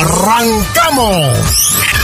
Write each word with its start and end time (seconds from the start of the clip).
¡Arrancamos! 0.00 1.97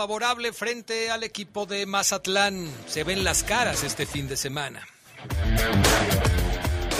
Favorable 0.00 0.54
frente 0.54 1.10
al 1.10 1.24
equipo 1.24 1.66
de 1.66 1.84
Mazatlán. 1.84 2.66
Se 2.86 3.04
ven 3.04 3.22
las 3.22 3.42
caras 3.42 3.84
este 3.84 4.06
fin 4.06 4.28
de 4.28 4.36
semana. 4.38 4.88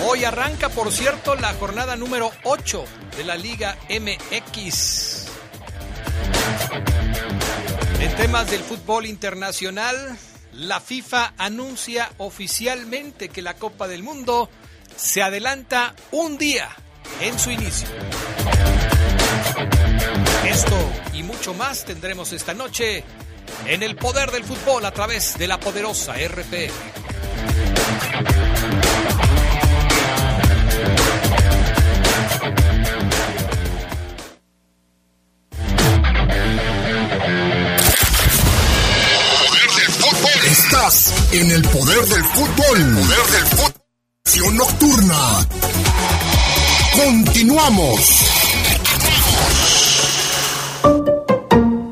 Hoy 0.05 0.25
arranca, 0.25 0.69
por 0.69 0.93
cierto, 0.93 1.35
la 1.35 1.55
jornada 1.55 1.97
número 1.97 2.31
8 2.43 2.85
de 3.17 3.25
la 3.25 3.37
Liga 3.37 3.79
MX. 3.89 5.29
En 8.01 8.17
temas 8.17 8.51
del 8.51 8.61
fútbol 8.61 9.07
internacional, 9.07 10.19
la 10.53 10.79
FIFA 10.79 11.33
anuncia 11.39 12.11
oficialmente 12.19 13.31
que 13.31 13.41
la 13.41 13.55
Copa 13.55 13.89
del 13.89 14.03
Mundo 14.03 14.51
se 14.95 15.23
adelanta 15.23 15.95
un 16.11 16.37
día 16.37 16.69
en 17.23 17.39
su 17.39 17.51
inicio. 17.51 17.89
Esto 20.47 20.93
y 21.13 21.23
mucho 21.23 21.55
más 21.55 21.85
tendremos 21.85 22.33
esta 22.33 22.55
noche 22.55 23.05
en 23.67 23.83
el 23.83 23.97
poder 23.97 24.31
del 24.31 24.45
fútbol 24.45 24.85
a 24.85 24.91
través 24.91 25.37
de 25.39 25.47
la 25.49 25.59
poderosa 25.59 26.15
RPM. 26.15 26.73
En 41.33 41.49
el 41.49 41.63
poder 41.63 42.05
del 42.07 42.25
fútbol. 42.25 42.57
Poder 42.57 43.27
del 43.31 43.47
fútbol. 43.47 44.57
nocturna. 44.57 45.47
Continuamos. 46.93 48.40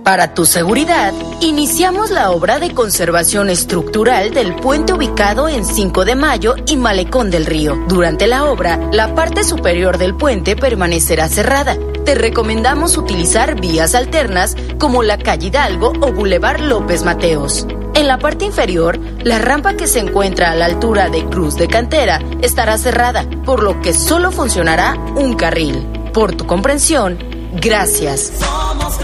Para 0.08 0.32
tu 0.32 0.46
seguridad, 0.46 1.12
iniciamos 1.42 2.10
la 2.10 2.30
obra 2.30 2.58
de 2.58 2.72
conservación 2.72 3.50
estructural 3.50 4.32
del 4.32 4.54
puente 4.54 4.94
ubicado 4.94 5.50
en 5.50 5.66
5 5.66 6.06
de 6.06 6.14
Mayo 6.14 6.54
y 6.66 6.78
Malecón 6.78 7.30
del 7.30 7.44
Río. 7.44 7.78
Durante 7.88 8.26
la 8.26 8.46
obra, 8.46 8.78
la 8.90 9.14
parte 9.14 9.44
superior 9.44 9.98
del 9.98 10.14
puente 10.14 10.56
permanecerá 10.56 11.28
cerrada. 11.28 11.76
Te 12.06 12.14
recomendamos 12.14 12.96
utilizar 12.96 13.60
vías 13.60 13.94
alternas 13.94 14.56
como 14.78 15.02
la 15.02 15.18
calle 15.18 15.48
Hidalgo 15.48 15.92
o 16.00 16.10
Boulevard 16.10 16.60
López 16.60 17.04
Mateos. 17.04 17.66
En 17.92 18.08
la 18.08 18.18
parte 18.18 18.46
inferior, 18.46 18.98
la 19.24 19.38
rampa 19.38 19.74
que 19.74 19.86
se 19.86 19.98
encuentra 19.98 20.52
a 20.52 20.54
la 20.54 20.64
altura 20.64 21.10
de 21.10 21.26
Cruz 21.26 21.56
de 21.56 21.68
Cantera 21.68 22.22
estará 22.40 22.78
cerrada, 22.78 23.26
por 23.44 23.62
lo 23.62 23.82
que 23.82 23.92
solo 23.92 24.32
funcionará 24.32 24.94
un 25.16 25.34
carril. 25.34 25.86
Por 26.14 26.34
tu 26.34 26.46
comprensión, 26.46 27.18
gracias. 27.60 28.32
Somos 28.40 28.98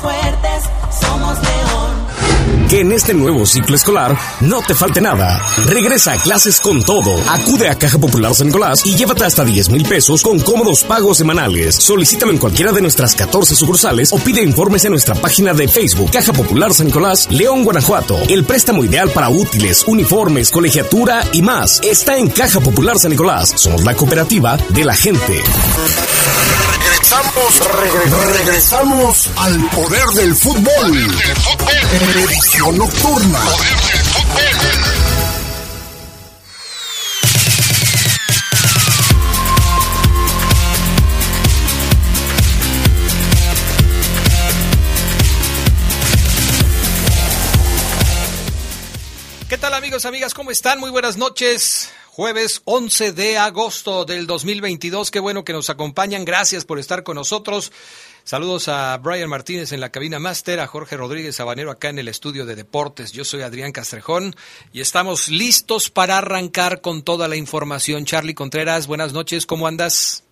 fuertes, 0.00 0.64
somos 1.00 1.38
león. 1.38 2.10
Que 2.68 2.80
en 2.80 2.92
este 2.92 3.14
nuevo 3.14 3.46
ciclo 3.46 3.74
escolar 3.74 4.16
no 4.40 4.60
te 4.62 4.76
falte 4.76 5.00
nada. 5.00 5.42
Regresa 5.66 6.12
a 6.12 6.16
clases 6.18 6.60
con 6.60 6.82
todo. 6.84 7.20
Acude 7.28 7.68
a 7.68 7.74
Caja 7.74 7.98
Popular 7.98 8.32
San 8.32 8.46
Nicolás 8.46 8.86
y 8.86 8.94
llévate 8.94 9.24
hasta 9.24 9.44
10 9.44 9.70
mil 9.70 9.84
pesos 9.84 10.22
con 10.22 10.38
cómodos 10.38 10.84
pagos 10.84 11.18
semanales. 11.18 11.74
Solicítalo 11.74 12.30
en 12.30 12.38
cualquiera 12.38 12.70
de 12.70 12.80
nuestras 12.80 13.16
14 13.16 13.56
sucursales 13.56 14.12
o 14.12 14.18
pide 14.18 14.42
informes 14.42 14.84
en 14.84 14.92
nuestra 14.92 15.16
página 15.16 15.52
de 15.52 15.66
Facebook. 15.66 16.12
Caja 16.12 16.32
Popular 16.32 16.72
San 16.72 16.86
Nicolás, 16.86 17.26
León, 17.30 17.64
Guanajuato. 17.64 18.16
El 18.28 18.44
préstamo 18.44 18.84
ideal 18.84 19.10
para 19.10 19.30
útiles, 19.30 19.82
uniformes, 19.88 20.50
colegiatura 20.52 21.24
y 21.32 21.42
más 21.42 21.80
está 21.82 22.18
en 22.18 22.28
Caja 22.28 22.60
Popular 22.60 23.00
San 23.00 23.10
Nicolás. 23.10 23.52
Somos 23.56 23.84
la 23.84 23.96
cooperativa 23.96 24.56
de 24.68 24.84
la 24.84 24.94
gente. 24.94 25.42
Regresamos, 28.32 29.30
al 29.36 29.70
poder 29.70 30.04
del 30.14 30.34
fútbol. 30.36 30.96
Edición 32.14 32.78
nocturna. 32.78 33.40
¿Qué 49.48 49.58
tal 49.58 49.72
amigos, 49.74 50.04
amigas? 50.04 50.34
¿Cómo 50.34 50.50
están? 50.50 50.78
Muy 50.78 50.90
buenas 50.90 51.16
noches. 51.16 51.90
Jueves 52.20 52.60
11 52.66 53.14
de 53.14 53.38
agosto 53.38 54.04
del 54.04 54.26
2022. 54.26 55.10
Qué 55.10 55.20
bueno 55.20 55.42
que 55.42 55.54
nos 55.54 55.70
acompañan. 55.70 56.26
Gracias 56.26 56.66
por 56.66 56.78
estar 56.78 57.02
con 57.02 57.14
nosotros. 57.14 57.72
Saludos 58.24 58.68
a 58.68 58.94
Brian 58.98 59.30
Martínez 59.30 59.72
en 59.72 59.80
la 59.80 59.88
cabina 59.88 60.18
máster, 60.18 60.60
a 60.60 60.66
Jorge 60.66 60.98
Rodríguez 60.98 61.36
Sabanero 61.36 61.70
acá 61.70 61.88
en 61.88 61.98
el 61.98 62.08
estudio 62.08 62.44
de 62.44 62.56
deportes. 62.56 63.12
Yo 63.12 63.24
soy 63.24 63.40
Adrián 63.40 63.72
Castrejón 63.72 64.36
y 64.70 64.82
estamos 64.82 65.30
listos 65.30 65.88
para 65.88 66.18
arrancar 66.18 66.82
con 66.82 67.04
toda 67.04 67.26
la 67.26 67.36
información. 67.36 68.04
Charlie 68.04 68.34
Contreras, 68.34 68.86
buenas 68.86 69.14
noches, 69.14 69.46
¿cómo 69.46 69.66
andas? 69.66 70.22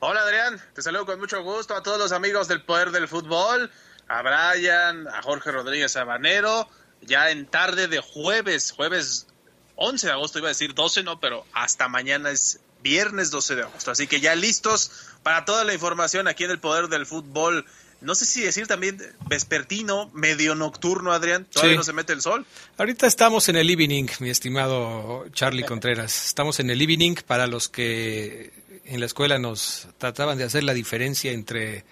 Hola 0.00 0.20
Adrián, 0.22 0.60
te 0.74 0.82
saludo 0.82 1.06
con 1.06 1.20
mucho 1.20 1.44
gusto 1.44 1.76
a 1.76 1.82
todos 1.84 2.00
los 2.00 2.10
amigos 2.10 2.48
del 2.48 2.62
Poder 2.62 2.90
del 2.90 3.06
Fútbol, 3.06 3.70
a 4.08 4.22
Brian, 4.22 5.06
a 5.06 5.22
Jorge 5.22 5.52
Rodríguez 5.52 5.92
Sabanero, 5.92 6.68
ya 7.02 7.30
en 7.30 7.46
tarde 7.46 7.86
de 7.86 8.00
jueves, 8.00 8.72
jueves 8.72 9.28
11 9.76 10.06
de 10.06 10.12
agosto, 10.12 10.38
iba 10.38 10.48
a 10.48 10.50
decir 10.50 10.74
12, 10.74 11.02
no, 11.02 11.20
pero 11.20 11.44
hasta 11.52 11.88
mañana 11.88 12.30
es 12.30 12.60
viernes 12.82 13.30
12 13.30 13.56
de 13.56 13.62
agosto. 13.62 13.90
Así 13.90 14.06
que 14.06 14.20
ya 14.20 14.34
listos 14.34 14.90
para 15.22 15.44
toda 15.44 15.64
la 15.64 15.74
información 15.74 16.28
aquí 16.28 16.44
en 16.44 16.50
el 16.50 16.60
Poder 16.60 16.88
del 16.88 17.06
Fútbol. 17.06 17.64
No 18.00 18.14
sé 18.14 18.26
si 18.26 18.42
decir 18.42 18.66
también 18.66 19.00
vespertino, 19.28 20.10
medio 20.12 20.54
nocturno, 20.54 21.12
Adrián. 21.12 21.46
Todavía 21.46 21.76
no 21.76 21.82
se 21.82 21.94
mete 21.94 22.12
el 22.12 22.20
sol. 22.20 22.44
Ahorita 22.76 23.06
estamos 23.06 23.48
en 23.48 23.56
el 23.56 23.70
evening, 23.70 24.06
mi 24.20 24.28
estimado 24.28 25.26
Charlie 25.32 25.64
Contreras. 25.64 26.26
Estamos 26.26 26.60
en 26.60 26.70
el 26.70 26.80
evening 26.82 27.14
para 27.26 27.46
los 27.46 27.68
que 27.68 28.52
en 28.84 29.00
la 29.00 29.06
escuela 29.06 29.38
nos 29.38 29.88
trataban 29.96 30.36
de 30.36 30.44
hacer 30.44 30.64
la 30.64 30.74
diferencia 30.74 31.32
entre 31.32 31.84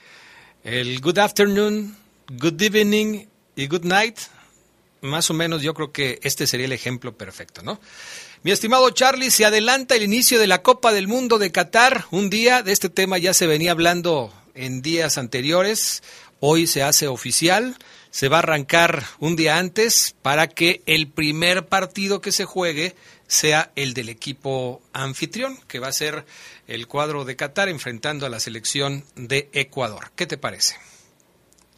el 0.65 1.01
good 1.01 1.19
afternoon, 1.19 1.97
good 2.29 2.61
evening 2.61 3.27
y 3.57 3.67
good 3.67 3.85
night 3.85 4.19
más 5.03 5.31
o 5.31 5.35
menos 5.35 5.63
yo 5.63 5.75
creo 5.75 5.93
que 5.93 6.19
este 6.23 6.47
sería 6.47 6.67
el 6.67 6.73
ejemplo 6.73 7.17
perfecto, 7.17 7.63
¿no? 7.63 7.81
Mi 8.43 8.51
estimado 8.51 8.91
Charlie, 8.91 9.31
se 9.31 9.45
adelanta 9.45 9.95
el 9.95 10.03
inicio 10.03 10.41
de 10.41 10.47
la 10.47 10.63
Copa 10.63 10.93
del 10.93 11.07
Mundo 11.07 11.39
de 11.39 11.53
Qatar. 11.53 12.07
Un 12.11 12.31
día 12.31 12.63
de 12.63 12.73
este 12.73 12.89
tema 12.89 13.19
ya 13.19 13.35
se 13.35 13.47
venía 13.47 13.73
hablando 13.73 14.33
en 14.55 14.83
días 14.83 15.19
anteriores. 15.19 16.03
Hoy 16.41 16.67
se 16.67 16.83
hace 16.83 17.07
oficial. 17.07 17.77
Se 18.11 18.29
va 18.29 18.37
a 18.37 18.41
arrancar 18.41 19.05
un 19.21 19.37
día 19.37 19.59
antes 19.59 20.15
para 20.23 20.49
que 20.49 20.83
el 20.87 21.09
primer 21.09 21.67
partido 21.67 22.21
que 22.21 22.33
se 22.33 22.45
juegue 22.45 22.95
sea 23.27 23.71
el 23.77 23.95
del 23.95 24.09
equipo 24.09 24.83
anfitrión, 24.93 25.57
que 25.69 25.79
va 25.79 25.89
a 25.89 25.93
ser 25.93 26.27
el 26.67 26.87
cuadro 26.87 27.25
de 27.25 27.37
Qatar 27.37 27.69
enfrentando 27.69 28.27
a 28.27 28.29
la 28.29 28.41
selección 28.41 29.05
de 29.15 29.49
Ecuador. 29.53 30.11
¿Qué 30.17 30.27
te 30.27 30.37
parece? 30.37 30.77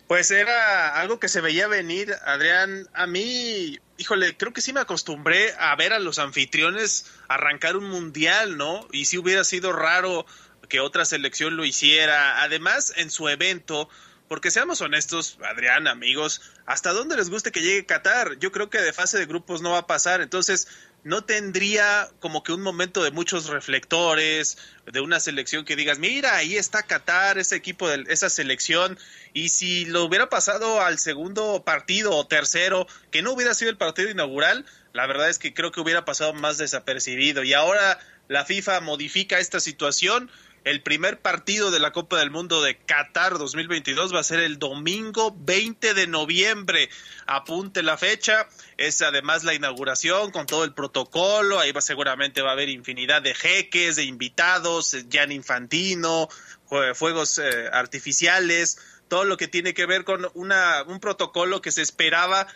Pues 0.07 0.31
era 0.31 1.01
algo 1.01 1.19
que 1.19 1.29
se 1.29 1.41
veía 1.41 1.67
venir, 1.67 2.15
Adrián. 2.27 2.89
A 2.93 3.07
mí, 3.07 3.79
híjole, 3.97 4.37
creo 4.37 4.53
que 4.53 4.61
sí 4.61 4.73
me 4.73 4.81
acostumbré 4.81 5.55
a 5.59 5.75
ver 5.77 5.95
a 5.95 5.99
los 5.99 6.19
anfitriones 6.19 7.07
arrancar 7.27 7.77
un 7.77 7.89
mundial, 7.89 8.59
¿no? 8.59 8.87
Y 8.93 9.07
si 9.07 9.17
hubiera 9.17 9.45
sido 9.45 9.73
raro 9.73 10.27
que 10.69 10.81
otra 10.81 11.05
selección 11.07 11.57
lo 11.57 11.65
hiciera. 11.65 12.43
Además, 12.43 12.93
en 12.97 13.11
su 13.11 13.29
evento, 13.29 13.89
porque 14.29 14.51
seamos 14.51 14.83
honestos, 14.83 15.39
Adrián, 15.43 15.89
amigos, 15.89 16.43
¿hasta 16.67 16.93
dónde 16.93 17.17
les 17.17 17.31
guste 17.31 17.53
que 17.53 17.63
llegue 17.63 17.87
Qatar? 17.87 18.39
Yo 18.39 18.53
creo 18.53 18.69
que 18.69 18.81
de 18.81 18.93
fase 18.93 19.19
de 19.19 19.27
grupos 19.27 19.63
no 19.63 19.73
va 19.73 19.79
a 19.79 19.87
pasar. 19.87 20.21
Entonces, 20.21 20.69
no 21.05 21.25
tendría 21.25 22.09
como 22.19 22.43
que 22.43 22.53
un 22.53 22.63
momento 22.63 23.05
de 23.05 23.11
muchos 23.11 23.47
reflectores, 23.47 24.59
de 24.91 25.01
una 25.01 25.21
selección 25.21 25.65
que 25.65 25.77
digas, 25.77 25.99
mira, 25.99 26.35
ahí 26.37 26.57
está 26.57 26.83
Qatar, 26.83 27.39
ese 27.39 27.57
equipo 27.57 27.89
de 27.89 28.05
esa 28.09 28.31
selección, 28.31 28.99
y 29.35 29.51
si 29.51 29.85
lo 29.85 30.05
hubiera 30.05 30.31
pasado 30.31 30.81
al 30.81 30.99
segundo 30.99 31.63
partido 31.65 32.13
o 32.13 32.27
tercero, 32.27 32.87
que 33.11 33.23
no 33.23 33.33
hubiera 33.33 33.55
sido 33.55 33.71
el 33.71 33.77
partido 33.77 34.11
inaugural, 34.11 34.65
la 34.93 35.07
verdad 35.07 35.29
es 35.29 35.39
que 35.39 35.53
creo 35.53 35.73
que 35.73 35.81
hubiera 35.81 36.05
pasado 36.05 36.33
más 36.33 36.57
desapercibido. 36.57 37.45
Y 37.45 37.53
ahora 37.53 37.99
la 38.29 38.45
FIFA 38.47 38.81
modifica 38.81 39.39
esta 39.39 39.61
situación 39.61 40.31
el 40.65 40.83
primer 40.83 41.21
partido 41.21 41.71
de 41.71 41.79
la 41.79 41.93
Copa 41.93 42.19
del 42.19 42.31
Mundo 42.31 42.63
de 42.63 42.79
Qatar 42.79 43.37
2022 43.37 44.15
va 44.15 44.21
a 44.21 44.25
ser 44.25 44.41
el 44.41 44.59
domingo 44.59 45.37
20 45.39 45.93
de 45.93 46.07
noviembre. 46.07 46.89
Apunte 47.27 47.83
la 47.83 47.99
fecha. 47.99 48.49
Es 48.79 49.03
además 49.03 49.45
la 49.45 49.53
inauguración 49.53 50.31
con 50.31 50.47
todo 50.47 50.65
el 50.65 50.73
protocolo. 50.73 51.61
Ahí 51.61 51.73
va, 51.73 51.83
seguramente 51.83 52.41
va 52.41 52.51
a 52.51 52.53
haber 52.55 52.71
infinidad 52.71 53.21
de 53.21 53.35
jeques, 53.35 53.97
de 53.97 54.05
invitados, 54.05 54.97
Jan 55.13 55.33
Infantino, 55.33 56.29
fuegos 56.95 57.39
eh, 57.39 57.69
artificiales, 57.71 58.79
todo 59.09 59.25
lo 59.25 59.37
que 59.37 59.49
tiene 59.49 59.75
que 59.75 59.85
ver 59.85 60.05
con 60.05 60.31
una, 60.33 60.83
un 60.85 60.99
protocolo 60.99 61.61
que 61.61 61.73
se 61.73 61.83
esperaba 61.83 62.47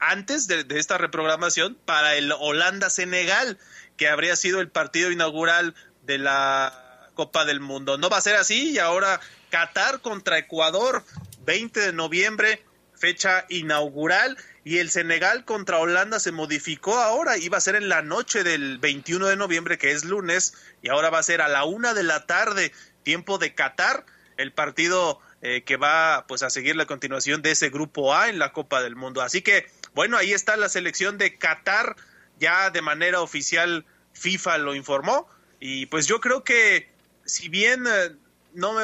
antes 0.00 0.48
de 0.48 0.66
esta 0.70 0.98
reprogramación 0.98 1.78
para 1.86 2.16
el 2.16 2.32
Holanda-Senegal, 2.32 3.56
que 3.96 4.08
habría 4.08 4.36
sido 4.36 4.60
el 4.60 4.68
partido 4.68 5.10
inaugural 5.10 5.74
de 6.02 6.18
la 6.18 6.85
Copa 7.16 7.44
del 7.44 7.58
Mundo. 7.58 7.98
No 7.98 8.08
va 8.08 8.18
a 8.18 8.20
ser 8.20 8.36
así 8.36 8.70
y 8.70 8.78
ahora 8.78 9.20
Qatar 9.50 10.00
contra 10.00 10.38
Ecuador, 10.38 11.02
20 11.44 11.80
de 11.80 11.92
noviembre, 11.92 12.62
fecha 12.94 13.46
inaugural. 13.48 14.36
Y 14.62 14.78
el 14.78 14.90
Senegal 14.90 15.44
contra 15.44 15.78
Holanda 15.78 16.20
se 16.20 16.32
modificó 16.32 16.98
ahora, 16.98 17.38
iba 17.38 17.56
a 17.56 17.60
ser 17.60 17.76
en 17.76 17.88
la 17.88 18.02
noche 18.02 18.42
del 18.42 18.78
21 18.78 19.26
de 19.28 19.36
noviembre, 19.36 19.78
que 19.78 19.92
es 19.92 20.04
lunes, 20.04 20.54
y 20.82 20.88
ahora 20.88 21.08
va 21.08 21.20
a 21.20 21.22
ser 21.22 21.40
a 21.40 21.46
la 21.46 21.64
una 21.64 21.94
de 21.94 22.02
la 22.02 22.26
tarde, 22.26 22.72
tiempo 23.04 23.38
de 23.38 23.54
Qatar, 23.54 24.04
el 24.36 24.52
partido 24.52 25.20
eh, 25.40 25.62
que 25.62 25.76
va 25.76 26.24
pues 26.26 26.42
a 26.42 26.50
seguir 26.50 26.74
la 26.74 26.86
continuación 26.86 27.42
de 27.42 27.52
ese 27.52 27.70
grupo 27.70 28.12
A 28.12 28.28
en 28.28 28.40
la 28.40 28.52
Copa 28.52 28.82
del 28.82 28.96
Mundo. 28.96 29.22
Así 29.22 29.40
que, 29.40 29.70
bueno, 29.94 30.16
ahí 30.16 30.32
está 30.32 30.56
la 30.56 30.68
selección 30.68 31.16
de 31.16 31.38
Qatar, 31.38 31.94
ya 32.40 32.70
de 32.70 32.82
manera 32.82 33.20
oficial 33.20 33.86
FIFA 34.14 34.58
lo 34.58 34.74
informó, 34.74 35.28
y 35.60 35.86
pues 35.86 36.08
yo 36.08 36.20
creo 36.20 36.42
que 36.42 36.95
si 37.26 37.48
bien 37.48 37.84
eh, 37.86 38.12
no 38.54 38.74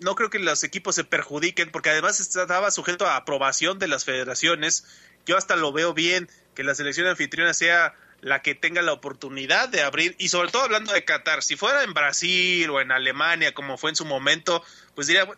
no 0.00 0.14
creo 0.14 0.30
que 0.30 0.38
los 0.38 0.64
equipos 0.64 0.94
se 0.94 1.04
perjudiquen, 1.04 1.70
porque 1.70 1.90
además 1.90 2.20
estaba 2.20 2.70
sujeto 2.70 3.06
a 3.06 3.16
aprobación 3.16 3.78
de 3.78 3.88
las 3.88 4.04
federaciones. 4.04 4.84
Yo 5.26 5.36
hasta 5.36 5.56
lo 5.56 5.72
veo 5.72 5.94
bien 5.94 6.28
que 6.54 6.64
la 6.64 6.74
selección 6.74 7.06
anfitriona 7.06 7.54
sea 7.54 7.94
la 8.20 8.40
que 8.42 8.54
tenga 8.54 8.80
la 8.80 8.92
oportunidad 8.92 9.68
de 9.68 9.82
abrir, 9.82 10.14
y 10.18 10.28
sobre 10.28 10.50
todo 10.50 10.62
hablando 10.62 10.92
de 10.92 11.04
Qatar, 11.04 11.42
si 11.42 11.56
fuera 11.56 11.82
en 11.82 11.92
Brasil 11.92 12.70
o 12.70 12.80
en 12.80 12.90
Alemania, 12.90 13.52
como 13.52 13.76
fue 13.76 13.90
en 13.90 13.96
su 13.96 14.06
momento, 14.06 14.64
pues 14.94 15.06
diría, 15.06 15.28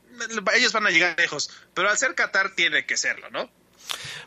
ellos 0.54 0.72
van 0.72 0.86
a 0.86 0.90
llegar 0.90 1.18
lejos, 1.18 1.50
pero 1.74 1.90
al 1.90 1.98
ser 1.98 2.14
Qatar 2.14 2.54
tiene 2.54 2.86
que 2.86 2.96
serlo, 2.96 3.28
¿no? 3.30 3.50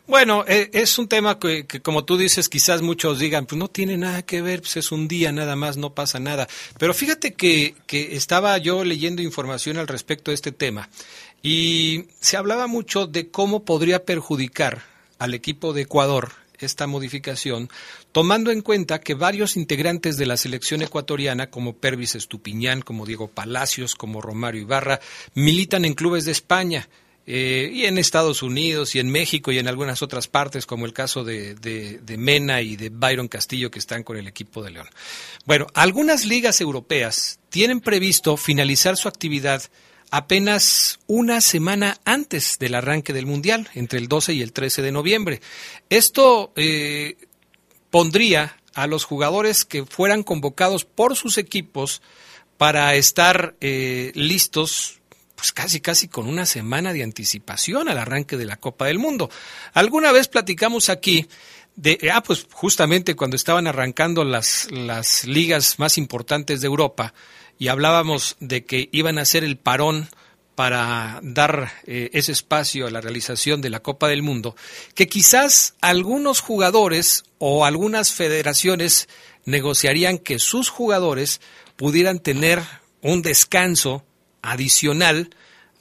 Bueno, 0.07 0.43
e, 0.47 0.69
es 0.73 0.97
un 0.97 1.07
tema 1.07 1.37
que, 1.37 1.65
como 1.83 2.03
tú 2.03 2.17
dices, 2.17 2.49
quizás 2.49 2.81
muchos 2.81 3.19
digan, 3.19 3.45
pues 3.45 3.59
no 3.59 3.67
tiene 3.67 3.97
nada 3.97 4.23
que 4.23 4.41
ver, 4.41 4.61
pues 4.61 4.77
es 4.77 4.91
un 4.91 5.07
día 5.07 5.31
nada 5.31 5.55
más, 5.55 5.77
no 5.77 5.93
pasa 5.93 6.19
nada. 6.19 6.47
Pero 6.77 6.93
fíjate 6.93 7.33
que, 7.33 7.75
que 7.85 8.15
estaba 8.15 8.57
yo 8.57 8.83
leyendo 8.83 9.21
información 9.21 9.77
al 9.77 9.87
respecto 9.87 10.31
de 10.31 10.35
este 10.35 10.51
tema 10.51 10.89
y 11.41 12.05
se 12.19 12.37
hablaba 12.37 12.67
mucho 12.67 13.07
de 13.07 13.29
cómo 13.29 13.63
podría 13.63 14.03
perjudicar 14.03 14.81
al 15.19 15.33
equipo 15.33 15.73
de 15.73 15.83
Ecuador 15.83 16.31
esta 16.59 16.87
modificación, 16.87 17.69
tomando 18.11 18.51
en 18.51 18.61
cuenta 18.61 18.99
que 18.99 19.13
varios 19.13 19.55
integrantes 19.55 20.17
de 20.17 20.25
la 20.25 20.37
selección 20.37 20.81
ecuatoriana, 20.81 21.49
como 21.49 21.77
Pervis 21.77 22.15
Estupiñán, 22.15 22.81
como 22.81 23.05
Diego 23.05 23.29
Palacios, 23.29 23.95
como 23.95 24.21
Romario 24.21 24.61
Ibarra, 24.61 24.99
militan 25.35 25.85
en 25.85 25.93
clubes 25.93 26.25
de 26.25 26.31
España 26.31 26.89
eh, 27.31 27.69
y 27.71 27.85
en 27.85 27.99
Estados 27.99 28.41
Unidos 28.41 28.95
y 28.95 28.99
en 28.99 29.11
México 29.11 29.51
y 29.51 29.59
en 29.59 29.67
algunas 29.67 30.01
otras 30.01 30.27
partes, 30.27 30.65
como 30.65 30.87
el 30.87 30.93
caso 30.93 31.23
de, 31.23 31.53
de, 31.53 32.17
Mena 32.17 32.63
y 32.63 32.75
de 32.75 32.89
Byron 32.89 33.27
Castillo, 33.27 33.69
que 33.69 33.77
están 33.77 34.01
con 34.01 34.17
el 34.17 34.27
equipo 34.27 34.63
de 34.63 34.71
León. 34.71 34.87
Bueno, 35.45 35.67
algunas 35.75 36.25
ligas 36.25 36.59
europeas 36.59 37.39
tienen 37.51 37.81
previsto 37.81 38.35
finalizar 38.35 38.97
su 38.97 39.07
actividad 39.07 39.61
apenas 40.09 41.01
una 41.05 41.39
semana 41.39 41.99
antes 42.03 42.57
del 42.57 42.73
arranque 42.73 43.13
del 43.13 43.27
Mundial, 43.27 43.69
entre 43.75 43.99
el 43.99 44.07
12 44.07 44.33
y 44.33 44.41
el 44.41 44.51
13 44.51 44.81
de 44.81 44.91
noviembre. 44.91 45.39
Esto 45.91 46.51
eh, 46.55 47.15
pondría 47.91 48.57
a 48.73 48.87
los 48.87 49.03
jugadores 49.03 49.65
que 49.65 49.85
fueran 49.85 50.23
convocados 50.23 50.83
por 50.83 51.15
sus 51.15 51.37
equipos 51.37 52.01
para 52.57 52.95
estar 52.95 53.55
eh, 53.61 54.13
listos 54.15 54.98
pues 55.39 55.53
casi 55.53 55.79
casi 55.79 56.09
con 56.09 56.27
una 56.27 56.45
semana 56.45 56.91
de 56.91 57.01
anticipación 57.01 57.87
al 57.87 57.97
arranque 57.97 58.35
de 58.35 58.45
la 58.45 58.57
Copa 58.57 58.87
del 58.87 58.99
Mundo. 58.99 59.29
Alguna 59.73 60.11
vez 60.11 60.27
platicamos 60.27 60.89
aquí 60.89 61.27
de, 61.77 61.97
ah, 62.13 62.21
pues 62.21 62.45
justamente 62.51 63.15
cuando 63.15 63.37
estaban 63.37 63.65
arrancando 63.65 64.25
las, 64.25 64.67
las 64.69 65.23
ligas 65.23 65.79
más 65.79 65.97
importantes 65.97 66.59
de 66.59 66.67
Europa 66.67 67.13
y 67.57 67.69
hablábamos 67.69 68.35
de 68.41 68.65
que 68.65 68.89
iban 68.91 69.17
a 69.17 69.21
hacer 69.21 69.45
el 69.45 69.55
parón 69.55 70.09
para 70.55 71.21
dar 71.23 71.71
eh, 71.85 72.09
ese 72.11 72.33
espacio 72.33 72.85
a 72.85 72.91
la 72.91 72.99
realización 72.99 73.61
de 73.61 73.69
la 73.69 73.79
Copa 73.79 74.09
del 74.09 74.23
Mundo, 74.23 74.57
que 74.93 75.07
quizás 75.07 75.75
algunos 75.79 76.41
jugadores 76.41 77.23
o 77.37 77.63
algunas 77.63 78.11
federaciones 78.11 79.07
negociarían 79.45 80.17
que 80.17 80.37
sus 80.37 80.67
jugadores 80.67 81.39
pudieran 81.77 82.19
tener 82.19 82.61
un 83.01 83.21
descanso 83.21 84.03
adicional 84.41 85.29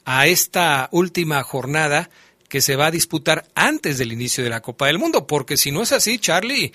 a 0.05 0.27
esta 0.27 0.89
última 0.91 1.43
jornada 1.43 2.09
que 2.47 2.61
se 2.61 2.75
va 2.75 2.87
a 2.87 2.91
disputar 2.91 3.47
antes 3.53 3.97
del 3.97 4.11
inicio 4.11 4.43
de 4.43 4.49
la 4.49 4.61
Copa 4.61 4.87
del 4.87 4.97
Mundo, 4.97 5.27
porque 5.27 5.55
si 5.55 5.71
no 5.71 5.83
es 5.83 5.91
así, 5.91 6.17
Charlie, 6.17 6.73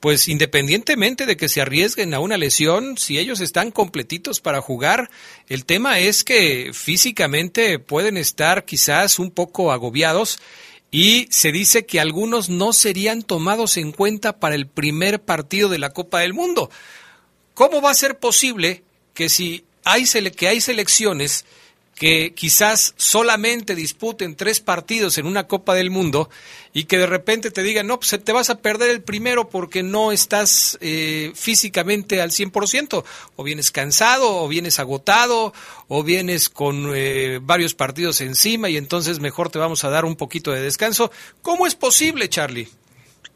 pues 0.00 0.28
independientemente 0.28 1.26
de 1.26 1.36
que 1.36 1.48
se 1.48 1.60
arriesguen 1.60 2.14
a 2.14 2.20
una 2.20 2.36
lesión, 2.36 2.96
si 2.96 3.18
ellos 3.18 3.40
están 3.40 3.72
completitos 3.72 4.40
para 4.40 4.60
jugar, 4.60 5.10
el 5.48 5.64
tema 5.64 5.98
es 5.98 6.22
que 6.22 6.70
físicamente 6.72 7.78
pueden 7.78 8.16
estar 8.16 8.64
quizás 8.64 9.18
un 9.18 9.32
poco 9.32 9.72
agobiados 9.72 10.38
y 10.92 11.26
se 11.30 11.50
dice 11.50 11.86
que 11.86 11.98
algunos 11.98 12.48
no 12.48 12.72
serían 12.72 13.22
tomados 13.22 13.76
en 13.76 13.90
cuenta 13.90 14.38
para 14.38 14.54
el 14.54 14.68
primer 14.68 15.20
partido 15.20 15.68
de 15.68 15.78
la 15.78 15.90
Copa 15.90 16.20
del 16.20 16.34
Mundo. 16.34 16.70
¿Cómo 17.54 17.82
va 17.82 17.90
a 17.90 17.94
ser 17.94 18.18
posible 18.18 18.84
que 19.12 19.28
si 19.28 19.64
hay, 19.86 20.04
que 20.32 20.48
hay 20.48 20.60
selecciones 20.60 21.44
que 21.94 22.34
quizás 22.34 22.92
solamente 22.98 23.74
disputen 23.74 24.36
tres 24.36 24.60
partidos 24.60 25.16
en 25.16 25.26
una 25.26 25.46
Copa 25.46 25.74
del 25.74 25.90
Mundo 25.90 26.28
y 26.74 26.84
que 26.84 26.98
de 26.98 27.06
repente 27.06 27.50
te 27.50 27.62
digan, 27.62 27.86
no, 27.86 27.98
pues 27.98 28.22
te 28.22 28.32
vas 28.32 28.50
a 28.50 28.58
perder 28.58 28.90
el 28.90 29.00
primero 29.00 29.48
porque 29.48 29.82
no 29.82 30.12
estás 30.12 30.76
eh, 30.82 31.32
físicamente 31.34 32.20
al 32.20 32.32
100%, 32.32 33.04
o 33.36 33.44
vienes 33.44 33.70
cansado, 33.70 34.42
o 34.42 34.48
vienes 34.48 34.78
agotado, 34.78 35.54
o 35.88 36.02
vienes 36.02 36.50
con 36.50 36.92
eh, 36.94 37.38
varios 37.40 37.72
partidos 37.74 38.20
encima 38.20 38.68
y 38.68 38.76
entonces 38.76 39.20
mejor 39.20 39.50
te 39.50 39.58
vamos 39.58 39.84
a 39.84 39.88
dar 39.88 40.04
un 40.04 40.16
poquito 40.16 40.50
de 40.50 40.60
descanso. 40.60 41.10
¿Cómo 41.40 41.66
es 41.66 41.76
posible, 41.76 42.28
Charlie? 42.28 42.68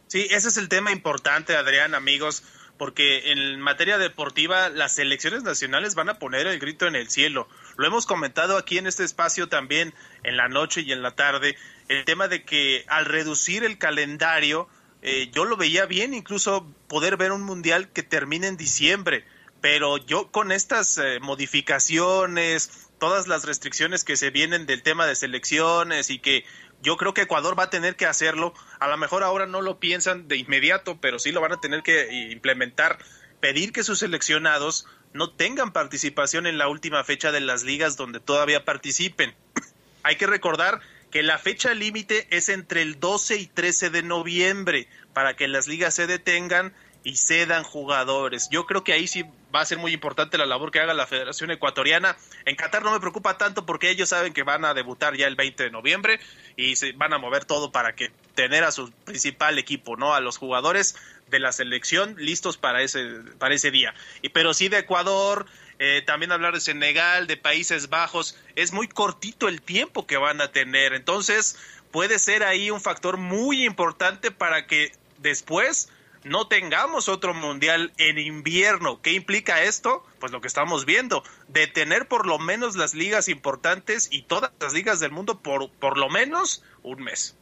Sí, 0.08 0.26
ese 0.30 0.48
es 0.48 0.56
el 0.58 0.68
tema 0.68 0.92
importante, 0.92 1.56
Adrián, 1.56 1.94
amigos 1.94 2.42
porque 2.80 3.30
en 3.30 3.60
materia 3.60 3.98
deportiva 3.98 4.70
las 4.70 4.94
selecciones 4.94 5.42
nacionales 5.42 5.94
van 5.94 6.08
a 6.08 6.18
poner 6.18 6.46
el 6.46 6.58
grito 6.58 6.86
en 6.86 6.96
el 6.96 7.10
cielo. 7.10 7.46
Lo 7.76 7.86
hemos 7.86 8.06
comentado 8.06 8.56
aquí 8.56 8.78
en 8.78 8.86
este 8.86 9.04
espacio 9.04 9.50
también 9.50 9.92
en 10.22 10.38
la 10.38 10.48
noche 10.48 10.80
y 10.80 10.90
en 10.90 11.02
la 11.02 11.14
tarde, 11.14 11.58
el 11.88 12.06
tema 12.06 12.26
de 12.26 12.42
que 12.42 12.86
al 12.88 13.04
reducir 13.04 13.64
el 13.64 13.76
calendario, 13.76 14.66
eh, 15.02 15.28
yo 15.30 15.44
lo 15.44 15.58
veía 15.58 15.84
bien, 15.84 16.14
incluso 16.14 16.74
poder 16.88 17.18
ver 17.18 17.32
un 17.32 17.42
mundial 17.42 17.90
que 17.90 18.02
termine 18.02 18.46
en 18.46 18.56
diciembre, 18.56 19.26
pero 19.60 19.98
yo 19.98 20.30
con 20.30 20.50
estas 20.50 20.96
eh, 20.96 21.20
modificaciones, 21.20 22.88
todas 22.98 23.28
las 23.28 23.44
restricciones 23.44 24.04
que 24.04 24.16
se 24.16 24.30
vienen 24.30 24.64
del 24.64 24.82
tema 24.82 25.04
de 25.04 25.16
selecciones 25.16 26.08
y 26.08 26.18
que 26.18 26.46
yo 26.82 26.96
creo 26.96 27.14
que 27.14 27.22
Ecuador 27.22 27.58
va 27.58 27.64
a 27.64 27.70
tener 27.70 27.96
que 27.96 28.06
hacerlo. 28.06 28.54
A 28.78 28.88
lo 28.88 28.96
mejor 28.96 29.22
ahora 29.22 29.46
no 29.46 29.60
lo 29.60 29.78
piensan 29.78 30.28
de 30.28 30.36
inmediato, 30.36 31.00
pero 31.00 31.18
sí 31.18 31.32
lo 31.32 31.40
van 31.40 31.52
a 31.52 31.60
tener 31.60 31.82
que 31.82 32.30
implementar. 32.30 32.98
Pedir 33.40 33.72
que 33.72 33.84
sus 33.84 33.98
seleccionados 34.00 34.86
no 35.12 35.30
tengan 35.30 35.72
participación 35.72 36.46
en 36.46 36.58
la 36.58 36.68
última 36.68 37.04
fecha 37.04 37.32
de 37.32 37.40
las 37.40 37.62
ligas 37.62 37.96
donde 37.96 38.20
todavía 38.20 38.64
participen. 38.64 39.34
Hay 40.02 40.16
que 40.16 40.26
recordar 40.26 40.80
que 41.10 41.22
la 41.22 41.38
fecha 41.38 41.74
límite 41.74 42.26
es 42.30 42.48
entre 42.48 42.82
el 42.82 43.00
12 43.00 43.36
y 43.36 43.46
13 43.46 43.90
de 43.90 44.02
noviembre 44.02 44.88
para 45.12 45.34
que 45.34 45.48
las 45.48 45.66
ligas 45.66 45.94
se 45.94 46.06
detengan 46.06 46.72
y 47.02 47.16
cedan 47.16 47.64
jugadores. 47.64 48.48
Yo 48.50 48.66
creo 48.66 48.84
que 48.84 48.92
ahí 48.92 49.06
sí 49.06 49.24
va 49.54 49.60
a 49.60 49.64
ser 49.64 49.78
muy 49.78 49.92
importante 49.92 50.38
la 50.38 50.46
labor 50.46 50.70
que 50.70 50.80
haga 50.80 50.94
la 50.94 51.06
Federación 51.06 51.50
Ecuatoriana. 51.50 52.16
En 52.44 52.56
Qatar 52.56 52.82
no 52.82 52.92
me 52.92 53.00
preocupa 53.00 53.38
tanto 53.38 53.64
porque 53.64 53.90
ellos 53.90 54.10
saben 54.10 54.32
que 54.32 54.42
van 54.42 54.64
a 54.64 54.74
debutar 54.74 55.16
ya 55.16 55.26
el 55.26 55.36
20 55.36 55.64
de 55.64 55.70
noviembre 55.70 56.20
y 56.56 56.76
se 56.76 56.92
van 56.92 57.12
a 57.12 57.18
mover 57.18 57.44
todo 57.44 57.72
para 57.72 57.94
que 57.94 58.10
tener 58.34 58.64
a 58.64 58.72
su 58.72 58.90
principal 59.04 59.58
equipo, 59.58 59.96
¿no? 59.96 60.14
A 60.14 60.20
los 60.20 60.36
jugadores 60.36 60.96
de 61.28 61.40
la 61.40 61.52
selección 61.52 62.16
listos 62.18 62.58
para 62.58 62.82
ese 62.82 63.06
para 63.38 63.54
ese 63.54 63.70
día. 63.70 63.94
Y 64.20 64.30
pero 64.30 64.52
sí 64.52 64.68
de 64.68 64.78
Ecuador, 64.78 65.46
eh, 65.78 66.02
también 66.06 66.32
hablar 66.32 66.52
de 66.52 66.60
Senegal, 66.60 67.26
de 67.26 67.36
Países 67.36 67.88
Bajos, 67.88 68.36
es 68.56 68.72
muy 68.72 68.88
cortito 68.88 69.48
el 69.48 69.62
tiempo 69.62 70.06
que 70.06 70.16
van 70.16 70.40
a 70.40 70.52
tener. 70.52 70.92
Entonces, 70.92 71.56
puede 71.90 72.18
ser 72.18 72.42
ahí 72.42 72.70
un 72.70 72.80
factor 72.80 73.16
muy 73.16 73.64
importante 73.64 74.30
para 74.30 74.66
que 74.66 74.92
después 75.18 75.88
no 76.24 76.46
tengamos 76.48 77.08
otro 77.08 77.34
mundial 77.34 77.92
en 77.98 78.18
invierno. 78.18 79.00
¿Qué 79.02 79.12
implica 79.12 79.62
esto? 79.62 80.04
Pues 80.18 80.32
lo 80.32 80.40
que 80.40 80.48
estamos 80.48 80.84
viendo, 80.84 81.22
detener 81.48 82.08
por 82.08 82.26
lo 82.26 82.38
menos 82.38 82.76
las 82.76 82.94
ligas 82.94 83.28
importantes 83.28 84.08
y 84.10 84.22
todas 84.22 84.52
las 84.60 84.72
ligas 84.72 85.00
del 85.00 85.12
mundo 85.12 85.40
por, 85.40 85.70
por 85.70 85.96
lo 85.96 86.08
menos 86.08 86.62
un 86.82 87.02
mes. 87.02 87.36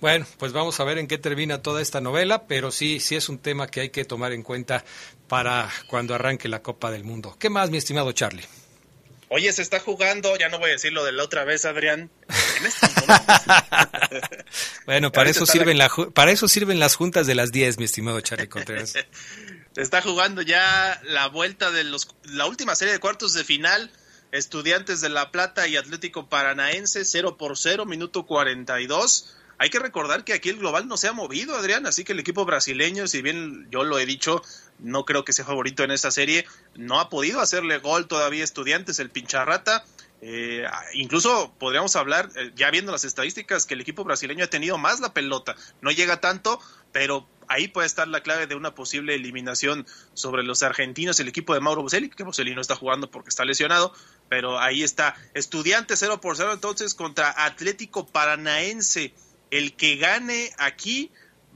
Bueno, 0.00 0.26
pues 0.38 0.52
vamos 0.52 0.78
a 0.78 0.84
ver 0.84 0.98
en 0.98 1.08
qué 1.08 1.18
termina 1.18 1.60
toda 1.60 1.82
esta 1.82 2.00
novela, 2.00 2.46
pero 2.46 2.70
sí, 2.70 3.00
sí 3.00 3.16
es 3.16 3.28
un 3.28 3.38
tema 3.38 3.66
que 3.66 3.80
hay 3.80 3.90
que 3.90 4.04
tomar 4.04 4.32
en 4.32 4.42
cuenta 4.42 4.84
para 5.26 5.68
cuando 5.88 6.14
arranque 6.14 6.48
la 6.48 6.62
Copa 6.62 6.90
del 6.92 7.02
Mundo. 7.02 7.34
¿Qué 7.38 7.50
más, 7.50 7.70
mi 7.70 7.78
estimado 7.78 8.12
Charlie? 8.12 8.44
Oye, 9.30 9.52
se 9.52 9.60
está 9.60 9.78
jugando, 9.78 10.36
ya 10.36 10.48
no 10.48 10.58
voy 10.58 10.70
a 10.70 10.72
decir 10.72 10.92
lo 10.92 11.04
de 11.04 11.12
la 11.12 11.22
otra 11.22 11.44
vez, 11.44 11.66
Adrián. 11.66 12.10
bueno, 14.86 15.12
para 15.12 15.28
eso, 15.28 15.44
sirven 15.44 15.76
la, 15.76 15.90
para 16.14 16.30
eso 16.30 16.48
sirven 16.48 16.78
las 16.78 16.94
juntas 16.94 17.26
de 17.26 17.34
las 17.34 17.52
10, 17.52 17.78
mi 17.78 17.84
estimado 17.84 18.20
Charlie 18.22 18.48
Contreras. 18.48 18.92
se 19.72 19.82
está 19.82 20.00
jugando 20.00 20.40
ya 20.40 20.98
la 21.04 21.28
vuelta 21.28 21.70
de 21.70 21.84
los, 21.84 22.08
la 22.24 22.46
última 22.46 22.74
serie 22.74 22.94
de 22.94 23.00
cuartos 23.00 23.34
de 23.34 23.44
final. 23.44 23.90
Estudiantes 24.30 25.00
de 25.00 25.08
La 25.08 25.30
Plata 25.30 25.68
y 25.68 25.76
Atlético 25.76 26.28
Paranaense, 26.28 27.04
0 27.04 27.38
por 27.38 27.56
0, 27.56 27.86
minuto 27.86 28.26
42. 28.26 29.36
Hay 29.58 29.70
que 29.70 29.78
recordar 29.78 30.22
que 30.22 30.34
aquí 30.34 30.50
el 30.50 30.58
global 30.58 30.86
no 30.86 30.96
se 30.96 31.08
ha 31.08 31.12
movido, 31.12 31.56
Adrián, 31.56 31.86
así 31.86 32.04
que 32.04 32.12
el 32.12 32.20
equipo 32.20 32.44
brasileño, 32.44 33.08
si 33.08 33.22
bien 33.22 33.66
yo 33.70 33.84
lo 33.84 33.98
he 33.98 34.06
dicho, 34.06 34.42
no 34.78 35.04
creo 35.04 35.24
que 35.24 35.32
sea 35.32 35.44
favorito 35.44 35.84
en 35.84 35.90
esta 35.90 36.10
serie, 36.10 36.46
no 36.74 37.00
ha 37.00 37.08
podido 37.08 37.40
hacerle 37.40 37.78
gol 37.78 38.06
todavía 38.08 38.44
estudiantes, 38.44 38.98
el 38.98 39.10
pincharrata. 39.10 39.84
Eh, 40.20 40.64
incluso 40.94 41.54
podríamos 41.58 41.94
hablar, 41.94 42.28
eh, 42.36 42.50
ya 42.56 42.70
viendo 42.70 42.90
las 42.90 43.04
estadísticas, 43.04 43.66
que 43.66 43.74
el 43.74 43.80
equipo 43.80 44.04
brasileño 44.04 44.44
ha 44.44 44.48
tenido 44.48 44.78
más 44.78 45.00
la 45.00 45.12
pelota. 45.12 45.54
No 45.80 45.90
llega 45.90 46.20
tanto, 46.20 46.60
pero 46.92 47.28
ahí 47.46 47.68
puede 47.68 47.86
estar 47.86 48.08
la 48.08 48.22
clave 48.22 48.46
de 48.46 48.54
una 48.54 48.74
posible 48.74 49.14
eliminación 49.14 49.86
sobre 50.14 50.42
los 50.42 50.62
argentinos, 50.62 51.20
el 51.20 51.28
equipo 51.28 51.54
de 51.54 51.60
Mauro 51.60 51.82
Boselli, 51.82 52.10
que 52.10 52.24
Boselli 52.24 52.54
no 52.54 52.60
está 52.60 52.74
jugando 52.74 53.10
porque 53.10 53.28
está 53.28 53.44
lesionado, 53.44 53.92
pero 54.28 54.58
ahí 54.58 54.82
está. 54.82 55.14
Estudiantes 55.34 56.00
0 56.00 56.20
por 56.20 56.36
0 56.36 56.52
entonces 56.52 56.94
contra 56.94 57.44
Atlético 57.44 58.06
Paranaense 58.06 59.14
el 59.50 59.74
que 59.74 59.96
gane 59.96 60.50
aquí 60.58 61.10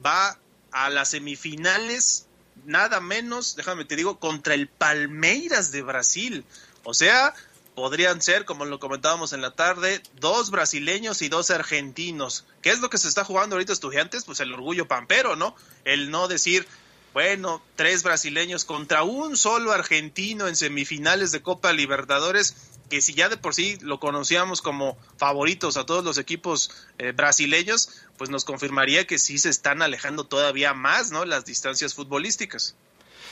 va 0.05 0.39
a 0.71 0.91
las 0.91 1.11
semifinales, 1.11 2.27
nada 2.65 3.01
menos, 3.01 3.57
déjame 3.57 3.85
te 3.85 3.97
digo, 3.97 4.19
contra 4.19 4.55
el 4.55 4.69
Palmeiras 4.69 5.73
de 5.73 5.83
Brasil. 5.83 6.45
O 6.85 6.95
sea, 6.95 7.35
podrían 7.75 8.21
ser, 8.21 8.45
como 8.45 8.65
lo 8.65 8.79
comentábamos 8.79 9.33
en 9.33 9.41
la 9.41 9.53
tarde, 9.53 10.03
dos 10.21 10.51
brasileños 10.51 11.23
y 11.23 11.29
dos 11.29 11.51
argentinos. 11.51 12.45
¿Qué 12.61 12.71
es 12.71 12.81
lo 12.81 12.91
que 12.91 12.99
se 12.99 13.09
está 13.09 13.25
jugando 13.25 13.57
ahorita 13.57 13.73
estudiantes? 13.73 14.25
Pues 14.25 14.41
el 14.41 14.53
orgullo 14.53 14.87
pampero, 14.89 15.37
¿no? 15.37 15.55
El 15.85 16.11
no 16.11 16.29
decir, 16.29 16.67
bueno, 17.13 17.63
tres 17.77 18.03
brasileños 18.03 18.65
contra 18.65 19.03
un 19.03 19.37
solo 19.37 19.73
argentino 19.73 20.49
en 20.49 20.57
semifinales 20.57 21.33
de 21.33 21.43
Copa 21.43 21.73
Libertadores 21.73 22.57
que 22.93 23.01
si 23.01 23.15
ya 23.15 23.31
de 23.31 23.39
por 23.39 23.55
sí 23.55 23.79
lo 23.81 23.99
conocíamos 23.99 24.61
como 24.61 24.99
favoritos 25.17 25.79
a 25.79 25.87
todos 25.87 26.05
los 26.05 26.19
equipos 26.19 26.71
eh, 26.99 27.13
brasileños, 27.13 27.89
pues 28.19 28.29
nos 28.29 28.45
confirmaría 28.45 29.07
que 29.07 29.19
sí 29.19 29.39
se 29.39 29.49
están 29.49 29.81
alejando 29.81 30.25
todavía 30.25 30.75
más, 30.75 31.11
¿no? 31.11 31.25
Las 31.25 31.47
distancias 31.47 31.95
futbolísticas. 31.95 32.77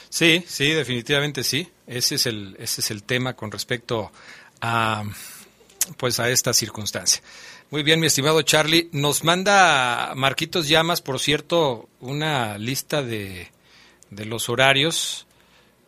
Sí, 0.08 0.42
sí, 0.48 0.70
definitivamente 0.70 1.44
sí. 1.44 1.70
Ese 1.86 2.14
es 2.14 2.24
el, 2.24 2.56
ese 2.58 2.80
es 2.80 2.90
el 2.90 3.02
tema 3.02 3.36
con 3.36 3.50
respecto 3.50 4.10
a, 4.62 5.04
pues 5.98 6.18
a 6.20 6.30
esta 6.30 6.54
circunstancia. 6.54 7.22
Muy 7.68 7.82
bien, 7.82 8.00
mi 8.00 8.06
estimado 8.06 8.40
Charlie. 8.40 8.88
Nos 8.92 9.24
manda 9.24 10.14
Marquitos 10.16 10.70
Llamas, 10.70 11.02
por 11.02 11.20
cierto, 11.20 11.86
una 12.00 12.56
lista 12.56 13.02
de, 13.02 13.50
de 14.08 14.24
los 14.24 14.48
horarios 14.48 15.26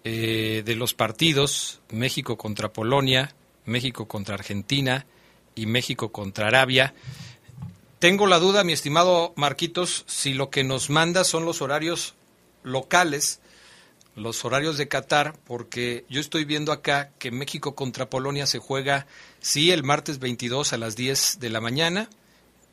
eh, 0.04 0.62
de 0.62 0.74
los 0.74 0.92
partidos, 0.92 1.80
México 1.90 2.36
contra 2.36 2.70
Polonia, 2.70 3.34
México 3.64 4.08
contra 4.08 4.34
Argentina 4.34 5.06
y 5.54 5.66
México 5.66 6.12
contra 6.12 6.48
Arabia. 6.48 6.94
Tengo 7.98 8.26
la 8.26 8.38
duda, 8.38 8.64
mi 8.64 8.72
estimado 8.72 9.32
Marquitos, 9.36 10.04
si 10.08 10.34
lo 10.34 10.50
que 10.50 10.64
nos 10.64 10.90
manda 10.90 11.24
son 11.24 11.44
los 11.44 11.62
horarios 11.62 12.14
locales, 12.64 13.40
los 14.16 14.44
horarios 14.44 14.76
de 14.76 14.88
Qatar, 14.88 15.38
porque 15.44 16.04
yo 16.08 16.20
estoy 16.20 16.44
viendo 16.44 16.72
acá 16.72 17.10
que 17.18 17.30
México 17.30 17.74
contra 17.74 18.10
Polonia 18.10 18.46
se 18.46 18.58
juega, 18.58 19.06
sí, 19.40 19.70
el 19.70 19.84
martes 19.84 20.18
22 20.18 20.72
a 20.72 20.78
las 20.78 20.96
10 20.96 21.38
de 21.40 21.50
la 21.50 21.60
mañana, 21.60 22.10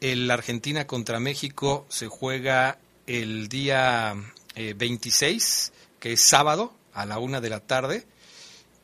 el 0.02 0.30
Argentina 0.32 0.88
contra 0.88 1.20
México 1.20 1.86
se 1.90 2.08
juega 2.08 2.80
el 3.06 3.50
día 3.50 4.16
26, 4.56 5.72
eh, 5.74 5.78
que 6.00 6.14
es 6.14 6.22
sábado, 6.22 6.74
a 6.94 7.06
la 7.06 7.20
una 7.20 7.40
de 7.40 7.50
la 7.50 7.60
tarde, 7.60 8.06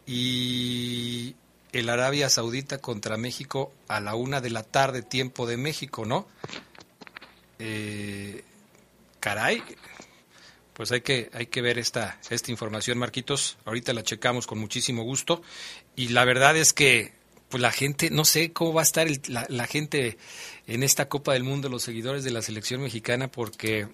y 0.05 1.35
el 1.75 1.89
Arabia 1.89 2.29
Saudita 2.29 2.77
contra 2.77 3.17
México 3.17 3.73
a 3.89 3.99
la 3.99 4.15
una 4.15 4.39
de 4.39 4.49
la 4.49 4.63
tarde, 4.63 5.01
tiempo 5.01 5.45
de 5.45 5.57
México, 5.57 6.05
¿no? 6.05 6.25
Eh, 7.59 8.45
caray, 9.19 9.61
pues 10.71 10.93
hay 10.93 11.01
que, 11.01 11.29
hay 11.33 11.47
que 11.47 11.61
ver 11.61 11.77
esta, 11.77 12.17
esta 12.29 12.49
información, 12.49 12.97
Marquitos. 12.97 13.57
Ahorita 13.65 13.91
la 13.91 14.03
checamos 14.03 14.47
con 14.47 14.57
muchísimo 14.57 15.03
gusto. 15.03 15.41
Y 15.97 16.09
la 16.09 16.23
verdad 16.23 16.55
es 16.55 16.71
que, 16.71 17.11
pues 17.49 17.61
la 17.61 17.73
gente, 17.73 18.09
no 18.09 18.23
sé 18.23 18.53
cómo 18.53 18.71
va 18.71 18.81
a 18.81 18.83
estar 18.83 19.07
la, 19.27 19.45
la, 19.49 19.67
gente 19.67 20.17
en 20.67 20.81
esta 20.81 21.09
Copa 21.09 21.33
del 21.33 21.43
Mundo, 21.43 21.67
los 21.67 21.83
seguidores 21.83 22.23
de 22.23 22.31
la 22.31 22.41
selección 22.41 22.83
mexicana, 22.83 23.29
porque 23.29 23.89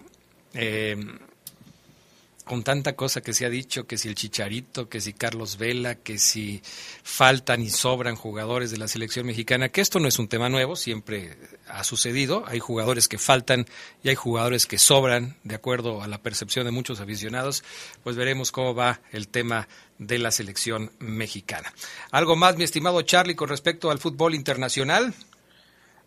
eh, 0.54 0.96
con 2.44 2.64
tanta 2.64 2.94
cosa 2.94 3.20
que 3.20 3.32
se 3.32 3.46
ha 3.46 3.50
dicho, 3.50 3.86
que 3.86 3.96
si 3.96 4.08
el 4.08 4.14
Chicharito, 4.14 4.88
que 4.88 5.00
si 5.00 5.12
Carlos 5.12 5.58
Vela, 5.58 5.94
que 5.94 6.18
si 6.18 6.60
faltan 7.02 7.62
y 7.62 7.70
sobran 7.70 8.16
jugadores 8.16 8.70
de 8.70 8.78
la 8.78 8.88
selección 8.88 9.26
mexicana, 9.26 9.68
que 9.68 9.80
esto 9.80 10.00
no 10.00 10.08
es 10.08 10.18
un 10.18 10.28
tema 10.28 10.48
nuevo, 10.48 10.74
siempre 10.74 11.36
ha 11.68 11.84
sucedido, 11.84 12.44
hay 12.46 12.58
jugadores 12.58 13.06
que 13.08 13.18
faltan 13.18 13.66
y 14.02 14.08
hay 14.08 14.14
jugadores 14.14 14.66
que 14.66 14.78
sobran, 14.78 15.36
de 15.44 15.54
acuerdo 15.54 16.02
a 16.02 16.08
la 16.08 16.18
percepción 16.18 16.64
de 16.66 16.72
muchos 16.72 17.00
aficionados, 17.00 17.62
pues 18.02 18.16
veremos 18.16 18.50
cómo 18.50 18.74
va 18.74 19.00
el 19.12 19.28
tema 19.28 19.68
de 19.98 20.18
la 20.18 20.32
selección 20.32 20.90
mexicana. 20.98 21.72
¿Algo 22.10 22.34
más, 22.34 22.56
mi 22.56 22.64
estimado 22.64 23.02
Charlie, 23.02 23.36
con 23.36 23.48
respecto 23.48 23.90
al 23.90 24.00
fútbol 24.00 24.34
internacional? 24.34 25.14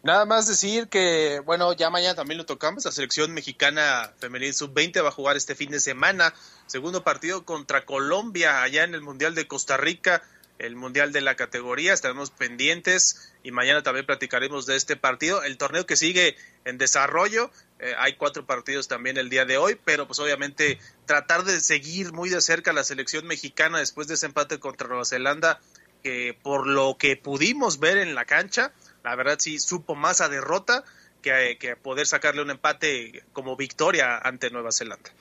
Nada 0.06 0.26
más 0.26 0.48
decir 0.48 0.88
que, 0.88 1.42
bueno, 1.46 1.74
ya 1.74 1.90
mañana 1.90 2.14
también 2.14 2.38
lo 2.38 2.46
tocamos, 2.46 2.86
la 2.86 2.92
selección 2.92 3.34
mexicana 3.34 4.14
femenil 4.20 4.54
sub-20 4.54 5.04
va 5.04 5.08
a 5.08 5.12
jugar 5.12 5.36
este 5.36 5.56
fin 5.56 5.72
de 5.72 5.80
semana, 5.80 6.32
segundo 6.68 7.04
partido 7.04 7.44
contra 7.44 7.86
Colombia, 7.86 8.62
allá 8.62 8.84
en 8.84 8.94
el 8.94 9.02
Mundial 9.02 9.34
de 9.34 9.48
Costa 9.48 9.78
Rica, 9.78 10.22
el 10.60 10.76
Mundial 10.76 11.12
de 11.12 11.22
la 11.22 11.34
categoría, 11.34 11.92
estaremos 11.92 12.30
pendientes 12.30 13.34
y 13.42 13.50
mañana 13.50 13.82
también 13.82 14.06
platicaremos 14.06 14.68
de 14.68 14.76
este 14.76 14.96
partido, 14.96 15.42
el 15.42 15.58
torneo 15.58 15.88
que 15.88 15.96
sigue 15.96 16.36
en 16.66 16.78
desarrollo, 16.78 17.50
eh, 17.80 17.96
hay 17.98 18.14
cuatro 18.14 18.46
partidos 18.46 18.88
también 18.88 19.18
el 19.18 19.32
día 19.32 19.46
de 19.46 19.58
hoy, 19.58 19.76
pero 19.86 20.06
pues 20.06 20.20
obviamente 20.20 20.78
tratar 21.08 21.46
de 21.46 21.60
seguir 21.62 22.14
muy 22.14 22.30
de 22.30 22.42
cerca 22.42 22.74
la 22.74 22.84
selección 22.84 23.26
mexicana 23.26 23.80
después 23.80 24.08
de 24.08 24.14
ese 24.14 24.28
empate 24.28 24.60
contra 24.60 24.88
Nueva 24.88 25.04
Zelanda, 25.04 25.60
que 26.04 26.38
por 26.44 26.68
lo 26.68 26.96
que 27.00 27.18
pudimos 27.18 27.80
ver 27.80 27.98
en 27.98 28.14
la 28.14 28.26
cancha, 28.26 28.72
la 29.06 29.16
verdad 29.16 29.38
sí 29.40 29.60
supo 29.60 29.96
más 29.96 30.20
a 30.20 30.30
derrota 30.30 30.84
que, 31.22 31.58
que 31.60 31.76
poder 31.76 32.08
sacarle 32.08 32.42
un 32.42 32.50
empate 32.50 33.24
como 33.34 33.56
victoria 33.56 34.18
ante 34.18 34.50
Nueva 34.50 34.72
Zelanda. 34.72 35.12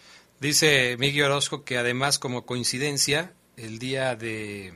Dice 0.41 0.97
Miguel 0.99 1.27
Orozco 1.27 1.65
que 1.65 1.77
además 1.79 2.19
como 2.19 2.47
coincidencia, 2.47 3.33
el 3.57 3.79
día 3.79 4.17
de 4.17 4.75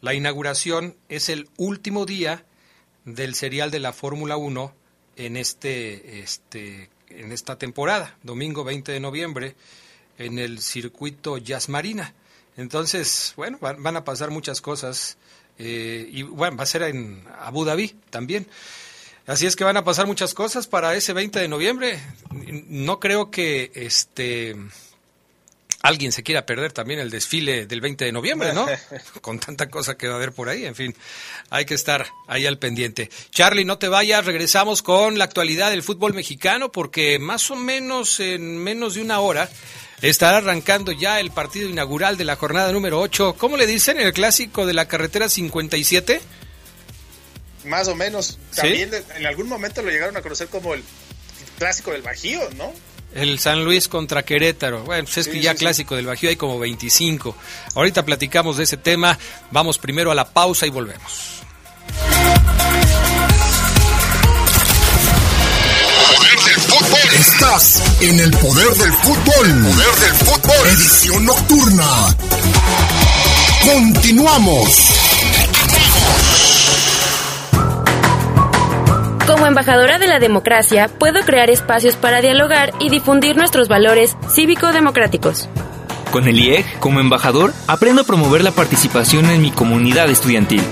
la 0.00 0.14
inauguración 0.14 0.96
es 1.08 1.28
el 1.28 1.48
último 1.56 2.06
día 2.06 2.44
del 3.04 3.36
serial 3.36 3.70
de 3.70 3.78
la 3.78 3.92
Fórmula 3.92 4.36
1 4.36 4.74
en 5.16 5.36
este, 5.36 6.18
este 6.18 6.90
en 7.10 7.30
esta 7.30 7.56
temporada, 7.56 8.18
domingo 8.24 8.64
20 8.64 8.90
de 8.90 8.98
noviembre, 8.98 9.54
en 10.18 10.40
el 10.40 10.60
circuito 10.60 11.38
Jazz 11.38 11.68
Marina. 11.68 12.14
Entonces, 12.56 13.32
bueno, 13.36 13.58
van 13.60 13.96
a 13.96 14.04
pasar 14.04 14.30
muchas 14.30 14.60
cosas 14.60 15.18
eh, 15.58 16.08
y 16.10 16.22
bueno, 16.22 16.56
va 16.56 16.64
a 16.64 16.66
ser 16.66 16.82
en 16.82 17.24
Abu 17.40 17.64
Dhabi 17.64 17.94
también. 18.10 18.46
Así 19.26 19.46
es 19.46 19.56
que 19.56 19.64
van 19.64 19.76
a 19.76 19.84
pasar 19.84 20.06
muchas 20.06 20.34
cosas 20.34 20.66
para 20.66 20.94
ese 20.94 21.12
20 21.12 21.38
de 21.38 21.48
noviembre. 21.48 21.98
No 22.68 23.00
creo 23.00 23.30
que 23.30 23.72
este 23.74 24.54
alguien 25.84 26.12
se 26.12 26.22
quiera 26.22 26.46
perder 26.46 26.72
también 26.72 26.98
el 26.98 27.10
desfile 27.10 27.66
del 27.66 27.82
20 27.82 28.06
de 28.06 28.12
noviembre, 28.12 28.54
¿no? 28.54 28.66
Con 29.20 29.38
tanta 29.38 29.68
cosa 29.68 29.98
que 29.98 30.08
va 30.08 30.14
a 30.14 30.16
haber 30.16 30.32
por 30.32 30.48
ahí, 30.48 30.64
en 30.64 30.74
fin, 30.74 30.96
hay 31.50 31.66
que 31.66 31.74
estar 31.74 32.06
ahí 32.26 32.46
al 32.46 32.58
pendiente. 32.58 33.10
Charlie, 33.30 33.66
no 33.66 33.76
te 33.76 33.88
vayas, 33.88 34.24
regresamos 34.24 34.82
con 34.82 35.18
la 35.18 35.24
actualidad 35.24 35.70
del 35.70 35.82
fútbol 35.82 36.14
mexicano 36.14 36.72
porque 36.72 37.18
más 37.18 37.50
o 37.50 37.56
menos 37.56 38.18
en 38.20 38.56
menos 38.56 38.94
de 38.94 39.02
una 39.02 39.20
hora 39.20 39.50
estará 40.10 40.38
arrancando 40.38 40.92
ya 40.92 41.20
el 41.20 41.30
partido 41.30 41.68
inaugural 41.68 42.16
de 42.16 42.24
la 42.24 42.36
jornada 42.36 42.72
número 42.72 43.00
8. 43.00 43.36
¿Cómo 43.38 43.56
le 43.56 43.66
dicen? 43.66 43.98
¿El 43.98 44.12
clásico 44.12 44.66
de 44.66 44.74
la 44.74 44.86
carretera 44.86 45.28
57? 45.28 46.20
Más 47.64 47.88
o 47.88 47.94
menos. 47.94 48.38
También 48.54 48.90
en 49.16 49.26
algún 49.26 49.48
momento 49.48 49.82
lo 49.82 49.90
llegaron 49.90 50.16
a 50.16 50.22
conocer 50.22 50.48
como 50.48 50.74
el 50.74 50.82
clásico 51.58 51.92
del 51.92 52.02
Bajío, 52.02 52.40
¿no? 52.56 52.72
El 53.14 53.38
San 53.38 53.64
Luis 53.64 53.88
contra 53.88 54.24
Querétaro. 54.24 54.82
Bueno, 54.82 55.04
pues 55.04 55.18
es 55.18 55.28
que 55.28 55.40
ya 55.40 55.54
clásico 55.54 55.94
del 55.94 56.06
Bajío 56.06 56.28
hay 56.30 56.36
como 56.36 56.58
25. 56.58 57.36
Ahorita 57.76 58.04
platicamos 58.04 58.56
de 58.56 58.64
ese 58.64 58.76
tema. 58.76 59.18
Vamos 59.52 59.78
primero 59.78 60.10
a 60.10 60.14
la 60.14 60.28
pausa 60.28 60.66
y 60.66 60.70
volvemos. 60.70 61.42
Estás 67.26 68.02
en 68.02 68.20
el 68.20 68.30
poder 68.32 68.68
del 68.74 68.92
fútbol. 68.92 69.62
Poder 69.62 69.94
del 69.96 70.14
fútbol. 70.26 70.68
Edición 70.68 71.24
nocturna. 71.24 71.84
Continuamos. 73.64 74.92
Como 79.26 79.46
embajadora 79.46 79.98
de 79.98 80.06
la 80.06 80.18
democracia, 80.18 80.88
puedo 80.88 81.20
crear 81.20 81.48
espacios 81.48 81.96
para 81.96 82.20
dialogar 82.20 82.74
y 82.78 82.90
difundir 82.90 83.38
nuestros 83.38 83.68
valores 83.68 84.18
cívico-democráticos. 84.28 85.48
Con 86.12 86.28
el 86.28 86.38
IEG, 86.38 86.78
como 86.78 87.00
embajador, 87.00 87.54
aprendo 87.66 88.02
a 88.02 88.04
promover 88.04 88.44
la 88.44 88.50
participación 88.50 89.30
en 89.30 89.40
mi 89.40 89.50
comunidad 89.50 90.10
estudiantil. 90.10 90.62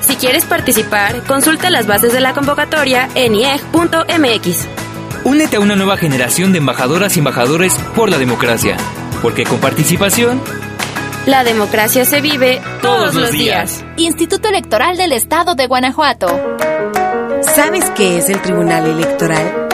Si 0.00 0.16
quieres 0.16 0.46
participar, 0.46 1.22
consulta 1.24 1.68
las 1.68 1.86
bases 1.86 2.14
de 2.14 2.20
la 2.20 2.32
convocatoria 2.32 3.10
en 3.14 3.34
ieg.mx. 3.34 4.87
Únete 5.28 5.58
a 5.58 5.60
una 5.60 5.76
nueva 5.76 5.98
generación 5.98 6.52
de 6.52 6.58
embajadoras 6.58 7.14
y 7.14 7.18
embajadores 7.18 7.74
por 7.94 8.08
la 8.08 8.16
democracia, 8.16 8.78
porque 9.20 9.44
con 9.44 9.58
participación... 9.58 10.40
La 11.26 11.44
democracia 11.44 12.06
se 12.06 12.22
vive 12.22 12.62
todos, 12.80 13.14
los 13.14 13.30
días. 13.30 13.84
Instituto 13.98 14.48
Electoral 14.48 14.96
del 14.96 15.12
Estado 15.12 15.54
de 15.54 15.66
Guanajuato. 15.66 16.28
¿Sabes 17.42 17.84
qué 17.94 18.16
es 18.16 18.30
el 18.30 18.40
Tribunal 18.40 18.86
Electoral? 18.86 19.68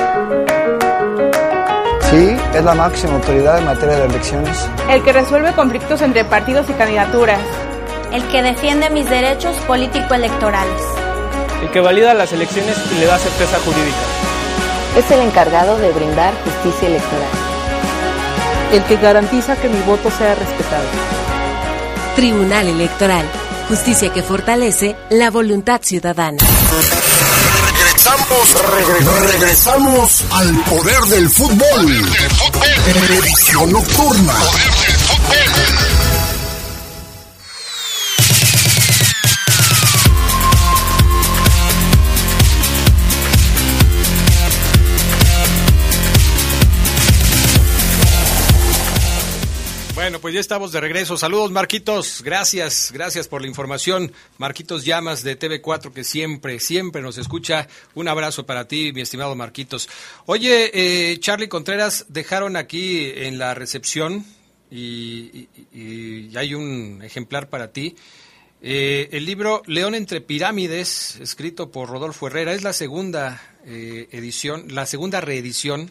Sí, 2.11 2.37
es 2.53 2.65
la 2.65 2.75
máxima 2.75 3.15
autoridad 3.15 3.59
en 3.59 3.67
materia 3.67 3.95
de 3.95 4.07
elecciones. 4.07 4.69
El 4.91 5.05
que 5.05 5.13
resuelve 5.13 5.53
conflictos 5.53 6.03
entre 6.03 6.25
partidos 6.25 6.69
y 6.69 6.73
candidaturas. 6.73 7.39
El 8.13 8.27
que 8.27 8.43
defiende 8.43 8.91
mis 8.91 9.09
derechos 9.09 9.55
político-electorales. 9.69 10.83
El 11.63 11.71
que 11.71 11.79
valida 11.79 12.13
las 12.13 12.33
elecciones 12.33 12.77
y 12.93 12.99
le 12.99 13.07
da 13.07 13.17
certeza 13.19 13.57
jurídica 13.61 14.34
es 14.97 15.11
el 15.11 15.21
encargado 15.21 15.77
de 15.79 15.91
brindar 15.93 16.35
justicia 16.45 16.89
electoral. 16.89 17.29
El 18.73 18.83
que 18.85 18.97
garantiza 18.97 19.57
que 19.57 19.69
mi 19.69 19.81
voto 19.83 20.11
sea 20.11 20.35
respetado. 20.35 20.85
Tribunal 22.17 22.69
Electoral. 22.69 23.27
Justicia 23.69 24.13
que 24.13 24.23
fortalece 24.23 24.95
la 25.11 25.31
voluntad 25.31 25.81
ciudadana. 25.83 26.39
Regresamos, 27.77 28.55
regresamos 29.33 30.25
al 30.31 30.55
poder 30.65 31.01
del 31.05 31.29
fútbol. 31.31 31.87
Edición 33.11 33.73
nocturna. 33.73 34.35
Pues 50.25 50.33
ya 50.33 50.41
estamos 50.41 50.73
de 50.73 50.81
regreso. 50.81 51.19
Saludos, 51.19 51.51
Marquitos. 51.51 52.23
Gracias, 52.23 52.93
gracias 52.95 53.29
por 53.29 53.43
la 53.43 53.47
información. 53.47 54.11
Marquitos 54.39 54.87
Llamas 54.87 55.23
de 55.23 55.39
TV4, 55.39 55.93
que 55.93 56.03
siempre, 56.03 56.61
siempre 56.61 57.03
nos 57.03 57.19
escucha. 57.19 57.69
Un 57.93 58.09
abrazo 58.09 58.47
para 58.47 58.67
ti, 58.67 58.91
mi 58.95 59.03
estimado 59.03 59.35
Marquitos. 59.35 59.87
Oye, 60.25 60.71
eh, 60.73 61.21
Charlie 61.21 61.51
Contreras, 61.51 62.07
dejaron 62.09 62.57
aquí 62.57 63.13
en 63.15 63.37
la 63.37 63.53
recepción 63.53 64.25
y, 64.71 65.47
hay 66.35 66.55
un 66.55 67.03
ejemplar 67.05 67.51
para 67.51 67.71
ti. 67.71 67.95
Eh, 68.63 69.11
el 69.13 69.27
libro 69.27 69.61
León 69.67 69.95
entre 69.95 70.23
pirámides, 70.23 71.19
escrito 71.21 71.71
por 71.71 71.91
Rodolfo 71.91 72.29
Herrera, 72.29 72.55
es 72.55 72.63
la 72.63 72.73
segunda 72.73 73.43
eh, 73.67 74.09
edición, 74.11 74.75
la 74.75 74.87
segunda 74.87 75.21
reedición 75.21 75.91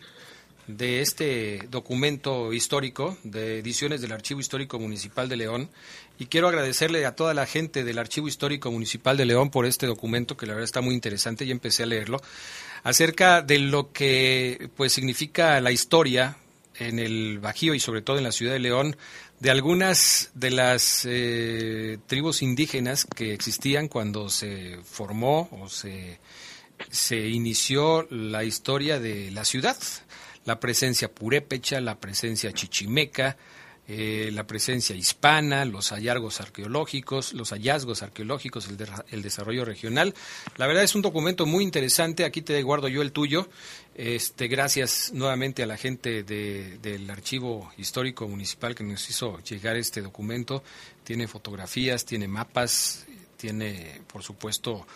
de 0.68 1.02
este 1.02 1.68
documento 1.70 2.54
histórico 2.54 3.18
de 3.24 3.60
ediciones 3.60 4.02
del 4.02 4.14
Archivo 4.14 4.40
Histórico 4.40 4.80
Municipal 4.80 5.28
de 5.28 5.36
León 5.36 5.70
y 6.18 6.28
quiero 6.28 6.48
agradecerle 6.48 7.06
a 7.06 7.16
toda 7.16 7.34
la 7.34 7.46
gente 7.46 7.84
del 7.84 8.00
Archivo 8.00 8.28
Histórico 8.28 8.72
Municipal 8.72 9.18
de 9.18 9.26
León 9.26 9.50
por 9.50 9.66
este 9.66 9.88
documento 9.88 10.38
que 10.38 10.46
la 10.46 10.54
verdad 10.54 10.66
está 10.66 10.82
muy 10.82 10.94
interesante 10.94 11.44
y 11.44 11.52
empecé 11.52 11.84
a 11.84 11.88
leerlo 11.88 12.22
acerca 12.84 13.42
de 13.42 13.60
lo 13.60 13.92
que 13.92 14.70
pues 14.78 14.94
significa 14.94 15.60
la 15.60 15.72
historia 15.72 16.38
en 16.76 17.00
el 17.00 17.40
Bajío 17.40 17.74
y 17.74 17.80
sobre 17.80 18.02
todo 18.02 18.18
en 18.18 18.24
la 18.24 18.32
ciudad 18.32 18.54
de 18.54 18.60
León 18.60 18.96
de 19.40 19.52
algunas 19.52 20.32
de 20.34 20.52
las 20.52 21.06
eh, 21.06 21.98
tribus 22.08 22.42
indígenas 22.42 23.06
que 23.06 23.34
existían 23.34 23.90
cuando 23.90 24.30
se 24.30 24.80
formó 24.86 25.50
o 25.52 25.68
se, 25.68 26.20
se 26.90 27.28
inició 27.28 28.08
la 28.10 28.46
historia 28.46 29.00
de 29.00 29.30
la 29.32 29.44
ciudad 29.44 29.78
la 30.46 30.60
presencia 30.60 31.10
purépecha, 31.14 31.80
la 31.82 32.00
presencia 32.00 32.52
chichimeca, 32.52 33.38
eh, 33.86 34.30
la 34.34 34.48
presencia 34.48 34.96
hispana, 34.96 35.66
los 35.66 35.92
hallazgos 35.92 36.40
arqueológicos, 36.40 37.34
los 37.34 37.50
hallazgos 37.50 38.02
arqueológicos, 38.02 38.70
el, 39.12 39.22
desarrollo 39.22 39.66
regional. 39.66 40.14
La 40.56 40.68
verdad 40.68 40.84
es 40.84 40.96
un 40.96 41.02
documento 41.02 41.46
muy 41.46 41.66
interesante. 41.66 42.24
Aquí 42.24 42.42
te 42.42 42.62
guardo 42.64 42.88
yo 42.88 43.02
el 43.02 43.12
tuyo. 43.12 43.50
Este, 43.96 44.48
gracias 44.48 45.12
nuevamente 45.14 45.64
a 45.64 45.66
la 45.66 45.76
gente 45.76 46.24
del 46.24 47.10
Archivo 47.10 47.74
Histórico 47.78 48.26
Municipal 48.26 48.74
que 48.74 48.86
nos 48.86 49.10
hizo 49.10 49.40
llegar 49.40 49.76
este 49.76 50.02
documento. 50.02 50.64
Tiene 51.04 51.28
fotografías, 51.28 52.06
tiene 52.06 52.30
mapas, 52.30 53.06
tiene, 53.36 54.00
por 54.08 54.24
supuesto, 54.24 54.88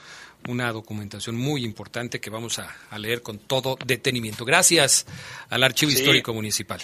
una 0.48 0.72
documentación 0.72 1.36
muy 1.36 1.64
importante 1.64 2.20
que 2.20 2.30
vamos 2.30 2.60
a, 2.60 2.76
leer 2.98 3.22
con 3.22 3.38
todo 3.38 3.78
detenimiento. 3.86 4.44
Gracias 4.44 5.06
al 5.50 5.64
Archivo 5.64 5.92
Histórico 5.92 6.34
Municipal. 6.34 6.82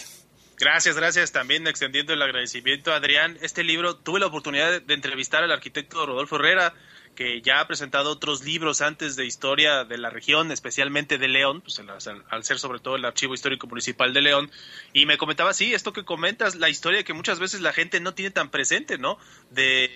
Gracias, 0.58 0.96
gracias. 0.96 1.32
También 1.32 1.66
extendiendo 1.68 2.14
el 2.14 2.22
agradecimiento 2.22 2.94
a 2.94 2.98
Adrián. 2.98 3.38
Este 3.42 3.64
libro, 3.64 3.96
tuve 3.96 4.20
la 4.20 4.28
oportunidad 4.28 4.82
de 4.82 4.94
entrevistar 4.94 5.44
al 5.44 5.52
arquitecto 5.52 6.06
Rodolfo 6.06 6.36
Herrera, 6.36 6.74
que 7.16 7.42
ya 7.42 7.60
ha 7.60 7.68
presentado 7.68 8.10
otros 8.10 8.44
libros 8.44 8.82
antes 8.82 9.16
de 9.16 9.26
historia 9.26 9.84
de 9.84 9.98
la 9.98 10.10
región, 10.10 10.52
especialmente 10.52 11.18
de 11.18 11.28
León, 11.28 11.62
pues 11.62 11.80
al, 12.30 12.44
ser 12.44 12.60
sobre 12.60 12.80
todo 12.80 12.96
el 12.96 13.06
Archivo 13.06 13.34
Histórico 13.34 13.68
Municipal 13.68 14.14
de 14.14 14.22
León, 14.22 14.52
y 14.94 15.06
me 15.06 15.18
comentaba, 15.18 15.54
sí, 15.54 15.74
esto 15.74 15.94
que 15.94 16.06
comentas, 16.06 16.56
la 16.56 16.70
historia 16.70 17.04
que 17.04 17.14
muchas 17.14 17.40
veces 17.40 17.62
la 17.62 17.74
gente 17.74 18.00
no 18.00 18.14
tiene 18.14 18.32
tan 18.32 18.50
presente, 18.50 18.98
¿no? 18.98 19.18
De 19.52 19.92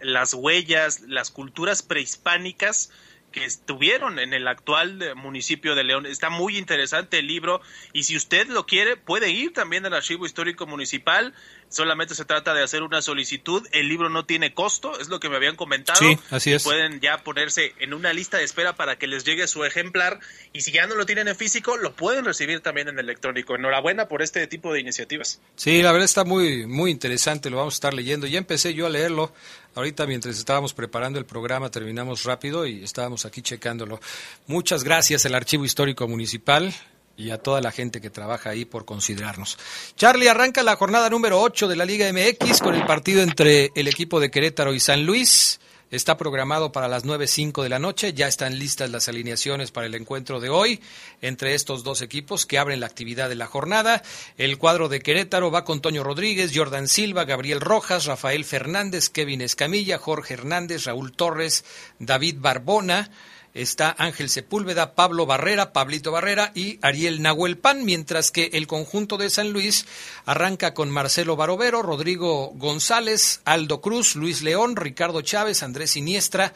las 0.00 0.34
huellas, 0.34 1.00
las 1.00 1.30
culturas 1.30 1.82
prehispánicas 1.82 2.90
que 3.32 3.44
estuvieron 3.44 4.18
en 4.18 4.32
el 4.32 4.48
actual 4.48 5.14
municipio 5.16 5.74
de 5.74 5.84
León. 5.84 6.06
Está 6.06 6.30
muy 6.30 6.56
interesante 6.56 7.18
el 7.18 7.26
libro 7.26 7.60
y 7.92 8.04
si 8.04 8.16
usted 8.16 8.46
lo 8.48 8.66
quiere 8.66 8.96
puede 8.96 9.30
ir 9.30 9.52
también 9.52 9.84
al 9.86 9.94
Archivo 9.94 10.26
Histórico 10.26 10.66
Municipal 10.66 11.34
solamente 11.68 12.14
se 12.14 12.24
trata 12.24 12.54
de 12.54 12.62
hacer 12.62 12.82
una 12.82 13.02
solicitud, 13.02 13.66
el 13.72 13.88
libro 13.88 14.08
no 14.08 14.24
tiene 14.24 14.54
costo, 14.54 14.98
es 15.00 15.08
lo 15.08 15.20
que 15.20 15.28
me 15.28 15.36
habían 15.36 15.56
comentado. 15.56 15.98
Sí, 15.98 16.18
así 16.30 16.52
es. 16.52 16.62
Pueden 16.64 17.00
ya 17.00 17.18
ponerse 17.18 17.74
en 17.78 17.94
una 17.94 18.12
lista 18.12 18.38
de 18.38 18.44
espera 18.44 18.76
para 18.76 18.96
que 18.96 19.06
les 19.06 19.24
llegue 19.24 19.46
su 19.46 19.64
ejemplar 19.64 20.20
y 20.52 20.62
si 20.62 20.72
ya 20.72 20.86
no 20.86 20.94
lo 20.94 21.06
tienen 21.06 21.28
en 21.28 21.36
físico, 21.36 21.76
lo 21.76 21.94
pueden 21.94 22.24
recibir 22.24 22.60
también 22.60 22.88
en 22.88 22.98
electrónico. 22.98 23.54
Enhorabuena 23.54 24.08
por 24.08 24.22
este 24.22 24.46
tipo 24.46 24.72
de 24.72 24.80
iniciativas. 24.80 25.40
Sí, 25.56 25.82
la 25.82 25.92
verdad 25.92 26.04
está 26.04 26.24
muy 26.24 26.66
muy 26.66 26.90
interesante, 26.90 27.50
lo 27.50 27.58
vamos 27.58 27.74
a 27.74 27.76
estar 27.76 27.94
leyendo. 27.94 28.26
Ya 28.26 28.38
empecé 28.38 28.74
yo 28.74 28.86
a 28.86 28.90
leerlo. 28.90 29.32
Ahorita 29.76 30.06
mientras 30.06 30.38
estábamos 30.38 30.72
preparando 30.72 31.18
el 31.18 31.26
programa 31.26 31.70
terminamos 31.70 32.24
rápido 32.24 32.66
y 32.66 32.82
estábamos 32.82 33.26
aquí 33.26 33.42
checándolo. 33.42 34.00
Muchas 34.46 34.82
gracias 34.82 35.26
al 35.26 35.34
Archivo 35.34 35.66
Histórico 35.66 36.08
Municipal 36.08 36.72
y 37.14 37.28
a 37.28 37.36
toda 37.36 37.60
la 37.60 37.70
gente 37.70 38.00
que 38.00 38.08
trabaja 38.08 38.48
ahí 38.48 38.64
por 38.64 38.86
considerarnos. 38.86 39.58
Charlie, 39.94 40.28
arranca 40.28 40.62
la 40.62 40.76
jornada 40.76 41.10
número 41.10 41.42
8 41.42 41.68
de 41.68 41.76
la 41.76 41.84
Liga 41.84 42.10
MX 42.10 42.62
con 42.62 42.74
el 42.74 42.86
partido 42.86 43.20
entre 43.20 43.70
el 43.74 43.86
equipo 43.86 44.18
de 44.18 44.30
Querétaro 44.30 44.72
y 44.72 44.80
San 44.80 45.04
Luis. 45.04 45.60
Está 45.90 46.16
programado 46.16 46.72
para 46.72 46.88
las 46.88 47.04
9.05 47.04 47.62
de 47.62 47.68
la 47.68 47.78
noche. 47.78 48.12
Ya 48.12 48.28
están 48.28 48.58
listas 48.58 48.90
las 48.90 49.08
alineaciones 49.08 49.70
para 49.70 49.86
el 49.86 49.94
encuentro 49.94 50.40
de 50.40 50.48
hoy 50.48 50.80
entre 51.22 51.54
estos 51.54 51.84
dos 51.84 52.02
equipos 52.02 52.46
que 52.46 52.58
abren 52.58 52.80
la 52.80 52.86
actividad 52.86 53.28
de 53.28 53.34
la 53.34 53.46
jornada. 53.46 54.02
El 54.38 54.58
cuadro 54.58 54.88
de 54.88 55.00
Querétaro 55.00 55.50
va 55.50 55.64
con 55.64 55.80
Toño 55.80 56.02
Rodríguez, 56.02 56.52
Jordan 56.54 56.88
Silva, 56.88 57.24
Gabriel 57.24 57.60
Rojas, 57.60 58.06
Rafael 58.06 58.44
Fernández, 58.44 59.08
Kevin 59.08 59.40
Escamilla, 59.40 59.98
Jorge 59.98 60.34
Hernández, 60.34 60.84
Raúl 60.84 61.12
Torres, 61.12 61.64
David 61.98 62.36
Barbona 62.38 63.10
está 63.56 63.94
Ángel 63.98 64.28
Sepúlveda, 64.28 64.94
Pablo 64.94 65.24
Barrera, 65.24 65.72
Pablito 65.72 66.12
Barrera 66.12 66.52
y 66.54 66.78
Ariel 66.82 67.22
Nahuelpan, 67.22 67.84
mientras 67.84 68.30
que 68.30 68.50
el 68.52 68.66
conjunto 68.66 69.16
de 69.16 69.30
San 69.30 69.50
Luis 69.52 69.86
arranca 70.26 70.74
con 70.74 70.90
Marcelo 70.90 71.36
Barovero, 71.36 71.82
Rodrigo 71.82 72.52
González, 72.54 73.40
Aldo 73.44 73.80
Cruz, 73.80 74.14
Luis 74.14 74.42
León, 74.42 74.76
Ricardo 74.76 75.22
Chávez, 75.22 75.62
Andrés 75.62 75.92
Siniestra, 75.92 76.52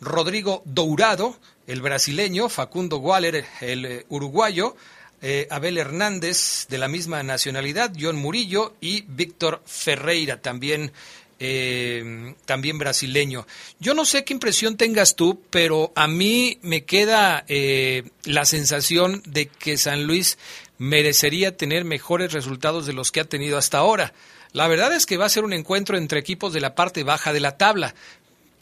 Rodrigo 0.00 0.62
Dourado, 0.66 1.38
el 1.66 1.80
brasileño, 1.80 2.48
Facundo 2.48 2.98
Waller, 2.98 3.46
el 3.60 3.84
eh, 3.86 4.06
uruguayo, 4.08 4.76
eh, 5.22 5.46
Abel 5.50 5.78
Hernández, 5.78 6.66
de 6.68 6.78
la 6.78 6.88
misma 6.88 7.22
nacionalidad, 7.22 7.92
John 7.98 8.16
Murillo 8.16 8.74
y 8.80 9.02
Víctor 9.02 9.62
Ferreira, 9.64 10.42
también 10.42 10.92
eh, 11.44 12.34
también 12.44 12.78
brasileño. 12.78 13.48
Yo 13.80 13.94
no 13.94 14.04
sé 14.04 14.24
qué 14.24 14.32
impresión 14.32 14.76
tengas 14.76 15.16
tú, 15.16 15.42
pero 15.50 15.90
a 15.96 16.06
mí 16.06 16.60
me 16.62 16.84
queda 16.84 17.44
eh, 17.48 18.04
la 18.22 18.44
sensación 18.44 19.22
de 19.26 19.46
que 19.48 19.76
San 19.76 20.04
Luis 20.04 20.38
merecería 20.78 21.56
tener 21.56 21.84
mejores 21.84 22.32
resultados 22.32 22.86
de 22.86 22.92
los 22.92 23.10
que 23.10 23.18
ha 23.18 23.24
tenido 23.24 23.58
hasta 23.58 23.78
ahora. 23.78 24.14
La 24.52 24.68
verdad 24.68 24.92
es 24.92 25.04
que 25.04 25.16
va 25.16 25.24
a 25.24 25.30
ser 25.30 25.44
un 25.44 25.52
encuentro 25.52 25.96
entre 25.96 26.20
equipos 26.20 26.52
de 26.52 26.60
la 26.60 26.76
parte 26.76 27.02
baja 27.02 27.32
de 27.32 27.40
la 27.40 27.56
tabla, 27.56 27.96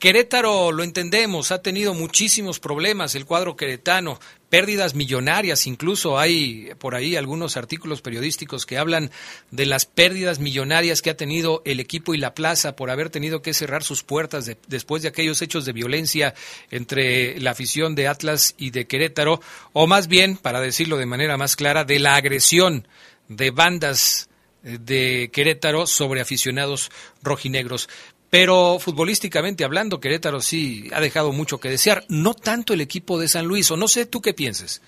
Querétaro, 0.00 0.72
lo 0.72 0.82
entendemos, 0.82 1.52
ha 1.52 1.60
tenido 1.60 1.92
muchísimos 1.92 2.58
problemas 2.58 3.14
el 3.14 3.26
cuadro 3.26 3.54
queretano, 3.54 4.18
pérdidas 4.48 4.94
millonarias, 4.94 5.66
incluso 5.66 6.18
hay 6.18 6.70
por 6.78 6.94
ahí 6.94 7.16
algunos 7.16 7.58
artículos 7.58 8.00
periodísticos 8.00 8.64
que 8.64 8.78
hablan 8.78 9.10
de 9.50 9.66
las 9.66 9.84
pérdidas 9.84 10.38
millonarias 10.38 11.02
que 11.02 11.10
ha 11.10 11.18
tenido 11.18 11.60
el 11.66 11.80
equipo 11.80 12.14
y 12.14 12.18
la 12.18 12.32
plaza 12.32 12.76
por 12.76 12.88
haber 12.88 13.10
tenido 13.10 13.42
que 13.42 13.52
cerrar 13.52 13.82
sus 13.82 14.02
puertas 14.02 14.50
después 14.68 15.02
de 15.02 15.08
aquellos 15.08 15.42
hechos 15.42 15.66
de 15.66 15.74
violencia 15.74 16.34
entre 16.70 17.38
la 17.38 17.50
afición 17.50 17.94
de 17.94 18.08
Atlas 18.08 18.54
y 18.56 18.70
de 18.70 18.86
Querétaro, 18.86 19.42
o 19.74 19.86
más 19.86 20.08
bien, 20.08 20.38
para 20.38 20.62
decirlo 20.62 20.96
de 20.96 21.04
manera 21.04 21.36
más 21.36 21.56
clara, 21.56 21.84
de 21.84 21.98
la 21.98 22.16
agresión 22.16 22.88
de 23.28 23.50
bandas 23.50 24.30
eh, 24.62 24.78
de 24.78 25.30
Querétaro 25.32 25.86
sobre 25.86 26.20
aficionados 26.20 26.90
rojinegros. 27.22 27.88
Pero 28.30 28.78
futbolísticamente 28.78 29.64
hablando, 29.64 29.98
Querétaro 29.98 30.40
sí 30.40 30.88
ha 30.92 31.00
dejado 31.00 31.32
mucho 31.32 31.58
que 31.58 31.68
desear, 31.68 32.04
no 32.08 32.34
tanto 32.34 32.72
el 32.72 32.80
equipo 32.80 33.18
de 33.18 33.26
San 33.26 33.46
Luis, 33.46 33.70
o 33.72 33.76
no 33.76 33.88
sé 33.88 34.06
tú 34.06 34.22
qué 34.22 34.32
pienses. 34.32 34.80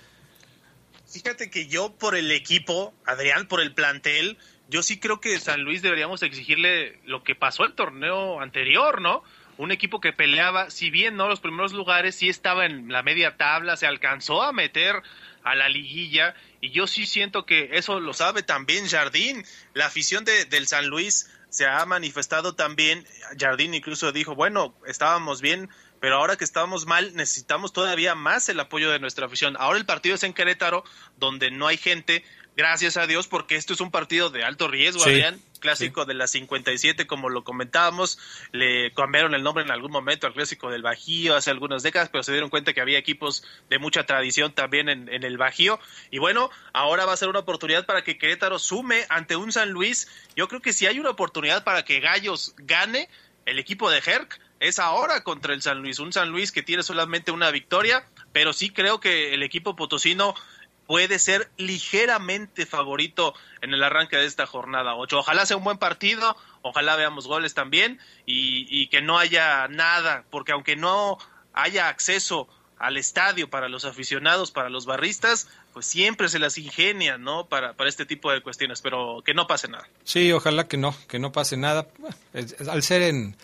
Fíjate 1.10 1.50
que 1.50 1.66
yo 1.66 1.92
por 1.92 2.14
el 2.16 2.30
equipo, 2.30 2.94
Adrián, 3.04 3.48
por 3.48 3.60
el 3.60 3.74
plantel, 3.74 4.38
yo 4.68 4.82
sí 4.82 4.98
creo 4.98 5.20
que 5.20 5.38
San 5.40 5.62
Luis 5.62 5.82
deberíamos 5.82 6.22
exigirle 6.22 7.00
lo 7.04 7.24
que 7.24 7.34
pasó 7.34 7.64
el 7.64 7.74
torneo 7.74 8.40
anterior, 8.40 9.02
¿no? 9.02 9.22
Un 9.58 9.72
equipo 9.72 10.00
que 10.00 10.12
peleaba, 10.12 10.70
si 10.70 10.90
bien 10.90 11.16
no 11.16 11.28
los 11.28 11.40
primeros 11.40 11.72
lugares, 11.72 12.14
sí 12.14 12.28
estaba 12.28 12.64
en 12.64 12.90
la 12.90 13.02
media 13.02 13.36
tabla, 13.36 13.76
se 13.76 13.86
alcanzó 13.86 14.42
a 14.42 14.52
meter 14.52 15.02
a 15.42 15.54
la 15.54 15.68
liguilla 15.68 16.34
y 16.60 16.70
yo 16.70 16.86
sí 16.86 17.04
siento 17.04 17.44
que 17.44 17.70
eso 17.72 18.00
lo 18.00 18.14
sabe 18.14 18.42
también 18.42 18.88
Jardín, 18.88 19.44
la 19.74 19.86
afición 19.86 20.24
de, 20.24 20.46
del 20.46 20.66
San 20.66 20.86
Luis 20.86 21.28
se 21.52 21.66
ha 21.66 21.84
manifestado 21.84 22.54
también, 22.54 23.06
Jardín 23.38 23.74
incluso 23.74 24.10
dijo, 24.10 24.34
bueno, 24.34 24.74
estábamos 24.86 25.42
bien, 25.42 25.68
pero 26.00 26.16
ahora 26.16 26.36
que 26.36 26.44
estábamos 26.44 26.86
mal, 26.86 27.14
necesitamos 27.14 27.74
todavía 27.74 28.14
más 28.14 28.48
el 28.48 28.58
apoyo 28.58 28.90
de 28.90 28.98
nuestra 28.98 29.26
afición. 29.26 29.54
Ahora 29.58 29.78
el 29.78 29.84
partido 29.84 30.14
es 30.14 30.22
en 30.22 30.32
Querétaro, 30.32 30.82
donde 31.18 31.50
no 31.50 31.66
hay 31.66 31.76
gente, 31.76 32.24
gracias 32.56 32.96
a 32.96 33.06
Dios, 33.06 33.28
porque 33.28 33.56
esto 33.56 33.74
es 33.74 33.82
un 33.82 33.90
partido 33.90 34.30
de 34.30 34.44
alto 34.44 34.66
riesgo, 34.66 35.04
Adrián, 35.04 35.42
clásico 35.62 36.04
de 36.04 36.12
la 36.12 36.26
57, 36.26 37.06
como 37.06 37.30
lo 37.30 37.44
comentábamos, 37.44 38.18
le 38.52 38.92
cambiaron 38.92 39.34
el 39.34 39.42
nombre 39.42 39.64
en 39.64 39.70
algún 39.70 39.90
momento 39.90 40.26
al 40.26 40.34
clásico 40.34 40.70
del 40.70 40.82
Bajío 40.82 41.34
hace 41.34 41.50
algunas 41.50 41.82
décadas, 41.82 42.10
pero 42.10 42.22
se 42.22 42.32
dieron 42.32 42.50
cuenta 42.50 42.74
que 42.74 42.82
había 42.82 42.98
equipos 42.98 43.44
de 43.70 43.78
mucha 43.78 44.04
tradición 44.04 44.52
también 44.52 44.90
en, 44.90 45.08
en 45.08 45.22
el 45.22 45.38
Bajío, 45.38 45.80
y 46.10 46.18
bueno, 46.18 46.50
ahora 46.74 47.06
va 47.06 47.14
a 47.14 47.16
ser 47.16 47.28
una 47.28 47.38
oportunidad 47.38 47.86
para 47.86 48.04
que 48.04 48.18
Querétaro 48.18 48.58
sume 48.58 49.06
ante 49.08 49.36
un 49.36 49.52
San 49.52 49.70
Luis, 49.70 50.08
yo 50.36 50.48
creo 50.48 50.60
que 50.60 50.74
si 50.74 50.86
hay 50.86 50.98
una 50.98 51.10
oportunidad 51.10 51.64
para 51.64 51.84
que 51.86 52.00
Gallos 52.00 52.54
gane, 52.58 53.08
el 53.46 53.58
equipo 53.58 53.90
de 53.90 54.02
Herc, 54.04 54.38
es 54.60 54.78
ahora 54.78 55.24
contra 55.24 55.54
el 55.54 55.62
San 55.62 55.80
Luis, 55.80 55.98
un 55.98 56.12
San 56.12 56.28
Luis 56.28 56.52
que 56.52 56.62
tiene 56.62 56.84
solamente 56.84 57.32
una 57.32 57.50
victoria, 57.50 58.06
pero 58.32 58.52
sí 58.52 58.70
creo 58.70 59.00
que 59.00 59.34
el 59.34 59.42
equipo 59.42 59.74
potosino 59.74 60.34
puede 60.92 61.18
ser 61.18 61.50
ligeramente 61.56 62.66
favorito 62.66 63.32
en 63.62 63.72
el 63.72 63.82
arranque 63.82 64.18
de 64.18 64.26
esta 64.26 64.44
jornada 64.44 64.94
8. 64.94 65.20
Ojalá 65.20 65.46
sea 65.46 65.56
un 65.56 65.64
buen 65.64 65.78
partido, 65.78 66.36
ojalá 66.60 66.96
veamos 66.96 67.26
goles 67.26 67.54
también 67.54 67.98
y, 68.26 68.88
que 68.88 69.00
no 69.00 69.18
haya 69.18 69.68
nada, 69.68 70.26
porque 70.28 70.52
aunque 70.52 70.76
no 70.76 71.16
haya 71.54 71.88
acceso 71.88 72.46
al 72.78 72.98
estadio 72.98 73.48
para 73.48 73.70
los 73.70 73.86
aficionados, 73.86 74.50
para 74.50 74.68
los 74.68 74.84
barristas, 74.84 75.48
pues 75.72 75.86
siempre 75.86 76.28
se 76.28 76.38
las 76.38 76.58
ingenia, 76.58 77.16
¿no? 77.16 77.46
Para, 77.46 77.72
para 77.72 77.88
este 77.88 78.04
tipo 78.04 78.30
de 78.30 78.42
cuestiones, 78.42 78.82
pero 78.82 79.22
que 79.24 79.32
no 79.32 79.46
pase 79.46 79.68
nada. 79.68 79.88
Sí, 80.04 80.30
ojalá 80.30 80.68
que 80.68 80.76
no, 80.76 80.94
que 81.08 81.18
no 81.18 81.32
pase 81.32 81.56
nada. 81.56 81.86
Al 82.68 82.82
ser 82.82 83.00
en, 83.00 83.34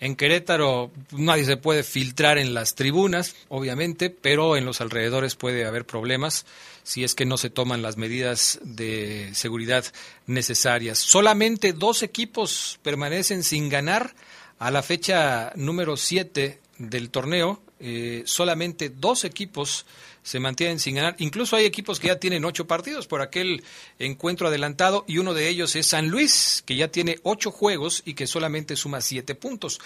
en 0.00 0.16
Querétaro 0.16 0.90
nadie 1.12 1.44
se 1.44 1.56
puede 1.56 1.82
filtrar 1.82 2.38
en 2.38 2.52
las 2.54 2.74
tribunas, 2.74 3.34
obviamente, 3.48 4.10
pero 4.10 4.56
en 4.56 4.64
los 4.64 4.80
alrededores 4.80 5.36
puede 5.36 5.64
haber 5.64 5.86
problemas 5.86 6.44
si 6.82 7.02
es 7.02 7.14
que 7.14 7.24
no 7.24 7.36
se 7.36 7.50
toman 7.50 7.82
las 7.82 7.96
medidas 7.96 8.60
de 8.62 9.30
seguridad 9.34 9.84
necesarias. 10.26 10.98
Solamente 10.98 11.72
dos 11.72 12.02
equipos 12.02 12.78
permanecen 12.82 13.42
sin 13.42 13.68
ganar 13.68 14.14
a 14.58 14.70
la 14.70 14.82
fecha 14.82 15.52
número 15.56 15.96
7 15.96 16.60
del 16.78 17.10
torneo. 17.10 17.60
Eh, 17.80 18.22
solamente 18.26 18.88
dos 18.88 19.24
equipos 19.24 19.84
se 20.26 20.40
mantienen 20.40 20.80
sin 20.80 20.96
ganar. 20.96 21.14
Incluso 21.18 21.54
hay 21.54 21.66
equipos 21.66 22.00
que 22.00 22.08
ya 22.08 22.18
tienen 22.18 22.44
ocho 22.44 22.66
partidos 22.66 23.06
por 23.06 23.22
aquel 23.22 23.62
encuentro 24.00 24.48
adelantado 24.48 25.04
y 25.06 25.18
uno 25.18 25.34
de 25.34 25.48
ellos 25.48 25.76
es 25.76 25.86
San 25.86 26.08
Luis, 26.08 26.64
que 26.66 26.74
ya 26.74 26.88
tiene 26.88 27.20
ocho 27.22 27.52
juegos 27.52 28.02
y 28.04 28.14
que 28.14 28.26
solamente 28.26 28.74
suma 28.74 29.00
siete 29.02 29.36
puntos. 29.36 29.78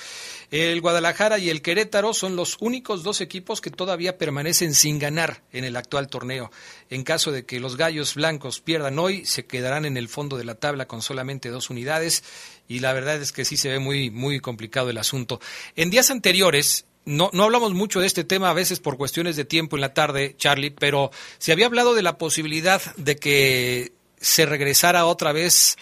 El 0.50 0.80
Guadalajara 0.80 1.38
y 1.38 1.50
el 1.50 1.60
Querétaro 1.60 2.14
son 2.14 2.36
los 2.36 2.56
únicos 2.60 3.02
dos 3.02 3.20
equipos 3.20 3.60
que 3.60 3.70
todavía 3.70 4.16
permanecen 4.16 4.72
sin 4.72 4.98
ganar 4.98 5.42
en 5.52 5.64
el 5.64 5.76
actual 5.76 6.08
torneo. 6.08 6.50
En 6.88 7.04
caso 7.04 7.32
de 7.32 7.44
que 7.44 7.60
los 7.60 7.76
Gallos 7.76 8.14
Blancos 8.14 8.60
pierdan 8.62 8.98
hoy, 8.98 9.26
se 9.26 9.44
quedarán 9.44 9.84
en 9.84 9.98
el 9.98 10.08
fondo 10.08 10.38
de 10.38 10.44
la 10.44 10.54
tabla 10.54 10.86
con 10.86 11.02
solamente 11.02 11.50
dos 11.50 11.68
unidades 11.68 12.24
y 12.66 12.78
la 12.78 12.94
verdad 12.94 13.20
es 13.20 13.32
que 13.32 13.44
sí 13.44 13.58
se 13.58 13.68
ve 13.68 13.78
muy, 13.78 14.10
muy 14.10 14.40
complicado 14.40 14.88
el 14.88 14.96
asunto. 14.96 15.38
En 15.76 15.90
días 15.90 16.10
anteriores, 16.10 16.86
no, 17.04 17.30
no 17.32 17.44
hablamos 17.44 17.72
mucho 17.72 18.00
de 18.00 18.06
este 18.06 18.24
tema 18.24 18.50
a 18.50 18.54
veces 18.54 18.78
por 18.78 18.96
cuestiones 18.96 19.36
de 19.36 19.44
tiempo 19.44 19.76
en 19.76 19.80
la 19.80 19.94
tarde, 19.94 20.29
Charlie, 20.36 20.70
pero 20.70 21.10
se 21.38 21.52
había 21.52 21.66
hablado 21.66 21.94
de 21.94 22.02
la 22.02 22.18
posibilidad 22.18 22.80
de 22.96 23.16
que 23.16 23.92
se 24.20 24.46
regresara 24.46 25.06
otra 25.06 25.32
vez 25.32 25.76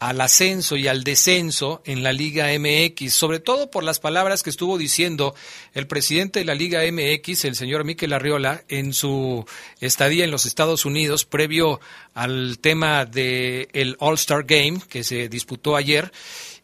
al 0.00 0.20
ascenso 0.20 0.76
y 0.76 0.88
al 0.88 1.04
descenso 1.04 1.80
en 1.86 2.02
la 2.02 2.12
Liga 2.12 2.48
MX, 2.58 3.12
sobre 3.12 3.40
todo 3.40 3.70
por 3.70 3.84
las 3.84 4.00
palabras 4.00 4.42
que 4.42 4.50
estuvo 4.50 4.76
diciendo 4.76 5.34
el 5.72 5.86
presidente 5.86 6.40
de 6.40 6.44
la 6.44 6.54
Liga 6.54 6.82
MX, 6.82 7.46
el 7.46 7.56
señor 7.56 7.84
Miquel 7.84 8.12
Arriola, 8.12 8.64
en 8.68 8.92
su 8.92 9.46
estadía 9.80 10.24
en 10.24 10.30
los 10.30 10.46
Estados 10.46 10.84
Unidos 10.84 11.24
previo 11.24 11.80
al 12.12 12.58
tema 12.58 13.06
del 13.06 13.68
el 13.72 13.96
All-Star 13.98 14.44
Game 14.44 14.80
que 14.88 15.04
se 15.04 15.28
disputó 15.28 15.76
ayer. 15.76 16.12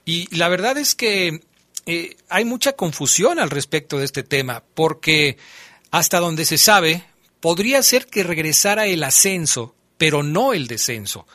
Y 0.04 0.34
la 0.36 0.48
verdad 0.48 0.76
es 0.76 0.94
que 0.94 1.40
eh, 1.86 2.16
hay 2.28 2.44
mucha 2.44 2.72
confusión 2.72 3.38
al 3.38 3.48
respecto 3.50 3.98
de 3.98 4.04
este 4.04 4.22
tema, 4.22 4.62
porque 4.74 5.38
hasta 5.90 6.20
donde 6.20 6.44
se 6.44 6.58
sabe, 6.58 7.04
podría 7.40 7.82
ser 7.82 8.06
que 8.06 8.22
regresara 8.22 8.86
el 8.86 9.02
ascenso, 9.02 9.74
pero 9.98 10.22
no 10.22 10.52
el 10.52 10.66
descenso. 10.66 11.26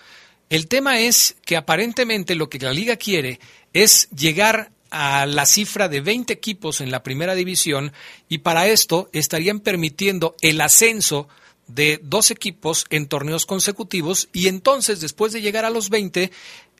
El 0.49 0.67
tema 0.67 0.99
es 0.99 1.35
que 1.45 1.57
aparentemente 1.57 2.35
lo 2.35 2.49
que 2.49 2.59
la 2.59 2.71
liga 2.71 2.95
quiere 2.95 3.39
es 3.73 4.07
llegar 4.11 4.71
a 4.91 5.25
la 5.25 5.45
cifra 5.45 5.89
de 5.89 6.01
20 6.01 6.31
equipos 6.31 6.79
en 6.81 6.91
la 6.91 7.03
primera 7.03 7.35
división 7.35 7.91
y 8.29 8.39
para 8.39 8.67
esto 8.67 9.09
estarían 9.11 9.59
permitiendo 9.59 10.35
el 10.41 10.61
ascenso 10.61 11.27
de 11.67 11.99
dos 12.03 12.29
equipos 12.29 12.85
en 12.91 13.07
torneos 13.07 13.45
consecutivos 13.45 14.29
y 14.31 14.47
entonces 14.47 15.01
después 15.01 15.33
de 15.33 15.41
llegar 15.41 15.65
a 15.65 15.71
los 15.71 15.89
20 15.89 16.31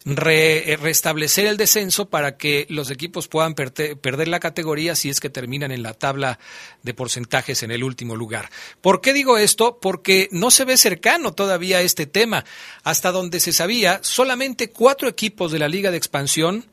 re, 0.05 0.77
restablecer 0.79 1.47
el 1.47 1.57
descenso 1.57 2.09
para 2.09 2.37
que 2.37 2.67
los 2.69 2.91
equipos 2.91 3.27
puedan 3.27 3.55
perder 3.55 4.27
la 4.27 4.39
categoría 4.39 4.95
si 4.95 5.09
es 5.09 5.19
que 5.19 5.31
terminan 5.31 5.71
en 5.71 5.81
la 5.81 5.93
tabla 5.93 6.39
de 6.83 6.93
porcentajes 6.93 7.63
en 7.63 7.71
el 7.71 7.83
último 7.83 8.15
lugar. 8.15 8.49
¿Por 8.81 9.01
qué 9.01 9.13
digo 9.13 9.37
esto? 9.37 9.79
Porque 9.81 10.29
no 10.31 10.51
se 10.51 10.65
ve 10.65 10.77
cercano 10.77 11.33
todavía 11.33 11.81
este 11.81 12.05
tema. 12.05 12.45
Hasta 12.83 13.11
donde 13.11 13.39
se 13.39 13.51
sabía, 13.51 13.99
solamente 14.03 14.69
cuatro 14.69 15.09
equipos 15.09 15.51
de 15.51 15.59
la 15.59 15.67
Liga 15.67 15.89
de 15.89 15.97
Expansión 15.97 16.65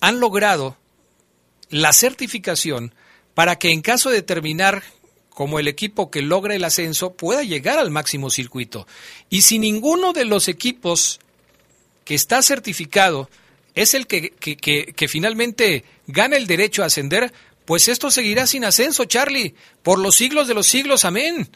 han 0.00 0.20
logrado 0.20 0.76
la 1.70 1.92
certificación 1.92 2.94
para 3.34 3.56
que 3.56 3.72
en 3.72 3.82
caso 3.82 4.10
de 4.10 4.22
terminar 4.22 4.84
como 5.30 5.58
el 5.58 5.68
equipo 5.68 6.10
que 6.10 6.22
logra 6.22 6.54
el 6.54 6.64
ascenso 6.64 7.14
pueda 7.14 7.42
llegar 7.42 7.78
al 7.78 7.90
máximo 7.90 8.30
circuito. 8.30 8.86
Y 9.30 9.42
si 9.42 9.58
ninguno 9.58 10.12
de 10.12 10.24
los 10.24 10.48
equipos 10.48 11.20
que 12.08 12.14
está 12.14 12.40
certificado 12.40 13.28
es 13.74 13.92
el 13.92 14.06
que, 14.06 14.30
que, 14.30 14.56
que, 14.56 15.08
finalmente 15.08 15.84
gana 16.06 16.38
el 16.38 16.46
derecho 16.46 16.82
a 16.82 16.86
ascender, 16.86 17.34
pues 17.66 17.86
esto 17.88 18.10
seguirá 18.10 18.46
sin 18.46 18.64
ascenso, 18.64 19.04
Charlie, 19.04 19.54
por 19.82 19.98
los 19.98 20.14
siglos 20.14 20.48
de 20.48 20.54
los 20.54 20.66
siglos, 20.66 21.04
amén. 21.04 21.50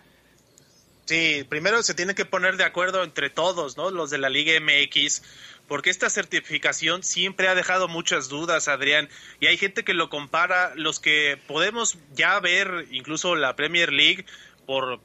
Sí, 1.06 1.46
primero 1.48 1.82
se 1.82 1.94
tiene 1.94 2.14
que 2.14 2.26
poner 2.26 2.58
de 2.58 2.64
acuerdo 2.64 3.02
entre 3.02 3.30
todos, 3.30 3.78
¿no? 3.78 3.90
Los 3.90 4.10
de 4.10 4.18
la 4.18 4.28
Liga 4.28 4.52
MX, 4.60 5.22
porque 5.68 5.88
esta 5.88 6.10
certificación 6.10 7.02
siempre 7.02 7.48
ha 7.48 7.54
dejado 7.54 7.88
muchas 7.88 8.28
dudas, 8.28 8.68
Adrián, 8.68 9.08
y 9.40 9.46
hay 9.46 9.56
gente 9.56 9.84
que 9.84 9.94
lo 9.94 10.10
compara, 10.10 10.74
los 10.76 11.00
que 11.00 11.38
podemos 11.48 11.96
ya 12.14 12.38
ver 12.40 12.88
incluso 12.90 13.36
la 13.36 13.56
Premier 13.56 13.90
League 13.90 14.26
por 14.66 15.00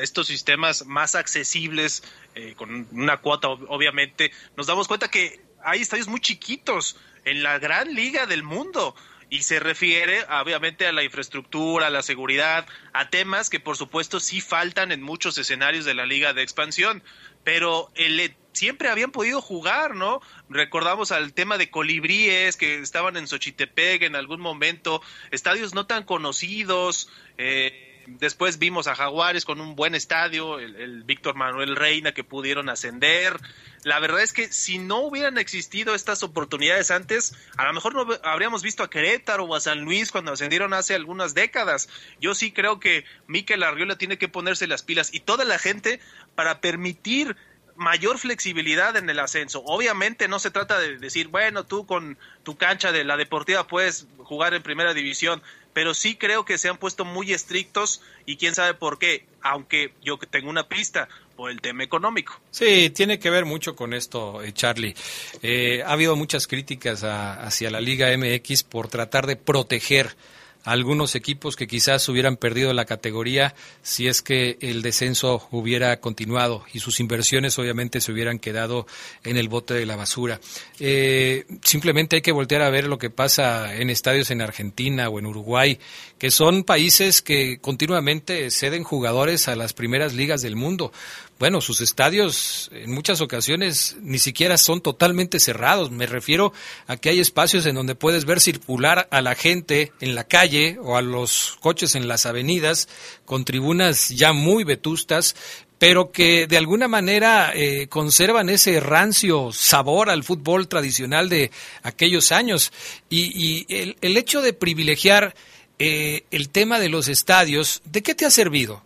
estos 0.00 0.26
sistemas 0.26 0.86
más 0.86 1.14
accesibles, 1.14 2.02
eh, 2.34 2.54
con 2.56 2.88
una 2.92 3.18
cuota 3.18 3.48
obviamente, 3.48 4.32
nos 4.56 4.66
damos 4.66 4.88
cuenta 4.88 5.08
que 5.08 5.40
hay 5.62 5.80
estadios 5.80 6.08
muy 6.08 6.20
chiquitos 6.20 6.96
en 7.24 7.42
la 7.42 7.58
gran 7.58 7.94
liga 7.94 8.26
del 8.26 8.42
mundo 8.42 8.94
y 9.30 9.42
se 9.42 9.58
refiere 9.58 10.24
obviamente 10.24 10.86
a 10.86 10.92
la 10.92 11.02
infraestructura, 11.02 11.88
a 11.88 11.90
la 11.90 12.02
seguridad, 12.02 12.66
a 12.92 13.08
temas 13.08 13.50
que 13.50 13.60
por 13.60 13.76
supuesto 13.76 14.20
sí 14.20 14.40
faltan 14.40 14.92
en 14.92 15.02
muchos 15.02 15.38
escenarios 15.38 15.84
de 15.84 15.94
la 15.94 16.06
liga 16.06 16.32
de 16.34 16.42
expansión, 16.42 17.02
pero 17.42 17.90
el, 17.94 18.36
siempre 18.52 18.88
habían 18.88 19.10
podido 19.10 19.40
jugar, 19.40 19.94
¿no? 19.94 20.20
Recordamos 20.48 21.10
al 21.10 21.32
tema 21.32 21.58
de 21.58 21.70
colibríes 21.70 22.56
que 22.56 22.78
estaban 22.78 23.16
en 23.16 23.26
Xochitepec 23.26 24.02
en 24.02 24.16
algún 24.16 24.40
momento, 24.40 25.02
estadios 25.30 25.74
no 25.74 25.86
tan 25.86 26.04
conocidos, 26.04 27.08
eh, 27.38 27.93
Después 28.06 28.58
vimos 28.58 28.86
a 28.86 28.94
Jaguares 28.94 29.44
con 29.44 29.60
un 29.60 29.76
buen 29.76 29.94
estadio, 29.94 30.58
el, 30.58 31.02
Víctor 31.04 31.34
Manuel 31.34 31.76
Reina 31.76 32.12
que 32.12 32.24
pudieron 32.24 32.68
ascender. 32.68 33.38
La 33.82 33.98
verdad 33.98 34.22
es 34.22 34.32
que 34.32 34.52
si 34.52 34.78
no 34.78 35.00
hubieran 35.00 35.38
existido 35.38 35.94
estas 35.94 36.22
oportunidades 36.22 36.90
antes, 36.90 37.34
a 37.56 37.64
lo 37.64 37.72
mejor 37.72 37.94
no 37.94 38.06
habríamos 38.22 38.62
visto 38.62 38.82
a 38.82 38.90
Querétaro 38.90 39.44
o 39.44 39.54
a 39.54 39.60
San 39.60 39.80
Luis 39.82 40.10
cuando 40.10 40.32
ascendieron 40.32 40.72
hace 40.72 40.94
algunas 40.94 41.34
décadas. 41.34 41.88
Yo 42.20 42.34
sí 42.34 42.52
creo 42.52 42.80
que 42.80 43.04
Miquel 43.26 43.62
Arriola 43.62 43.96
tiene 43.96 44.18
que 44.18 44.28
ponerse 44.28 44.66
las 44.66 44.82
pilas 44.82 45.12
y 45.12 45.20
toda 45.20 45.44
la 45.44 45.58
gente 45.58 46.00
para 46.34 46.60
permitir 46.60 47.36
mayor 47.76 48.18
flexibilidad 48.18 48.96
en 48.96 49.10
el 49.10 49.18
ascenso. 49.18 49.62
Obviamente 49.64 50.28
no 50.28 50.38
se 50.38 50.50
trata 50.50 50.78
de 50.78 50.98
decir, 50.98 51.28
bueno, 51.28 51.64
tú 51.64 51.86
con 51.86 52.18
tu 52.42 52.56
cancha 52.56 52.92
de 52.92 53.04
la 53.04 53.16
deportiva 53.16 53.66
puedes 53.66 54.06
jugar 54.18 54.54
en 54.54 54.62
primera 54.62 54.94
división 54.94 55.42
pero 55.74 55.92
sí 55.92 56.14
creo 56.14 56.46
que 56.46 56.56
se 56.56 56.70
han 56.70 56.78
puesto 56.78 57.04
muy 57.04 57.32
estrictos 57.32 58.00
y 58.24 58.36
quién 58.36 58.54
sabe 58.54 58.72
por 58.72 58.98
qué, 58.98 59.26
aunque 59.42 59.92
yo 60.02 60.16
tengo 60.30 60.48
una 60.48 60.66
pista 60.68 61.08
por 61.36 61.50
el 61.50 61.60
tema 61.60 61.82
económico. 61.82 62.40
Sí, 62.52 62.90
tiene 62.90 63.18
que 63.18 63.28
ver 63.28 63.44
mucho 63.44 63.74
con 63.74 63.92
esto, 63.92 64.40
eh, 64.42 64.52
Charlie. 64.52 64.94
Eh, 65.42 65.82
ha 65.82 65.92
habido 65.92 66.14
muchas 66.16 66.46
críticas 66.46 67.02
hacia 67.02 67.70
la 67.70 67.80
Liga 67.80 68.16
MX 68.16 68.62
por 68.62 68.88
tratar 68.88 69.26
de 69.26 69.36
proteger 69.36 70.16
algunos 70.64 71.14
equipos 71.14 71.56
que 71.56 71.66
quizás 71.66 72.08
hubieran 72.08 72.36
perdido 72.36 72.72
la 72.72 72.86
categoría 72.86 73.54
si 73.82 74.08
es 74.08 74.22
que 74.22 74.56
el 74.60 74.82
descenso 74.82 75.46
hubiera 75.50 76.00
continuado 76.00 76.64
y 76.72 76.80
sus 76.80 77.00
inversiones 77.00 77.58
obviamente 77.58 78.00
se 78.00 78.12
hubieran 78.12 78.38
quedado 78.38 78.86
en 79.22 79.36
el 79.36 79.48
bote 79.48 79.74
de 79.74 79.86
la 79.86 79.96
basura. 79.96 80.40
Eh, 80.80 81.44
simplemente 81.62 82.16
hay 82.16 82.22
que 82.22 82.32
voltear 82.32 82.62
a 82.62 82.70
ver 82.70 82.86
lo 82.86 82.98
que 82.98 83.10
pasa 83.10 83.76
en 83.76 83.90
estadios 83.90 84.30
en 84.30 84.40
Argentina 84.40 85.08
o 85.08 85.18
en 85.18 85.26
Uruguay, 85.26 85.78
que 86.18 86.30
son 86.30 86.64
países 86.64 87.20
que 87.20 87.58
continuamente 87.60 88.50
ceden 88.50 88.84
jugadores 88.84 89.48
a 89.48 89.56
las 89.56 89.74
primeras 89.74 90.14
ligas 90.14 90.40
del 90.42 90.56
mundo 90.56 90.92
bueno, 91.38 91.60
sus 91.60 91.80
estadios 91.80 92.70
en 92.72 92.92
muchas 92.92 93.20
ocasiones 93.20 93.96
ni 94.00 94.18
siquiera 94.18 94.56
son 94.56 94.80
totalmente 94.80 95.40
cerrados. 95.40 95.90
Me 95.90 96.06
refiero 96.06 96.52
a 96.86 96.96
que 96.96 97.08
hay 97.08 97.18
espacios 97.18 97.66
en 97.66 97.74
donde 97.74 97.96
puedes 97.96 98.24
ver 98.24 98.40
circular 98.40 99.08
a 99.10 99.20
la 99.20 99.34
gente 99.34 99.92
en 100.00 100.14
la 100.14 100.24
calle 100.24 100.53
o 100.82 100.96
a 100.96 101.02
los 101.02 101.58
coches 101.60 101.94
en 101.94 102.08
las 102.08 102.26
avenidas 102.26 102.88
con 103.24 103.44
tribunas 103.44 104.10
ya 104.10 104.32
muy 104.32 104.64
vetustas, 104.64 105.34
pero 105.78 106.12
que 106.12 106.46
de 106.46 106.56
alguna 106.56 106.88
manera 106.88 107.52
eh, 107.54 107.88
conservan 107.88 108.48
ese 108.48 108.80
rancio 108.80 109.52
sabor 109.52 110.10
al 110.10 110.24
fútbol 110.24 110.68
tradicional 110.68 111.28
de 111.28 111.50
aquellos 111.82 112.32
años. 112.32 112.72
Y, 113.10 113.66
el, 113.68 114.16
hecho 114.16 114.40
de 114.40 114.52
privilegiar 114.52 115.34
eh, 115.78 116.24
el 116.30 116.48
tema 116.48 116.78
de 116.78 116.88
los 116.88 117.08
estadios, 117.08 117.82
¿de 117.84 118.02
qué 118.02 118.14
te 118.14 118.24
ha 118.24 118.30
servido? 118.30 118.82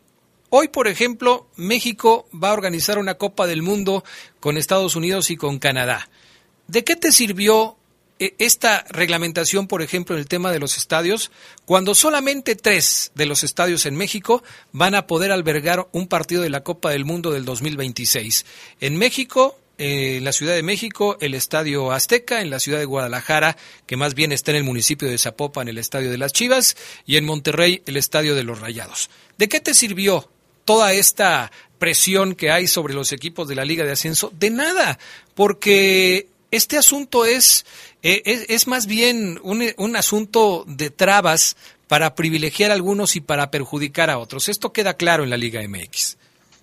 Hoy, 0.51 0.69
por 0.69 0.89
ejemplo, 0.89 1.47
México 1.57 2.27
va 2.33 2.51
a 2.51 2.55
organizar 2.55 2.99
una 2.99 3.15
Copa 3.15 3.47
del 3.47 3.61
Mundo 3.61 4.03
con 4.41 4.57
Estados 4.57 4.97
Unidos 4.97 5.31
y 5.31 5.37
con 5.37 5.59
Canadá. 5.59 6.09
¿De 6.67 6.85
qué 6.85 6.97
te 6.97 7.13
sirvió 7.13 7.77
esta 8.19 8.85
reglamentación, 8.91 9.67
por 9.67 9.83
ejemplo, 9.83 10.15
en 10.15 10.21
el 10.21 10.29
tema 10.29 10.51
de 10.51 10.59
los 10.59 10.77
estadios, 10.77 11.31
cuando 11.65 11.95
solamente 11.95 12.57
tres 12.57 13.13
de 13.15 13.27
los 13.27 13.45
estadios 13.45 13.87
en 13.87 13.97
México 13.97 14.43
van 14.73 14.95
a 14.95 15.07
poder 15.07 15.31
albergar 15.31 15.89
un 15.93 16.09
partido 16.09 16.43
de 16.43 16.51
la 16.51 16.65
Copa 16.65 16.91
del 16.91 17.05
Mundo 17.05 17.31
del 17.31 17.45
2026? 17.45 18.45
En 18.81 18.97
México, 18.97 19.59
eh, 19.79 20.17
en 20.17 20.25
la 20.25 20.33
Ciudad 20.33 20.55
de 20.55 20.65
México, 20.65 21.17
el 21.21 21.35
Estadio 21.35 21.93
Azteca, 21.93 22.41
en 22.41 22.51
la 22.51 22.59
ciudad 22.59 22.81
de 22.81 22.85
Guadalajara, 22.85 23.57
que 23.87 23.97
más 23.97 24.15
bien 24.15 24.33
está 24.33 24.51
en 24.51 24.57
el 24.57 24.65
municipio 24.65 25.09
de 25.09 25.19
Zapopan, 25.19 25.69
el 25.69 25.79
Estadio 25.79 26.11
de 26.11 26.19
las 26.19 26.33
Chivas, 26.33 26.77
y 27.07 27.17
en 27.17 27.25
Monterrey, 27.25 27.83
el 27.87 27.97
Estadio 27.97 28.35
de 28.35 28.43
los 28.43 28.61
Rayados. 28.61 29.09
¿De 29.39 29.49
qué 29.49 29.61
te 29.61 29.75
sirvió 29.75 30.29
toda 30.65 30.93
esta 30.93 31.53
presión 31.79 32.35
que 32.35 32.51
hay 32.51 32.67
sobre 32.67 32.93
los 32.93 33.13
equipos 33.13 33.47
de 33.47 33.55
la 33.55 33.65
Liga 33.65 33.85
de 33.85 33.93
Ascenso? 33.93 34.33
De 34.37 34.51
nada, 34.51 34.99
porque 35.37 36.27
este 36.51 36.79
asunto 36.79 37.25
es, 37.25 37.67
eh, 38.03 38.47
es, 38.49 38.67
más 38.67 38.87
bien 38.87 39.39
un, 39.43 39.65
un 39.77 39.97
asunto 39.97 40.65
de 40.67 40.91
trabas 40.91 41.57
para 41.89 42.15
privilegiar 42.15 42.71
a 42.71 42.75
algunos 42.75 43.17
y 43.17 43.21
para 43.21 43.51
perjudicar 43.51 44.11
a 44.11 44.19
otros. 44.19 44.49
Esto 44.49 44.73
queda 44.73 44.95
claro 44.95 45.25
en 45.25 45.31
la 45.31 45.37
Liga 45.37 45.61
MX. 45.67 46.17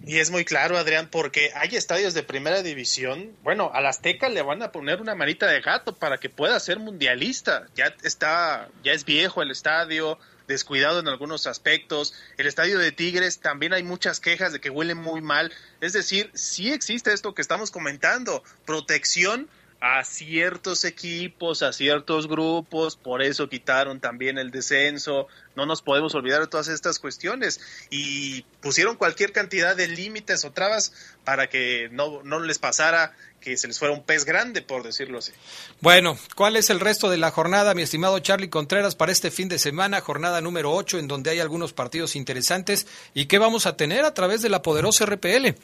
Y 0.06 0.20
es 0.20 0.30
muy 0.30 0.46
claro, 0.46 0.78
Adrián, 0.78 1.10
porque 1.10 1.52
hay 1.56 1.76
estadios 1.76 2.14
de 2.14 2.22
primera 2.22 2.62
división. 2.62 3.32
Bueno, 3.44 3.72
al 3.74 3.86
Azteca 3.86 4.30
le 4.30 4.42
van 4.42 4.62
a 4.62 4.72
poner 4.72 5.02
una 5.02 5.16
manita 5.16 5.48
de 5.48 5.62
gato 5.62 5.96
para 5.96 6.20
que 6.20 6.30
pueda 6.30 6.60
ser 6.60 6.80
mundialista. 6.80 7.68
Ya 7.76 7.96
está, 8.04 8.70
ya 8.84 8.92
es 8.92 9.06
viejo 9.06 9.42
el 9.42 9.52
estadio, 9.52 10.20
descuidado 10.48 11.00
en 11.00 11.08
algunos 11.08 11.48
aspectos. 11.48 12.14
El 12.38 12.46
estadio 12.46 12.78
de 12.78 12.92
Tigres 12.92 13.40
también 13.40 13.74
hay 13.74 13.84
muchas 13.84 14.20
quejas 14.20 14.54
de 14.54 14.60
que 14.60 14.70
huele 14.70 14.96
muy 14.96 15.22
mal. 15.22 15.52
Es 15.82 15.94
decir, 15.94 16.30
sí 16.34 16.72
existe 16.72 17.14
esto 17.14 17.34
que 17.34 17.42
estamos 17.42 17.72
comentando, 17.72 18.44
protección 18.66 19.50
a 19.82 20.04
ciertos 20.04 20.84
equipos, 20.86 21.62
a 21.62 21.74
ciertos 21.74 22.28
grupos, 22.28 22.96
por 22.96 23.22
eso 23.22 23.50
quitaron 23.50 24.00
también 24.00 24.38
el 24.38 24.50
descenso, 24.50 25.28
no 25.56 25.66
nos 25.66 25.82
podemos 25.82 26.16
olvidar 26.16 26.42
de 26.42 26.48
todas 26.48 26.70
estas 26.70 26.98
cuestiones 26.98 27.60
y 27.90 28.44
pusieron 28.62 28.96
cualquier 28.96 29.32
cantidad 29.32 29.76
de 29.76 29.88
límites 29.88 30.46
o 30.46 30.52
trabas 30.52 30.94
para 31.24 31.48
que 31.48 31.90
no, 31.92 32.24
no 32.24 32.40
les 32.40 32.58
pasara 32.58 33.14
que 33.42 33.58
se 33.58 33.68
les 33.68 33.78
fuera 33.78 33.94
un 33.94 34.02
pez 34.02 34.26
grande, 34.26 34.64
por 34.64 34.82
decirlo 34.82 35.20
así. 35.20 35.32
Bueno, 35.80 36.18
¿cuál 36.36 36.56
es 36.56 36.72
el 36.72 36.80
resto 36.80 37.10
de 37.12 37.18
la 37.18 37.30
jornada, 37.30 37.76
mi 37.76 37.84
estimado 37.84 38.18
Charlie 38.20 38.50
Contreras, 38.50 38.96
para 38.96 39.12
este 39.12 39.30
fin 39.30 39.50
de 39.50 39.60
semana, 39.60 40.02
jornada 40.02 40.42
número 40.42 40.74
8, 40.74 40.98
en 40.98 41.08
donde 41.08 41.30
hay 41.30 41.40
algunos 41.40 41.72
partidos 41.72 42.16
interesantes? 42.16 42.88
¿Y 43.14 43.28
qué 43.28 43.38
vamos 43.38 43.68
a 43.68 43.78
tener 43.78 44.04
a 44.04 44.16
través 44.16 44.42
de 44.42 44.50
la 44.50 44.64
poderosa 44.64 45.06
RPL? 45.06 45.56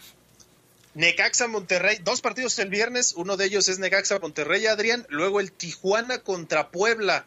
Necaxa 0.93 1.47
Monterrey, 1.47 1.99
dos 2.03 2.19
partidos 2.19 2.59
el 2.59 2.67
viernes, 2.67 3.13
uno 3.15 3.37
de 3.37 3.45
ellos 3.45 3.69
es 3.69 3.79
Necaxa 3.79 4.19
Monterrey, 4.19 4.65
Adrián, 4.67 5.05
luego 5.07 5.39
el 5.39 5.53
Tijuana 5.53 6.19
contra 6.19 6.69
Puebla. 6.69 7.25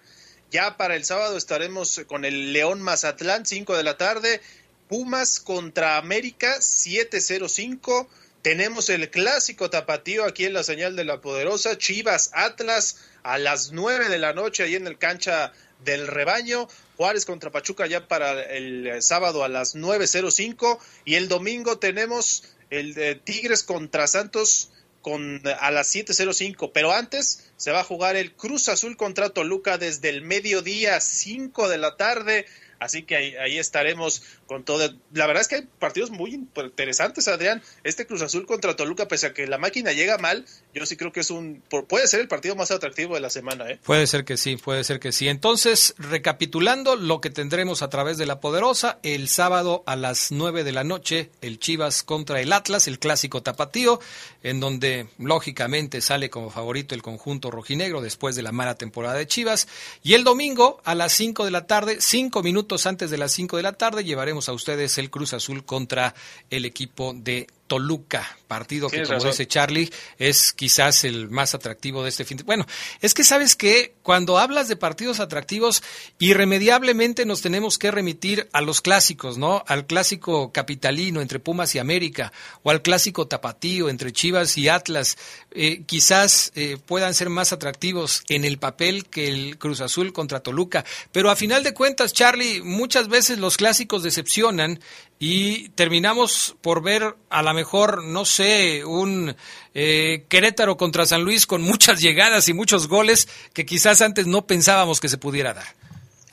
Ya 0.50 0.76
para 0.76 0.96
el 0.96 1.04
sábado 1.06 1.38
estaremos 1.38 2.02
con 2.06 2.26
el 2.26 2.52
León 2.52 2.82
Mazatlán, 2.82 3.46
5 3.46 3.74
de 3.74 3.82
la 3.82 3.96
tarde, 3.96 4.42
Pumas 4.86 5.40
contra 5.40 5.96
América, 5.96 6.60
705. 6.60 8.06
Tenemos 8.42 8.90
el 8.90 9.10
clásico 9.10 9.70
tapatío 9.70 10.26
aquí 10.26 10.44
en 10.44 10.52
la 10.52 10.62
señal 10.62 10.94
de 10.94 11.04
la 11.04 11.22
poderosa, 11.22 11.78
Chivas 11.78 12.32
Atlas 12.34 12.98
a 13.22 13.38
las 13.38 13.72
9 13.72 14.10
de 14.10 14.18
la 14.18 14.34
noche 14.34 14.62
ahí 14.62 14.74
en 14.74 14.86
el 14.86 14.98
cancha 14.98 15.54
del 15.82 16.06
rebaño. 16.06 16.68
Juárez 16.98 17.24
contra 17.24 17.50
Pachuca 17.50 17.86
ya 17.86 18.06
para 18.06 18.42
el 18.42 19.02
sábado 19.02 19.42
a 19.42 19.48
las 19.48 19.74
9.05 19.74 20.78
y 21.06 21.14
el 21.14 21.28
domingo 21.28 21.78
tenemos 21.78 22.44
el 22.78 22.94
de 22.94 23.14
Tigres 23.14 23.62
contra 23.62 24.06
Santos 24.06 24.70
con, 25.02 25.42
a 25.60 25.70
las 25.70 25.94
7.05, 25.94 26.70
pero 26.72 26.92
antes 26.92 27.50
se 27.56 27.72
va 27.72 27.80
a 27.80 27.84
jugar 27.84 28.16
el 28.16 28.32
Cruz 28.32 28.68
Azul 28.68 28.96
contra 28.96 29.30
Toluca 29.30 29.76
desde 29.76 30.08
el 30.08 30.22
mediodía, 30.22 31.00
5 31.00 31.68
de 31.68 31.78
la 31.78 31.96
tarde, 31.96 32.46
Así 32.84 33.02
que 33.02 33.16
ahí, 33.16 33.58
estaremos 33.58 34.22
con 34.46 34.62
todo. 34.62 34.92
La 35.12 35.26
verdad 35.26 35.40
es 35.40 35.48
que 35.48 35.54
hay 35.56 35.68
partidos 35.78 36.10
muy 36.10 36.34
interesantes, 36.34 37.28
Adrián. 37.28 37.62
Este 37.82 38.06
Cruz 38.06 38.20
Azul 38.20 38.46
contra 38.46 38.76
Toluca, 38.76 39.08
pese 39.08 39.28
a 39.28 39.32
que 39.32 39.46
la 39.46 39.56
máquina 39.56 39.92
llega 39.92 40.18
mal, 40.18 40.44
yo 40.74 40.84
sí 40.84 40.96
creo 40.96 41.10
que 41.10 41.20
es 41.20 41.30
un 41.30 41.62
puede 41.88 42.06
ser 42.06 42.20
el 42.20 42.28
partido 42.28 42.56
más 42.56 42.70
atractivo 42.70 43.14
de 43.14 43.20
la 43.20 43.30
semana. 43.30 43.70
¿eh? 43.70 43.78
Puede 43.82 44.06
ser 44.06 44.26
que 44.26 44.36
sí, 44.36 44.56
puede 44.56 44.84
ser 44.84 45.00
que 45.00 45.12
sí. 45.12 45.28
Entonces, 45.28 45.94
recapitulando 45.96 46.96
lo 46.96 47.22
que 47.22 47.30
tendremos 47.30 47.80
a 47.80 47.88
través 47.88 48.18
de 48.18 48.26
la 48.26 48.40
Poderosa, 48.40 48.98
el 49.02 49.28
sábado 49.28 49.82
a 49.86 49.96
las 49.96 50.30
9 50.30 50.62
de 50.62 50.72
la 50.72 50.84
noche, 50.84 51.30
el 51.40 51.58
Chivas 51.58 52.02
contra 52.02 52.40
el 52.42 52.52
Atlas, 52.52 52.86
el 52.86 52.98
clásico 52.98 53.42
tapatío, 53.42 53.98
en 54.42 54.60
donde 54.60 55.08
lógicamente 55.18 56.02
sale 56.02 56.28
como 56.28 56.50
favorito 56.50 56.94
el 56.94 57.02
conjunto 57.02 57.50
rojinegro 57.50 58.02
después 58.02 58.36
de 58.36 58.42
la 58.42 58.52
mala 58.52 58.74
temporada 58.74 59.14
de 59.14 59.26
Chivas. 59.26 59.68
Y 60.02 60.12
el 60.12 60.24
domingo 60.24 60.82
a 60.84 60.94
las 60.94 61.14
5 61.14 61.46
de 61.46 61.50
la 61.50 61.66
tarde, 61.66 61.96
cinco 62.00 62.42
minutos 62.42 62.73
antes 62.86 63.10
de 63.10 63.18
las 63.18 63.32
5 63.32 63.56
de 63.56 63.62
la 63.62 63.72
tarde, 63.72 64.04
llevaremos 64.04 64.48
a 64.48 64.52
ustedes 64.52 64.98
el 64.98 65.10
Cruz 65.10 65.32
Azul 65.32 65.64
contra 65.64 66.14
el 66.50 66.64
equipo 66.64 67.14
de 67.14 67.46
Toluca, 67.66 68.36
partido 68.46 68.88
que 68.88 69.02
como 69.04 69.24
dice 69.24 69.46
Charlie 69.46 69.90
es 70.18 70.52
quizás 70.52 71.04
el 71.04 71.30
más 71.30 71.54
atractivo 71.54 72.02
de 72.02 72.10
este 72.10 72.24
fin. 72.24 72.36
De... 72.36 72.44
Bueno, 72.44 72.66
es 73.00 73.14
que 73.14 73.24
sabes 73.24 73.56
que 73.56 73.94
cuando 74.02 74.38
hablas 74.38 74.68
de 74.68 74.76
partidos 74.76 75.18
atractivos, 75.18 75.82
irremediablemente 76.18 77.24
nos 77.24 77.40
tenemos 77.40 77.78
que 77.78 77.90
remitir 77.90 78.48
a 78.52 78.60
los 78.60 78.80
clásicos, 78.80 79.38
¿no? 79.38 79.64
Al 79.66 79.86
clásico 79.86 80.52
capitalino 80.52 81.22
entre 81.22 81.40
Pumas 81.40 81.74
y 81.74 81.78
América, 81.78 82.32
o 82.62 82.70
al 82.70 82.82
clásico 82.82 83.26
tapatío 83.26 83.88
entre 83.88 84.12
Chivas 84.12 84.58
y 84.58 84.68
Atlas. 84.68 85.16
Eh, 85.50 85.84
quizás 85.86 86.52
eh, 86.54 86.76
puedan 86.84 87.14
ser 87.14 87.30
más 87.30 87.52
atractivos 87.52 88.22
en 88.28 88.44
el 88.44 88.58
papel 88.58 89.06
que 89.06 89.28
el 89.28 89.58
Cruz 89.58 89.80
Azul 89.80 90.12
contra 90.12 90.40
Toluca. 90.40 90.84
Pero 91.12 91.30
a 91.30 91.36
final 91.36 91.62
de 91.62 91.74
cuentas, 91.74 92.12
Charlie, 92.12 92.62
muchas 92.62 93.08
veces 93.08 93.38
los 93.38 93.56
clásicos 93.56 94.02
decepcionan 94.02 94.80
y 95.18 95.70
terminamos 95.70 96.56
por 96.60 96.82
ver 96.82 97.16
a 97.30 97.42
mejor, 97.54 98.04
no 98.04 98.24
sé, 98.24 98.84
un 98.84 99.34
eh, 99.74 100.24
Querétaro 100.28 100.76
contra 100.76 101.06
San 101.06 101.22
Luis 101.22 101.46
con 101.46 101.62
muchas 101.62 102.00
llegadas 102.00 102.48
y 102.48 102.52
muchos 102.52 102.88
goles 102.88 103.28
que 103.52 103.64
quizás 103.64 104.02
antes 104.02 104.26
no 104.26 104.46
pensábamos 104.46 105.00
que 105.00 105.08
se 105.08 105.18
pudiera 105.18 105.54
dar. 105.54 105.66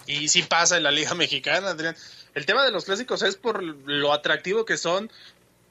Y 0.08 0.28
sí 0.28 0.44
pasa 0.44 0.78
en 0.78 0.84
la 0.84 0.92
Liga 0.92 1.14
Mexicana, 1.14 1.70
Adrián. 1.70 1.96
El 2.34 2.46
tema 2.46 2.64
de 2.66 2.72
los 2.72 2.86
clásicos 2.86 3.22
es 3.24 3.36
por 3.36 3.64
lo 3.64 4.14
atractivo 4.14 4.66
que 4.66 4.78
son, 4.78 5.12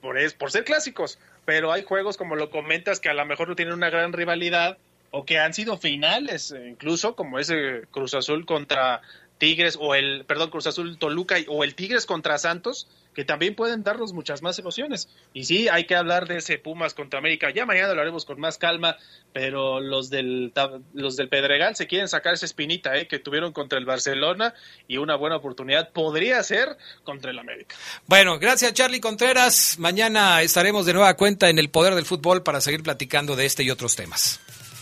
por, 0.00 0.18
es, 0.18 0.34
por 0.34 0.50
ser 0.50 0.64
clásicos, 0.64 1.18
pero 1.44 1.72
hay 1.72 1.84
juegos 1.84 2.16
como 2.16 2.36
lo 2.36 2.50
comentas 2.50 3.00
que 3.00 3.08
a 3.08 3.14
lo 3.14 3.24
mejor 3.26 3.48
no 3.48 3.56
tienen 3.56 3.74
una 3.74 3.90
gran 3.90 4.12
rivalidad 4.12 4.78
o 5.10 5.24
que 5.24 5.38
han 5.38 5.54
sido 5.54 5.76
finales, 5.76 6.54
incluso 6.66 7.16
como 7.16 7.38
ese 7.38 7.82
Cruz 7.90 8.14
Azul 8.14 8.46
contra 8.46 9.02
Tigres 9.40 9.76
o 9.80 9.94
el, 9.94 10.24
perdón, 10.26 10.50
Cruz 10.50 10.66
Azul 10.68 10.98
Toluca 10.98 11.36
o 11.48 11.64
el 11.64 11.74
Tigres 11.74 12.04
contra 12.04 12.38
Santos, 12.38 12.86
que 13.14 13.24
también 13.24 13.56
pueden 13.56 13.82
darnos 13.82 14.12
muchas 14.12 14.42
más 14.42 14.58
emociones. 14.58 15.08
Y 15.32 15.44
sí, 15.44 15.68
hay 15.68 15.86
que 15.86 15.96
hablar 15.96 16.28
de 16.28 16.36
ese 16.36 16.58
Pumas 16.58 16.94
contra 16.94 17.18
América. 17.18 17.50
Ya 17.50 17.66
mañana 17.66 17.94
lo 17.94 18.02
haremos 18.02 18.26
con 18.26 18.38
más 18.38 18.58
calma, 18.58 18.98
pero 19.32 19.80
los 19.80 20.10
del, 20.10 20.52
los 20.92 21.16
del 21.16 21.28
Pedregal 21.28 21.74
se 21.74 21.86
quieren 21.86 22.06
sacar 22.06 22.34
esa 22.34 22.44
espinita 22.44 22.96
¿eh? 22.96 23.08
que 23.08 23.18
tuvieron 23.18 23.52
contra 23.52 23.78
el 23.78 23.86
Barcelona 23.86 24.54
y 24.86 24.98
una 24.98 25.16
buena 25.16 25.36
oportunidad 25.36 25.90
podría 25.90 26.42
ser 26.42 26.76
contra 27.02 27.30
el 27.30 27.38
América. 27.38 27.74
Bueno, 28.06 28.38
gracias 28.38 28.74
Charlie 28.74 29.00
Contreras. 29.00 29.76
Mañana 29.78 30.42
estaremos 30.42 30.84
de 30.84 30.92
nueva 30.92 31.14
cuenta 31.14 31.48
en 31.48 31.58
el 31.58 31.70
Poder 31.70 31.94
del 31.94 32.04
Fútbol 32.04 32.42
para 32.42 32.60
seguir 32.60 32.82
platicando 32.82 33.36
de 33.36 33.46
este 33.46 33.62
y 33.62 33.70
otros 33.70 33.96
temas. 33.96 34.38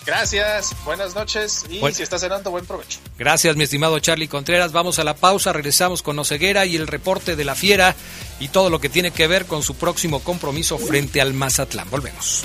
Gracias, 0.07 0.75
buenas 0.85 1.15
noches 1.15 1.67
y 1.69 1.81
si 1.93 2.03
estás 2.03 2.23
cenando, 2.23 2.51
buen 2.51 2.65
provecho. 2.65 2.99
Gracias, 3.19 3.57
mi 3.57 3.65
estimado 3.65 3.99
Charlie 3.99 4.29
Contreras. 4.29 4.73
Vamos 4.73 4.99
a 4.99 5.05
la 5.05 5.15
pausa, 5.15 5.53
regresamos 5.53 6.03
con 6.03 6.19
Oceguera 6.19 6.65
y 6.65 6.77
el 6.77 6.87
reporte 6.87 7.37
de 7.37 7.45
la 7.45 7.55
Fiera 7.55 7.95
y 8.41 8.49
todo 8.49 8.71
lo 8.71 8.81
que 8.81 8.89
tiene 8.89 9.11
que 9.11 9.27
ver 9.27 9.47
con 9.47 9.63
su 9.63 9.75
próximo 9.75 10.21
compromiso 10.21 10.79
frente 10.79 11.21
al 11.21 11.35
Mazatlán. 11.35 11.91
Volvemos. 11.91 12.45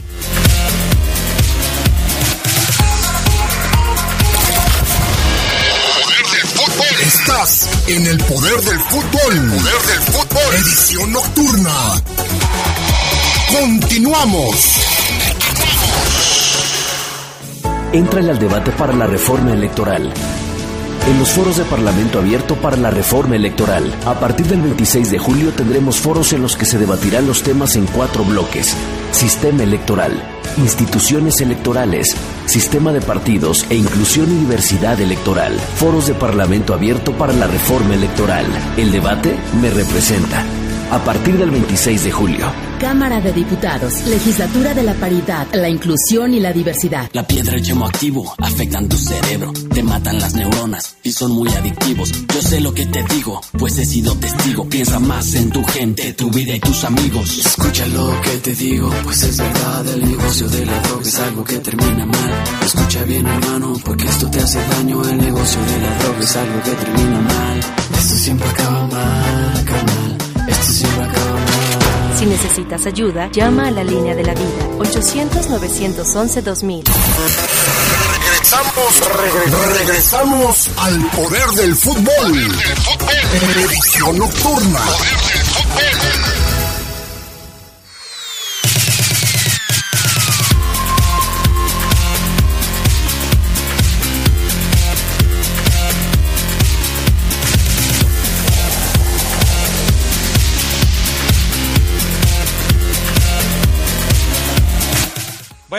Estás 7.02 7.70
en 7.88 8.08
el 8.08 8.18
poder 8.20 8.62
del 8.62 8.80
fútbol. 8.80 9.50
Poder 9.50 9.82
del 9.82 10.02
fútbol. 10.02 10.56
Edición 10.56 11.12
nocturna. 11.12 12.02
Continuamos. 13.52 14.93
Entrale 17.94 18.32
al 18.32 18.40
debate 18.40 18.72
para 18.72 18.92
la 18.92 19.06
reforma 19.06 19.54
electoral. 19.54 20.12
En 21.08 21.20
los 21.20 21.30
foros 21.30 21.58
de 21.58 21.64
Parlamento 21.64 22.18
Abierto 22.18 22.56
para 22.56 22.76
la 22.76 22.90
Reforma 22.90 23.36
Electoral, 23.36 23.94
a 24.08 24.20
partir 24.20 24.48
del 24.48 24.62
26 24.62 25.12
de 25.12 25.20
julio 25.20 25.52
tendremos 25.52 26.00
foros 26.00 26.34
en 26.34 26.42
los 26.42 26.56
que 26.56 26.66
se 26.66 26.80
debatirán 26.80 27.28
los 27.28 27.44
temas 27.44 27.76
en 27.76 27.86
cuatro 27.86 28.24
bloques. 28.24 28.76
Sistema 29.12 29.62
electoral, 29.62 30.24
instituciones 30.58 31.40
electorales, 31.40 32.16
sistema 32.48 32.94
de 32.94 33.02
partidos 33.02 33.64
e 33.70 33.76
inclusión 33.76 34.32
y 34.32 34.40
diversidad 34.40 35.00
electoral. 35.00 35.60
Foros 35.76 36.08
de 36.08 36.16
Parlamento 36.16 36.74
Abierto 36.74 37.12
para 37.14 37.34
la 37.34 37.46
Reforma 37.46 37.94
Electoral. 37.94 38.48
El 38.76 38.92
debate 38.92 39.38
me 39.62 39.70
representa 39.70 40.44
a 40.94 41.04
partir 41.04 41.36
del 41.40 41.50
26 41.50 42.04
de 42.04 42.12
julio. 42.12 42.46
Cámara 42.80 43.20
de 43.20 43.34
Diputados, 43.34 44.06
Legislatura 44.06 44.76
de 44.76 44.84
la 44.84 44.94
Paridad, 44.94 45.48
la 45.52 45.68
Inclusión 45.68 46.36
y 46.36 46.40
la 46.40 46.54
Diversidad. 46.54 47.10
La 47.14 47.26
piedra 47.26 47.54
y 47.54 47.62
el 47.62 47.64
yemo 47.64 47.88
activo 47.88 48.36
afectan 48.38 48.88
tu 48.88 48.96
cerebro, 48.96 49.52
te 49.74 49.82
matan 49.82 50.20
las 50.20 50.36
neuronas 50.36 50.98
y 51.02 51.12
son 51.12 51.32
muy 51.32 51.50
adictivos. 51.50 52.12
Yo 52.32 52.42
sé 52.44 52.60
lo 52.60 52.76
que 52.76 52.86
te 52.86 53.04
digo, 53.16 53.42
pues 53.58 53.80
he 53.80 53.86
sido 53.86 54.14
testigo. 54.16 54.70
Piensa 54.70 55.00
más 55.00 55.34
en 55.34 55.50
tu 55.50 55.64
gente, 55.64 56.14
tu 56.14 56.30
vida 56.30 56.54
y 56.56 56.60
tus 56.60 56.84
amigos. 56.84 57.40
Escucha 57.44 57.88
lo 57.88 58.22
que 58.22 58.38
te 58.38 58.54
digo, 58.54 58.92
pues 59.04 59.24
es 59.24 59.38
verdad. 59.38 59.88
El 59.88 60.12
negocio 60.12 60.48
de 60.48 60.66
la 60.66 60.80
droga 60.82 61.08
es 61.08 61.20
algo 61.20 61.44
que 61.44 61.58
termina 61.58 62.06
mal. 62.06 62.34
Escucha 62.64 63.04
bien, 63.04 63.26
hermano, 63.26 63.74
porque 63.84 64.06
esto 64.06 64.30
te 64.30 64.40
hace 64.40 64.60
daño. 64.68 65.02
El 65.10 65.18
negocio 65.18 65.60
de 65.60 65.82
la 65.82 65.98
droga 65.98 66.20
es 66.20 66.36
algo 66.36 66.62
que 66.62 66.72
termina 66.72 67.20
mal. 67.20 67.60
Esto 67.98 68.16
siempre 68.16 68.48
acaba 68.48 68.88
mal, 68.88 69.66
carnal. 69.66 70.03
Si 72.24 72.30
necesitas 72.30 72.86
ayuda, 72.86 73.30
llama 73.32 73.68
a 73.68 73.72
la 73.72 73.84
línea 73.84 74.16
de 74.16 74.24
la 74.24 74.34
vida 74.34 74.48
800-911-2000. 74.78 76.84
Regresamos, 78.14 79.02
regresamos 79.78 80.70
al 80.78 81.06
poder 81.08 81.50
del 81.50 81.76
fútbol. 81.76 82.48
Edición 83.58 84.20
nocturna. 84.20 84.80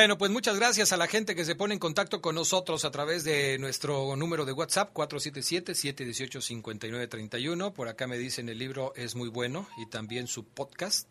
Bueno, 0.05 0.19
pues 0.19 0.31
muchas 0.31 0.57
gracias 0.57 0.93
a 0.93 0.99
la 0.99 1.07
gente 1.07 1.35
que 1.35 1.47
se 1.47 1.55
pone 1.55 1.73
en 1.73 1.81
contacto 1.81 2.21
con 2.21 2.35
nosotros 2.35 2.85
a 2.85 2.91
través 2.91 3.25
de 3.25 3.59
nuestro 3.59 4.15
número 4.17 4.45
de 4.45 4.53
WhatsApp 4.53 4.93
477-718-5931. 4.93 7.73
Por 7.73 7.89
acá 7.89 8.07
me 8.07 8.19
dicen 8.19 8.51
el 8.51 8.59
libro 8.59 8.93
es 8.97 9.15
muy 9.15 9.31
bueno 9.31 9.67
y 9.79 9.87
también 9.87 10.27
su 10.27 10.45
podcast 10.45 11.11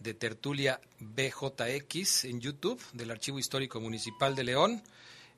de 0.00 0.14
Tertulia 0.14 0.80
BJX 0.98 2.24
en 2.24 2.40
YouTube 2.40 2.82
del 2.92 3.12
Archivo 3.12 3.38
Histórico 3.38 3.80
Municipal 3.80 4.34
de 4.34 4.42
León 4.42 4.82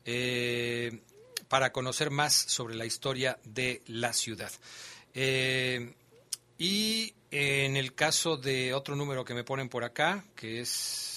eh, 0.06 1.02
para 1.48 1.72
conocer 1.72 2.10
más 2.10 2.32
sobre 2.32 2.74
la 2.74 2.86
historia 2.86 3.38
de 3.44 3.82
la 3.86 4.14
ciudad. 4.14 4.50
Eh, 5.12 5.92
y 6.56 7.12
en 7.30 7.76
el 7.76 7.94
caso 7.94 8.38
de 8.38 8.72
otro 8.72 8.96
número 8.96 9.26
que 9.26 9.34
me 9.34 9.44
ponen 9.44 9.68
por 9.68 9.84
acá, 9.84 10.24
que 10.34 10.62
es 10.62 11.13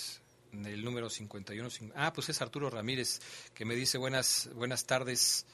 el 0.65 0.83
número 0.83 1.09
51. 1.09 1.69
Ah, 1.95 2.13
pues 2.13 2.29
es 2.29 2.41
Arturo 2.41 2.69
Ramírez, 2.69 3.19
que 3.53 3.65
me 3.65 3.75
dice 3.75 3.97
buenas, 3.97 4.49
buenas 4.55 4.85
tardes. 4.85 5.45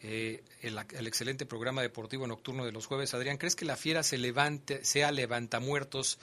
Eh, 0.00 0.44
el, 0.62 0.78
excelente 1.06 1.44
programa 1.44 1.82
deportivo 1.82 2.26
nocturno 2.26 2.64
de 2.64 2.72
los 2.72 2.86
jueves. 2.86 3.14
Adrián, 3.14 3.36
¿crees 3.36 3.56
que 3.56 3.64
la 3.64 3.76
fiera 3.76 4.02
se 4.02 4.16
levante, 4.16 4.84
sea 4.84 5.10
levantamuertos 5.10 6.18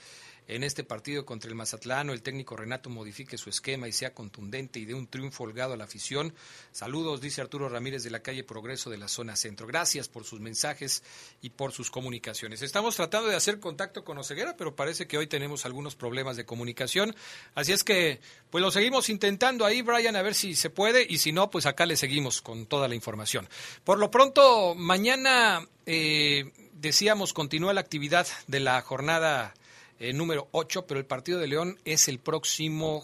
en 0.47 0.63
este 0.63 0.83
partido 0.83 1.25
contra 1.25 1.49
el 1.49 1.55
Mazatlán 1.55 2.09
el 2.09 2.21
técnico 2.21 2.55
Renato 2.55 2.89
modifique 2.89 3.37
su 3.37 3.49
esquema 3.49 3.87
y 3.87 3.91
sea 3.91 4.13
contundente 4.13 4.79
y 4.79 4.85
dé 4.85 4.93
un 4.93 5.07
triunfo 5.07 5.43
holgado 5.43 5.73
a 5.73 5.77
la 5.77 5.85
afición. 5.85 6.33
Saludos, 6.71 7.21
dice 7.21 7.41
Arturo 7.41 7.69
Ramírez 7.69 8.03
de 8.03 8.11
la 8.11 8.21
calle 8.21 8.43
Progreso 8.43 8.89
de 8.89 8.97
la 8.97 9.07
zona 9.07 9.35
centro. 9.35 9.67
Gracias 9.67 10.07
por 10.07 10.23
sus 10.23 10.39
mensajes 10.39 11.03
y 11.41 11.49
por 11.49 11.71
sus 11.71 11.89
comunicaciones. 11.89 12.61
Estamos 12.61 12.95
tratando 12.95 13.29
de 13.29 13.35
hacer 13.35 13.59
contacto 13.59 14.03
con 14.03 14.17
Oseguera, 14.17 14.55
pero 14.57 14.75
parece 14.75 15.07
que 15.07 15.17
hoy 15.17 15.27
tenemos 15.27 15.65
algunos 15.65 15.95
problemas 15.95 16.37
de 16.37 16.45
comunicación. 16.45 17.15
Así 17.55 17.71
es 17.71 17.83
que, 17.83 18.19
pues 18.49 18.61
lo 18.61 18.71
seguimos 18.71 19.09
intentando 19.09 19.65
ahí, 19.65 19.81
Brian, 19.81 20.15
a 20.15 20.21
ver 20.21 20.35
si 20.35 20.55
se 20.55 20.69
puede 20.69 21.05
y 21.07 21.17
si 21.17 21.31
no, 21.31 21.49
pues 21.49 21.65
acá 21.65 21.85
le 21.85 21.97
seguimos 21.97 22.41
con 22.41 22.65
toda 22.65 22.87
la 22.87 22.95
información. 22.95 23.47
Por 23.83 23.99
lo 23.99 24.11
pronto, 24.11 24.75
mañana... 24.75 25.67
Eh, 25.87 26.51
decíamos, 26.73 27.33
continúa 27.33 27.73
la 27.73 27.81
actividad 27.81 28.27
de 28.47 28.59
la 28.59 28.81
jornada 28.81 29.53
eh, 29.99 30.13
número 30.13 30.47
8, 30.51 30.85
pero 30.87 30.99
el 30.99 31.05
partido 31.05 31.39
de 31.39 31.47
León 31.47 31.79
es 31.85 32.07
el 32.07 32.19
próximo 32.19 33.03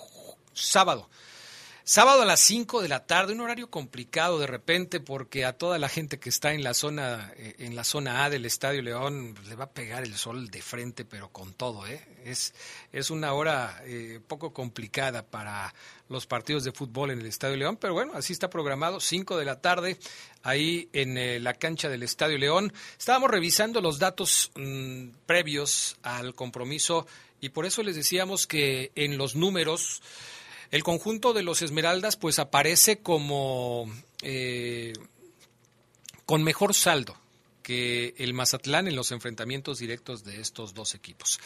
sábado. 0.53 1.09
Sábado 1.91 2.21
a 2.21 2.25
las 2.25 2.39
5 2.39 2.81
de 2.81 2.87
la 2.87 3.05
tarde, 3.05 3.33
un 3.33 3.41
horario 3.41 3.69
complicado 3.69 4.39
de 4.39 4.47
repente 4.47 5.01
porque 5.01 5.43
a 5.43 5.57
toda 5.57 5.77
la 5.77 5.89
gente 5.89 6.19
que 6.19 6.29
está 6.29 6.53
en 6.53 6.63
la 6.63 6.73
zona 6.73 7.33
eh, 7.35 7.55
en 7.59 7.75
la 7.75 7.83
zona 7.83 8.23
A 8.23 8.29
del 8.29 8.45
Estadio 8.45 8.81
León 8.81 9.35
le 9.49 9.55
va 9.55 9.65
a 9.65 9.71
pegar 9.71 10.03
el 10.03 10.15
sol 10.15 10.49
de 10.49 10.61
frente, 10.61 11.03
pero 11.03 11.33
con 11.33 11.53
todo, 11.53 11.85
¿eh? 11.85 12.01
Es 12.23 12.53
es 12.93 13.09
una 13.09 13.33
hora 13.33 13.83
eh, 13.83 14.21
poco 14.25 14.53
complicada 14.53 15.25
para 15.25 15.73
los 16.07 16.27
partidos 16.27 16.63
de 16.63 16.71
fútbol 16.71 17.11
en 17.11 17.19
el 17.19 17.25
Estadio 17.25 17.57
León, 17.57 17.75
pero 17.75 17.93
bueno, 17.93 18.13
así 18.15 18.31
está 18.31 18.49
programado, 18.49 19.01
5 19.01 19.35
de 19.35 19.43
la 19.43 19.59
tarde 19.59 19.97
ahí 20.43 20.87
en 20.93 21.17
eh, 21.17 21.41
la 21.41 21.55
cancha 21.55 21.89
del 21.89 22.03
Estadio 22.03 22.37
León. 22.37 22.71
Estábamos 22.97 23.29
revisando 23.29 23.81
los 23.81 23.99
datos 23.99 24.53
mm, 24.55 25.09
previos 25.25 25.97
al 26.03 26.35
compromiso 26.35 27.05
y 27.41 27.49
por 27.49 27.65
eso 27.65 27.83
les 27.83 27.97
decíamos 27.97 28.47
que 28.47 28.93
en 28.95 29.17
los 29.17 29.35
números 29.35 30.01
el 30.71 30.83
conjunto 30.83 31.33
de 31.33 31.43
los 31.43 31.61
Esmeraldas 31.61 32.17
pues 32.17 32.39
aparece 32.39 32.99
como 32.99 33.91
eh, 34.21 34.93
con 36.25 36.43
mejor 36.43 36.73
saldo 36.73 37.17
que 37.61 38.15
el 38.17 38.33
Mazatlán 38.33 38.87
en 38.87 38.95
los 38.95 39.11
enfrentamientos 39.11 39.79
directos 39.79 40.23
de 40.23 40.41
estos 40.41 40.73
dos 40.73 40.95
equipos. 40.95 41.39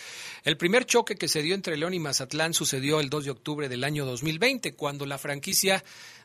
El 0.43 0.57
primer 0.57 0.85
choque 0.85 1.15
que 1.15 1.27
se 1.27 1.41
dio 1.41 1.55
entre 1.55 1.77
León 1.77 1.93
y 1.93 1.99
Mazatlán 1.99 2.53
sucedió 2.53 2.99
el 2.99 3.09
2 3.09 3.25
de 3.25 3.31
octubre 3.31 3.69
del 3.69 3.83
año 3.83 4.05
2020, 4.05 4.75
cuando 4.75 5.05
la 5.05 5.17
franquicia 5.17 5.83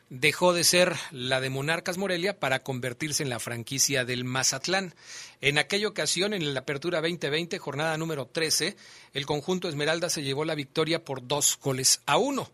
dejó 0.09 0.53
de 0.53 0.63
ser 0.63 0.95
la 1.11 1.39
de 1.41 1.49
Monarcas 1.49 1.97
Morelia 1.97 2.39
para 2.39 2.63
convertirse 2.63 3.23
en 3.23 3.29
la 3.29 3.39
franquicia 3.39 4.05
del 4.05 4.25
Mazatlán. 4.25 4.93
En 5.39 5.57
aquella 5.57 5.87
ocasión, 5.87 6.33
en 6.33 6.53
la 6.53 6.61
Apertura 6.61 7.01
2020, 7.01 7.57
jornada 7.59 7.97
número 7.97 8.27
13, 8.27 8.75
el 9.13 9.25
conjunto 9.25 9.69
Esmeralda 9.69 10.09
se 10.09 10.23
llevó 10.23 10.45
la 10.45 10.55
victoria 10.55 11.03
por 11.03 11.27
dos 11.27 11.57
goles 11.61 12.01
a 12.05 12.17
uno. 12.17 12.51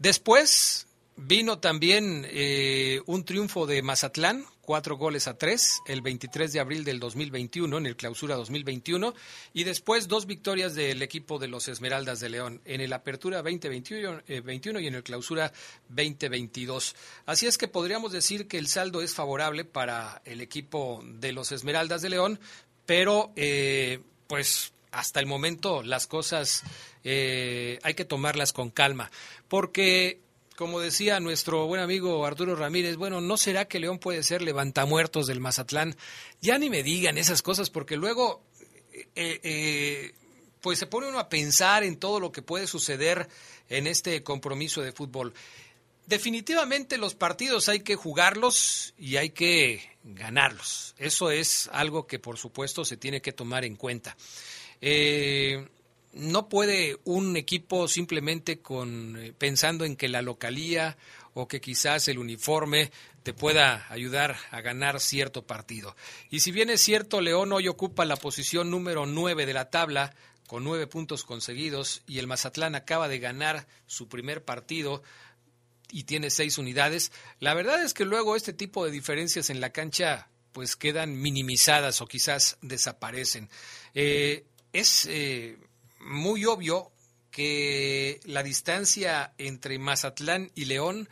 Después 0.00 0.86
vino 1.14 1.58
también 1.58 2.26
eh, 2.30 3.02
un 3.04 3.22
triunfo 3.26 3.66
de 3.66 3.82
Mazatlán, 3.82 4.46
cuatro 4.62 4.96
goles 4.96 5.28
a 5.28 5.36
tres, 5.36 5.82
el 5.86 6.00
23 6.00 6.54
de 6.54 6.58
abril 6.58 6.84
del 6.84 6.98
2021, 6.98 7.76
en 7.76 7.84
el 7.84 7.96
clausura 7.96 8.34
2021, 8.36 9.12
y 9.52 9.64
después 9.64 10.08
dos 10.08 10.24
victorias 10.24 10.74
del 10.74 11.02
equipo 11.02 11.38
de 11.38 11.48
los 11.48 11.68
Esmeraldas 11.68 12.18
de 12.18 12.30
León, 12.30 12.62
en 12.64 12.80
el 12.80 12.94
apertura 12.94 13.42
2021 13.42 14.22
eh, 14.26 14.40
21 14.40 14.80
y 14.80 14.86
en 14.86 14.94
el 14.94 15.02
clausura 15.02 15.52
2022. 15.90 16.96
Así 17.26 17.46
es 17.46 17.58
que 17.58 17.68
podríamos 17.68 18.10
decir 18.10 18.48
que 18.48 18.56
el 18.56 18.68
saldo 18.68 19.02
es 19.02 19.14
favorable 19.14 19.66
para 19.66 20.22
el 20.24 20.40
equipo 20.40 21.04
de 21.04 21.32
los 21.32 21.52
Esmeraldas 21.52 22.00
de 22.00 22.08
León, 22.08 22.40
pero 22.86 23.34
eh, 23.36 24.00
pues 24.26 24.72
hasta 24.92 25.20
el 25.20 25.26
momento 25.26 25.82
las 25.82 26.06
cosas 26.06 26.62
eh, 27.04 27.78
hay 27.82 27.94
que 27.94 28.04
tomarlas 28.04 28.52
con 28.52 28.70
calma, 28.70 29.10
porque 29.48 30.20
como 30.60 30.78
decía 30.78 31.20
nuestro 31.20 31.66
buen 31.66 31.80
amigo 31.80 32.26
Arturo 32.26 32.54
Ramírez, 32.54 32.96
bueno, 32.96 33.22
¿no 33.22 33.38
será 33.38 33.64
que 33.64 33.78
León 33.78 33.98
puede 33.98 34.22
ser 34.22 34.42
levantamuertos 34.42 35.26
del 35.26 35.40
Mazatlán? 35.40 35.96
Ya 36.42 36.58
ni 36.58 36.68
me 36.68 36.82
digan 36.82 37.16
esas 37.16 37.40
cosas, 37.40 37.70
porque 37.70 37.96
luego, 37.96 38.42
eh, 38.92 39.40
eh, 39.42 40.12
pues 40.60 40.78
se 40.78 40.86
pone 40.86 41.08
uno 41.08 41.18
a 41.18 41.30
pensar 41.30 41.82
en 41.82 41.96
todo 41.96 42.20
lo 42.20 42.30
que 42.30 42.42
puede 42.42 42.66
suceder 42.66 43.26
en 43.70 43.86
este 43.86 44.22
compromiso 44.22 44.82
de 44.82 44.92
fútbol. 44.92 45.32
Definitivamente 46.06 46.98
los 46.98 47.14
partidos 47.14 47.70
hay 47.70 47.80
que 47.80 47.96
jugarlos 47.96 48.92
y 48.98 49.16
hay 49.16 49.30
que 49.30 49.96
ganarlos. 50.04 50.94
Eso 50.98 51.30
es 51.30 51.70
algo 51.72 52.06
que 52.06 52.18
por 52.18 52.36
supuesto 52.36 52.84
se 52.84 52.98
tiene 52.98 53.22
que 53.22 53.32
tomar 53.32 53.64
en 53.64 53.76
cuenta. 53.76 54.14
Eh, 54.80 55.68
no 56.12 56.48
puede 56.48 56.98
un 57.04 57.36
equipo 57.36 57.86
simplemente 57.86 58.60
con 58.60 59.16
eh, 59.16 59.32
pensando 59.36 59.84
en 59.84 59.96
que 59.96 60.08
la 60.08 60.22
localía 60.22 60.96
o 61.34 61.46
que 61.46 61.60
quizás 61.60 62.08
el 62.08 62.18
uniforme 62.18 62.90
te 63.22 63.32
pueda 63.32 63.86
ayudar 63.90 64.36
a 64.50 64.60
ganar 64.60 65.00
cierto 65.00 65.46
partido. 65.46 65.94
Y 66.30 66.40
si 66.40 66.50
bien 66.50 66.70
es 66.70 66.80
cierto, 66.80 67.20
León 67.20 67.52
hoy 67.52 67.68
ocupa 67.68 68.04
la 68.04 68.16
posición 68.16 68.70
número 68.70 69.06
9 69.06 69.46
de 69.46 69.54
la 69.54 69.70
tabla 69.70 70.14
con 70.50 70.64
nueve 70.64 70.88
puntos 70.88 71.22
conseguidos 71.22 72.02
y 72.08 72.18
el 72.18 72.26
Mazatlán 72.26 72.74
acaba 72.74 73.06
de 73.06 73.20
ganar 73.20 73.68
su 73.86 74.08
primer 74.08 74.44
partido 74.44 75.00
y 75.92 76.02
tiene 76.04 76.28
seis 76.28 76.58
unidades, 76.58 77.12
la 77.38 77.54
verdad 77.54 77.84
es 77.84 77.94
que 77.94 78.04
luego 78.04 78.34
este 78.34 78.52
tipo 78.52 78.84
de 78.84 78.90
diferencias 78.90 79.48
en 79.48 79.60
la 79.60 79.70
cancha 79.70 80.28
pues 80.50 80.74
quedan 80.74 81.20
minimizadas 81.20 82.00
o 82.00 82.06
quizás 82.08 82.58
desaparecen. 82.62 83.48
Eh, 83.94 84.44
es 84.72 85.06
eh, 85.06 85.58
muy 86.00 86.44
obvio 86.44 86.92
que 87.30 88.20
la 88.24 88.42
distancia 88.42 89.32
entre 89.38 89.78
Mazatlán 89.78 90.50
y 90.54 90.64
León 90.64 91.08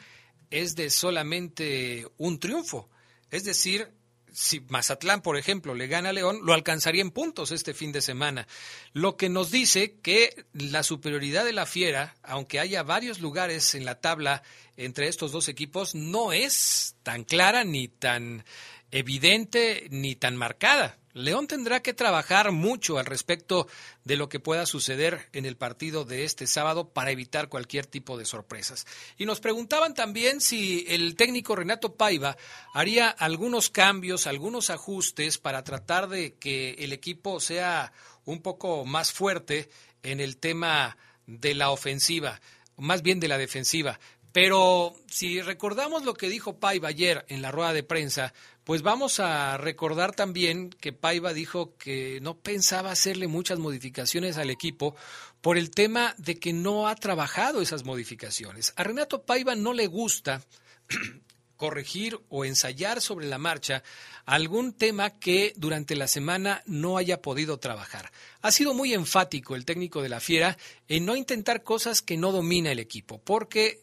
es 0.50 0.74
de 0.76 0.90
solamente 0.90 2.06
un 2.16 2.40
triunfo. 2.40 2.88
Es 3.30 3.44
decir, 3.44 3.92
si 4.32 4.60
Mazatlán, 4.60 5.20
por 5.20 5.36
ejemplo, 5.36 5.74
le 5.74 5.86
gana 5.86 6.10
a 6.10 6.12
León, 6.12 6.40
lo 6.42 6.54
alcanzaría 6.54 7.02
en 7.02 7.10
puntos 7.10 7.50
este 7.50 7.74
fin 7.74 7.92
de 7.92 8.00
semana. 8.00 8.46
Lo 8.92 9.16
que 9.16 9.28
nos 9.28 9.50
dice 9.50 9.96
que 10.00 10.46
la 10.52 10.82
superioridad 10.82 11.44
de 11.44 11.52
la 11.52 11.66
Fiera, 11.66 12.16
aunque 12.22 12.60
haya 12.60 12.82
varios 12.82 13.20
lugares 13.20 13.74
en 13.74 13.84
la 13.84 14.00
tabla 14.00 14.42
entre 14.76 15.08
estos 15.08 15.32
dos 15.32 15.48
equipos, 15.48 15.94
no 15.94 16.32
es 16.32 16.96
tan 17.02 17.24
clara 17.24 17.64
ni 17.64 17.88
tan 17.88 18.44
evidente 18.90 19.88
ni 19.90 20.14
tan 20.14 20.36
marcada. 20.36 20.98
León 21.18 21.48
tendrá 21.48 21.80
que 21.80 21.94
trabajar 21.94 22.52
mucho 22.52 22.98
al 22.98 23.06
respecto 23.06 23.66
de 24.04 24.16
lo 24.16 24.28
que 24.28 24.40
pueda 24.40 24.66
suceder 24.66 25.28
en 25.32 25.46
el 25.46 25.56
partido 25.56 26.04
de 26.04 26.24
este 26.24 26.46
sábado 26.46 26.90
para 26.90 27.10
evitar 27.10 27.48
cualquier 27.48 27.86
tipo 27.86 28.16
de 28.16 28.24
sorpresas. 28.24 28.86
Y 29.16 29.26
nos 29.26 29.40
preguntaban 29.40 29.94
también 29.94 30.40
si 30.40 30.84
el 30.88 31.16
técnico 31.16 31.56
Renato 31.56 31.94
Paiva 31.94 32.36
haría 32.72 33.08
algunos 33.08 33.68
cambios, 33.68 34.26
algunos 34.26 34.70
ajustes 34.70 35.38
para 35.38 35.64
tratar 35.64 36.08
de 36.08 36.34
que 36.34 36.74
el 36.78 36.92
equipo 36.92 37.40
sea 37.40 37.92
un 38.24 38.40
poco 38.40 38.84
más 38.84 39.12
fuerte 39.12 39.70
en 40.02 40.20
el 40.20 40.36
tema 40.36 40.96
de 41.26 41.54
la 41.54 41.70
ofensiva, 41.70 42.40
más 42.76 43.02
bien 43.02 43.18
de 43.18 43.28
la 43.28 43.38
defensiva. 43.38 43.98
Pero 44.32 44.94
si 45.08 45.40
recordamos 45.40 46.04
lo 46.04 46.14
que 46.14 46.28
dijo 46.28 46.60
Paiva 46.60 46.88
ayer 46.88 47.24
en 47.28 47.42
la 47.42 47.50
rueda 47.50 47.72
de 47.72 47.82
prensa, 47.82 48.34
pues 48.68 48.82
vamos 48.82 49.18
a 49.18 49.56
recordar 49.56 50.14
también 50.14 50.68
que 50.68 50.92
Paiva 50.92 51.32
dijo 51.32 51.74
que 51.78 52.20
no 52.20 52.36
pensaba 52.36 52.90
hacerle 52.90 53.26
muchas 53.26 53.58
modificaciones 53.58 54.36
al 54.36 54.50
equipo 54.50 54.94
por 55.40 55.56
el 55.56 55.70
tema 55.70 56.14
de 56.18 56.38
que 56.38 56.52
no 56.52 56.86
ha 56.86 56.94
trabajado 56.94 57.62
esas 57.62 57.86
modificaciones. 57.86 58.74
A 58.76 58.84
Renato 58.84 59.22
Paiva 59.22 59.54
no 59.54 59.72
le 59.72 59.86
gusta 59.86 60.44
corregir 61.56 62.20
o 62.28 62.44
ensayar 62.44 63.00
sobre 63.00 63.26
la 63.26 63.38
marcha 63.38 63.82
algún 64.26 64.74
tema 64.74 65.18
que 65.18 65.54
durante 65.56 65.96
la 65.96 66.06
semana 66.06 66.62
no 66.66 66.98
haya 66.98 67.22
podido 67.22 67.58
trabajar. 67.58 68.12
Ha 68.42 68.52
sido 68.52 68.74
muy 68.74 68.92
enfático 68.92 69.56
el 69.56 69.64
técnico 69.64 70.02
de 70.02 70.10
la 70.10 70.20
Fiera 70.20 70.58
en 70.88 71.06
no 71.06 71.16
intentar 71.16 71.62
cosas 71.62 72.02
que 72.02 72.18
no 72.18 72.32
domina 72.32 72.70
el 72.70 72.80
equipo, 72.80 73.18
porque 73.18 73.80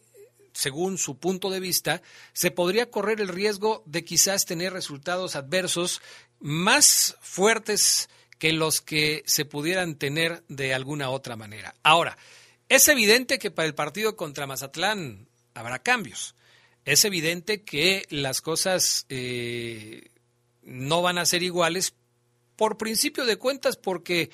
según 0.56 0.96
su 0.96 1.18
punto 1.18 1.50
de 1.50 1.60
vista, 1.60 2.00
se 2.32 2.50
podría 2.50 2.90
correr 2.90 3.20
el 3.20 3.28
riesgo 3.28 3.82
de 3.84 4.04
quizás 4.04 4.46
tener 4.46 4.72
resultados 4.72 5.36
adversos 5.36 6.00
más 6.40 7.16
fuertes 7.20 8.08
que 8.38 8.52
los 8.52 8.80
que 8.80 9.22
se 9.26 9.44
pudieran 9.44 9.96
tener 9.96 10.42
de 10.48 10.72
alguna 10.72 11.10
otra 11.10 11.36
manera. 11.36 11.74
Ahora, 11.82 12.16
es 12.70 12.88
evidente 12.88 13.38
que 13.38 13.50
para 13.50 13.68
el 13.68 13.74
partido 13.74 14.16
contra 14.16 14.46
Mazatlán 14.46 15.28
habrá 15.52 15.78
cambios. 15.78 16.34
Es 16.86 17.04
evidente 17.04 17.62
que 17.62 18.06
las 18.08 18.40
cosas 18.40 19.04
eh, 19.10 20.08
no 20.62 21.02
van 21.02 21.18
a 21.18 21.26
ser 21.26 21.42
iguales 21.42 21.94
por 22.56 22.78
principio 22.78 23.26
de 23.26 23.36
cuentas 23.36 23.76
porque 23.76 24.30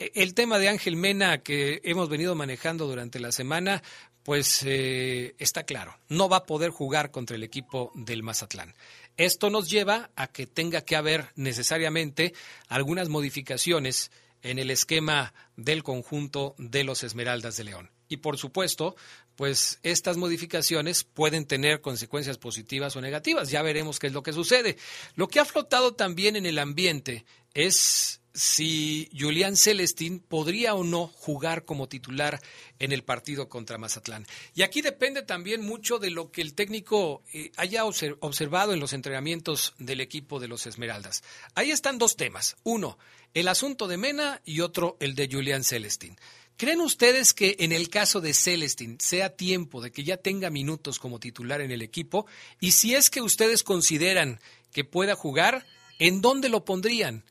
el 0.00 0.34
tema 0.34 0.58
de 0.58 0.68
Ángel 0.68 0.96
Mena 0.96 1.42
que 1.42 1.80
hemos 1.84 2.08
venido 2.08 2.34
manejando 2.34 2.86
durante 2.86 3.20
la 3.20 3.32
semana, 3.32 3.82
pues 4.22 4.62
eh, 4.66 5.34
está 5.38 5.62
claro, 5.64 5.96
no 6.08 6.28
va 6.28 6.38
a 6.38 6.44
poder 6.44 6.70
jugar 6.70 7.10
contra 7.10 7.36
el 7.36 7.42
equipo 7.42 7.90
del 7.94 8.22
Mazatlán. 8.22 8.74
Esto 9.16 9.50
nos 9.50 9.70
lleva 9.70 10.10
a 10.16 10.28
que 10.28 10.46
tenga 10.46 10.82
que 10.82 10.96
haber 10.96 11.32
necesariamente 11.34 12.34
algunas 12.68 13.08
modificaciones 13.08 14.10
en 14.42 14.58
el 14.58 14.70
esquema 14.70 15.34
del 15.56 15.82
conjunto 15.82 16.54
de 16.58 16.84
los 16.84 17.02
Esmeraldas 17.02 17.56
de 17.56 17.64
León. 17.64 17.90
Y 18.08 18.18
por 18.18 18.38
supuesto, 18.38 18.96
pues 19.36 19.78
estas 19.82 20.16
modificaciones 20.16 21.04
pueden 21.04 21.46
tener 21.46 21.80
consecuencias 21.80 22.38
positivas 22.38 22.96
o 22.96 23.00
negativas. 23.00 23.50
Ya 23.50 23.62
veremos 23.62 23.98
qué 23.98 24.08
es 24.08 24.12
lo 24.12 24.22
que 24.22 24.32
sucede. 24.32 24.76
Lo 25.14 25.28
que 25.28 25.40
ha 25.40 25.44
flotado 25.44 25.94
también 25.94 26.36
en 26.36 26.46
el 26.46 26.58
ambiente 26.58 27.24
es 27.54 28.19
si 28.32 29.10
Julián 29.18 29.56
Celestín 29.56 30.20
podría 30.20 30.74
o 30.74 30.84
no 30.84 31.08
jugar 31.08 31.64
como 31.64 31.88
titular 31.88 32.40
en 32.78 32.92
el 32.92 33.02
partido 33.02 33.48
contra 33.48 33.78
Mazatlán. 33.78 34.26
Y 34.54 34.62
aquí 34.62 34.82
depende 34.82 35.22
también 35.22 35.62
mucho 35.62 35.98
de 35.98 36.10
lo 36.10 36.30
que 36.30 36.42
el 36.42 36.54
técnico 36.54 37.22
eh, 37.32 37.50
haya 37.56 37.84
observado 37.84 38.72
en 38.72 38.80
los 38.80 38.92
entrenamientos 38.92 39.74
del 39.78 40.00
equipo 40.00 40.40
de 40.40 40.48
los 40.48 40.66
Esmeraldas. 40.66 41.22
Ahí 41.54 41.70
están 41.70 41.98
dos 41.98 42.16
temas. 42.16 42.56
Uno, 42.62 42.98
el 43.34 43.48
asunto 43.48 43.88
de 43.88 43.96
Mena 43.96 44.40
y 44.44 44.60
otro, 44.60 44.96
el 45.00 45.14
de 45.14 45.28
Julián 45.30 45.64
Celestín. 45.64 46.16
¿Creen 46.56 46.82
ustedes 46.82 47.32
que 47.32 47.56
en 47.60 47.72
el 47.72 47.88
caso 47.88 48.20
de 48.20 48.34
Celestín 48.34 48.98
sea 49.00 49.34
tiempo 49.34 49.80
de 49.80 49.92
que 49.92 50.04
ya 50.04 50.18
tenga 50.18 50.50
minutos 50.50 50.98
como 50.98 51.18
titular 51.18 51.62
en 51.62 51.70
el 51.70 51.80
equipo? 51.80 52.26
Y 52.60 52.72
si 52.72 52.94
es 52.94 53.08
que 53.08 53.22
ustedes 53.22 53.62
consideran 53.62 54.40
que 54.70 54.84
pueda 54.84 55.14
jugar, 55.14 55.64
¿en 55.98 56.20
dónde 56.20 56.50
lo 56.50 56.66
pondrían? 56.66 57.24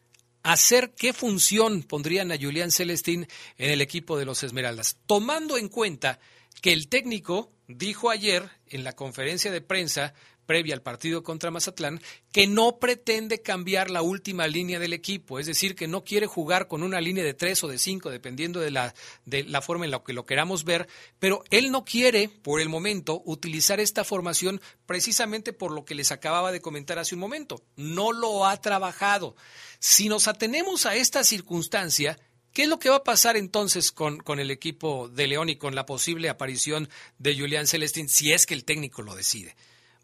¿Hacer 0.43 0.93
qué 0.95 1.13
función 1.13 1.83
pondrían 1.83 2.31
a 2.31 2.37
Julián 2.37 2.71
Celestín 2.71 3.27
en 3.57 3.71
el 3.71 3.81
equipo 3.81 4.17
de 4.17 4.25
los 4.25 4.43
Esmeraldas? 4.43 4.97
Tomando 5.05 5.57
en 5.57 5.67
cuenta 5.67 6.19
que 6.61 6.71
el 6.71 6.87
técnico 6.87 7.51
dijo 7.67 8.09
ayer 8.09 8.49
en 8.67 8.83
la 8.83 8.93
conferencia 8.93 9.51
de 9.51 9.61
prensa 9.61 10.13
previa 10.49 10.73
al 10.73 10.81
partido 10.81 11.21
contra 11.21 11.51
Mazatlán, 11.51 12.01
que 12.31 12.47
no 12.47 12.79
pretende 12.79 13.43
cambiar 13.43 13.91
la 13.91 14.01
última 14.01 14.47
línea 14.47 14.79
del 14.79 14.93
equipo, 14.93 15.37
es 15.37 15.45
decir, 15.45 15.75
que 15.75 15.87
no 15.87 16.03
quiere 16.03 16.25
jugar 16.25 16.67
con 16.67 16.81
una 16.81 16.99
línea 16.99 17.23
de 17.23 17.35
tres 17.35 17.63
o 17.63 17.67
de 17.67 17.77
cinco, 17.77 18.09
dependiendo 18.09 18.59
de 18.59 18.71
la, 18.71 18.95
de 19.25 19.43
la 19.43 19.61
forma 19.61 19.85
en 19.85 19.91
la 19.91 20.03
que 20.03 20.11
lo 20.11 20.25
queramos 20.25 20.63
ver, 20.63 20.87
pero 21.19 21.43
él 21.51 21.69
no 21.69 21.85
quiere, 21.85 22.29
por 22.29 22.61
el 22.61 22.67
momento, 22.67 23.21
utilizar 23.25 23.79
esta 23.79 24.03
formación 24.03 24.59
precisamente 24.87 25.53
por 25.53 25.71
lo 25.71 25.85
que 25.85 25.93
les 25.93 26.11
acababa 26.11 26.51
de 26.51 26.61
comentar 26.61 26.97
hace 26.97 27.13
un 27.13 27.21
momento. 27.21 27.61
No 27.75 28.11
lo 28.11 28.47
ha 28.47 28.59
trabajado. 28.59 29.35
Si 29.79 30.09
nos 30.09 30.27
atenemos 30.27 30.85
a 30.85 30.95
esta 30.95 31.23
circunstancia, 31.23 32.17
¿Qué 32.53 32.63
es 32.63 32.67
lo 32.67 32.79
que 32.79 32.89
va 32.89 32.97
a 32.97 33.03
pasar 33.03 33.37
entonces 33.37 33.91
con, 33.91 34.17
con, 34.17 34.39
el 34.39 34.49
equipo 34.49 35.07
de 35.07 35.27
León 35.27 35.49
y 35.49 35.57
con 35.57 35.75
la 35.75 35.85
posible 35.85 36.29
aparición 36.29 36.89
de 37.19 37.37
Julián 37.37 37.67
Celestín 37.67 38.09
si 38.09 38.33
es 38.33 38.45
que 38.45 38.55
el 38.55 38.65
técnico 38.65 39.03
lo 39.03 39.15
decide? 39.15 39.55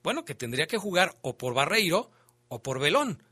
Bueno, 0.03 0.25
que 0.25 0.35
tendría 0.35 0.67
que 0.67 0.77
jugar 0.77 1.17
o 1.21 1.37
por 1.37 1.55
Barreiro 1.55 2.11
o 2.47 2.61
por 2.61 2.79
Belón. 2.79 3.23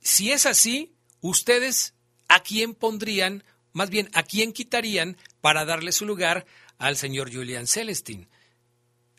Si 0.00 0.30
es 0.30 0.46
así, 0.46 0.94
ustedes 1.20 1.94
a 2.28 2.40
quién 2.40 2.74
pondrían, 2.74 3.42
más 3.72 3.90
bien 3.90 4.08
a 4.14 4.22
quién 4.22 4.52
quitarían 4.52 5.16
para 5.40 5.64
darle 5.64 5.90
su 5.90 6.06
lugar 6.06 6.46
al 6.78 6.96
señor 6.96 7.32
Julian 7.32 7.66
Celestin. 7.66 8.28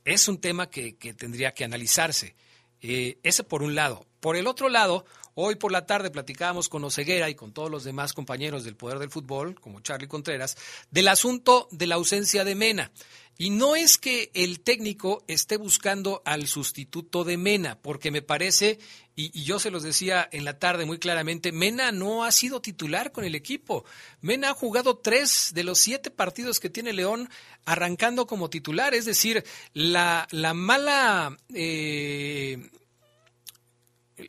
Es 0.05 0.27
un 0.27 0.39
tema 0.39 0.69
que, 0.69 0.93
tendría 1.17 1.53
que 1.53 1.65
analizarse. 1.65 2.35
Eh, 2.81 3.17
ese 3.23 3.43
por 3.43 3.63
un 3.63 3.75
lado. 3.75 4.05
Por 4.19 4.35
el 4.37 4.47
otro 4.47 4.69
lado, 4.69 5.05
hoy 5.35 5.55
por 5.55 5.71
la 5.71 5.85
tarde 5.85 6.11
platicábamos 6.11 6.69
con 6.69 6.83
Oseguera 6.83 7.29
y 7.29 7.35
con 7.35 7.53
todos 7.53 7.69
los 7.69 7.83
demás 7.83 8.13
compañeros 8.13 8.63
del 8.63 8.75
Poder 8.75 8.99
del 8.99 9.09
Fútbol, 9.09 9.59
como 9.59 9.81
Charlie 9.81 10.07
Contreras, 10.07 10.57
del 10.91 11.07
asunto 11.07 11.67
de 11.71 11.87
la 11.87 11.95
ausencia 11.95 12.43
de 12.43 12.55
Mena. 12.55 12.91
Y 13.37 13.49
no 13.49 13.75
es 13.75 13.97
que 13.97 14.29
el 14.35 14.59
técnico 14.59 15.23
esté 15.27 15.57
buscando 15.57 16.21
al 16.23 16.45
sustituto 16.45 17.23
de 17.23 17.37
Mena, 17.37 17.79
porque 17.81 18.11
me 18.11 18.21
parece, 18.21 18.77
y, 19.15 19.43
yo 19.43 19.57
se 19.57 19.71
los 19.71 19.81
decía 19.81 20.27
en 20.31 20.45
la 20.45 20.59
tarde 20.59 20.85
muy 20.85 20.99
claramente, 20.99 21.51
Mena 21.51 21.91
no 21.91 22.25
ha 22.25 22.31
sido 22.31 22.61
titular 22.61 23.11
con 23.11 23.25
el 23.25 23.33
equipo. 23.33 23.85
Mena 24.21 24.51
ha 24.51 24.53
jugado 24.53 24.97
tres 24.97 25.51
de 25.55 25.63
los 25.63 25.79
siete 25.79 26.11
partidos 26.11 26.59
que 26.59 26.69
tiene 26.69 26.93
León 26.93 27.27
arrancando 27.65 28.27
como 28.27 28.51
titular, 28.51 28.93
es 28.93 29.05
decir, 29.05 29.43
la, 29.73 30.27
la 30.31 30.53
mala... 30.53 31.37
Eh, 31.53 32.69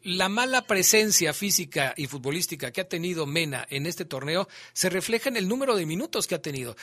la 0.03 0.29
mala 0.29 0.63
presencia 0.63 1.35
física 1.35 1.95
y 1.97 2.07
futbolística 2.07 2.71
que 2.71 2.81
ha 2.81 2.89
tenido 2.89 3.27
Mena 3.27 3.67
en 3.71 3.87
este 3.87 4.05
torneo 4.05 4.49
se 4.73 4.89
refleja 4.89 5.29
en 5.29 5.37
el 5.37 5.49
número 5.49 5.77
de 5.77 5.87
minutos 5.87 6.27
que 6.27 6.35
ha 6.35 6.43
tenido. 6.43 6.77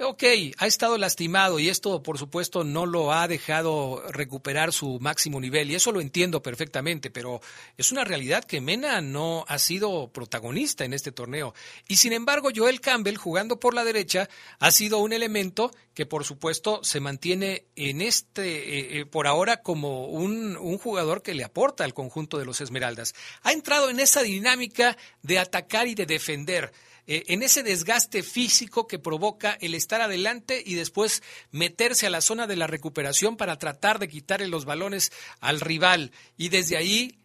Ok, 0.00 0.22
ha 0.58 0.66
estado 0.66 0.96
lastimado 0.96 1.58
y 1.58 1.68
esto, 1.68 2.02
por 2.02 2.18
supuesto, 2.18 2.62
no 2.62 2.86
lo 2.86 3.12
ha 3.12 3.26
dejado 3.26 4.02
recuperar 4.10 4.72
su 4.72 4.98
máximo 5.00 5.40
nivel 5.40 5.70
y 5.70 5.74
eso 5.74 5.90
lo 5.90 6.00
entiendo 6.00 6.40
perfectamente, 6.40 7.10
pero 7.10 7.40
es 7.76 7.90
una 7.90 8.04
realidad 8.04 8.44
que 8.44 8.60
Mena 8.60 9.00
no 9.00 9.44
ha 9.48 9.58
sido 9.58 10.12
protagonista 10.12 10.84
en 10.84 10.92
este 10.92 11.10
torneo. 11.10 11.52
Y 11.88 11.96
sin 11.96 12.12
embargo, 12.12 12.50
Joel 12.54 12.80
Campbell, 12.80 13.16
jugando 13.16 13.58
por 13.58 13.74
la 13.74 13.84
derecha, 13.84 14.28
ha 14.60 14.70
sido 14.70 14.98
un 14.98 15.12
elemento 15.12 15.72
que, 15.94 16.06
por 16.06 16.24
supuesto, 16.24 16.80
se 16.84 17.00
mantiene 17.00 17.64
en 17.74 18.00
este, 18.00 18.78
eh, 18.78 19.00
eh, 19.00 19.06
por 19.06 19.26
ahora, 19.26 19.62
como 19.62 20.06
un, 20.06 20.56
un 20.56 20.78
jugador 20.78 21.22
que 21.22 21.34
le 21.34 21.42
aporta 21.42 21.82
al 21.82 21.92
conjunto 21.92 22.38
de 22.38 22.44
los 22.48 22.60
Esmeraldas. 22.60 23.14
Ha 23.42 23.52
entrado 23.52 23.90
en 23.90 24.00
esa 24.00 24.22
dinámica 24.22 24.96
de 25.22 25.38
atacar 25.38 25.86
y 25.86 25.94
de 25.94 26.06
defender. 26.06 26.72
Eh, 27.06 27.24
en 27.28 27.42
ese 27.42 27.62
desgaste 27.62 28.22
físico 28.22 28.86
que 28.86 28.98
provoca 28.98 29.56
el 29.60 29.74
estar 29.74 30.02
adelante 30.02 30.62
y 30.64 30.74
después 30.74 31.22
meterse 31.50 32.06
a 32.06 32.10
la 32.10 32.20
zona 32.20 32.46
de 32.46 32.56
la 32.56 32.66
recuperación 32.66 33.36
para 33.36 33.58
tratar 33.58 33.98
de 33.98 34.08
quitarle 34.08 34.48
los 34.48 34.66
balones 34.66 35.10
al 35.40 35.60
rival 35.60 36.12
y 36.36 36.50
desde 36.50 36.76
ahí 36.76 37.18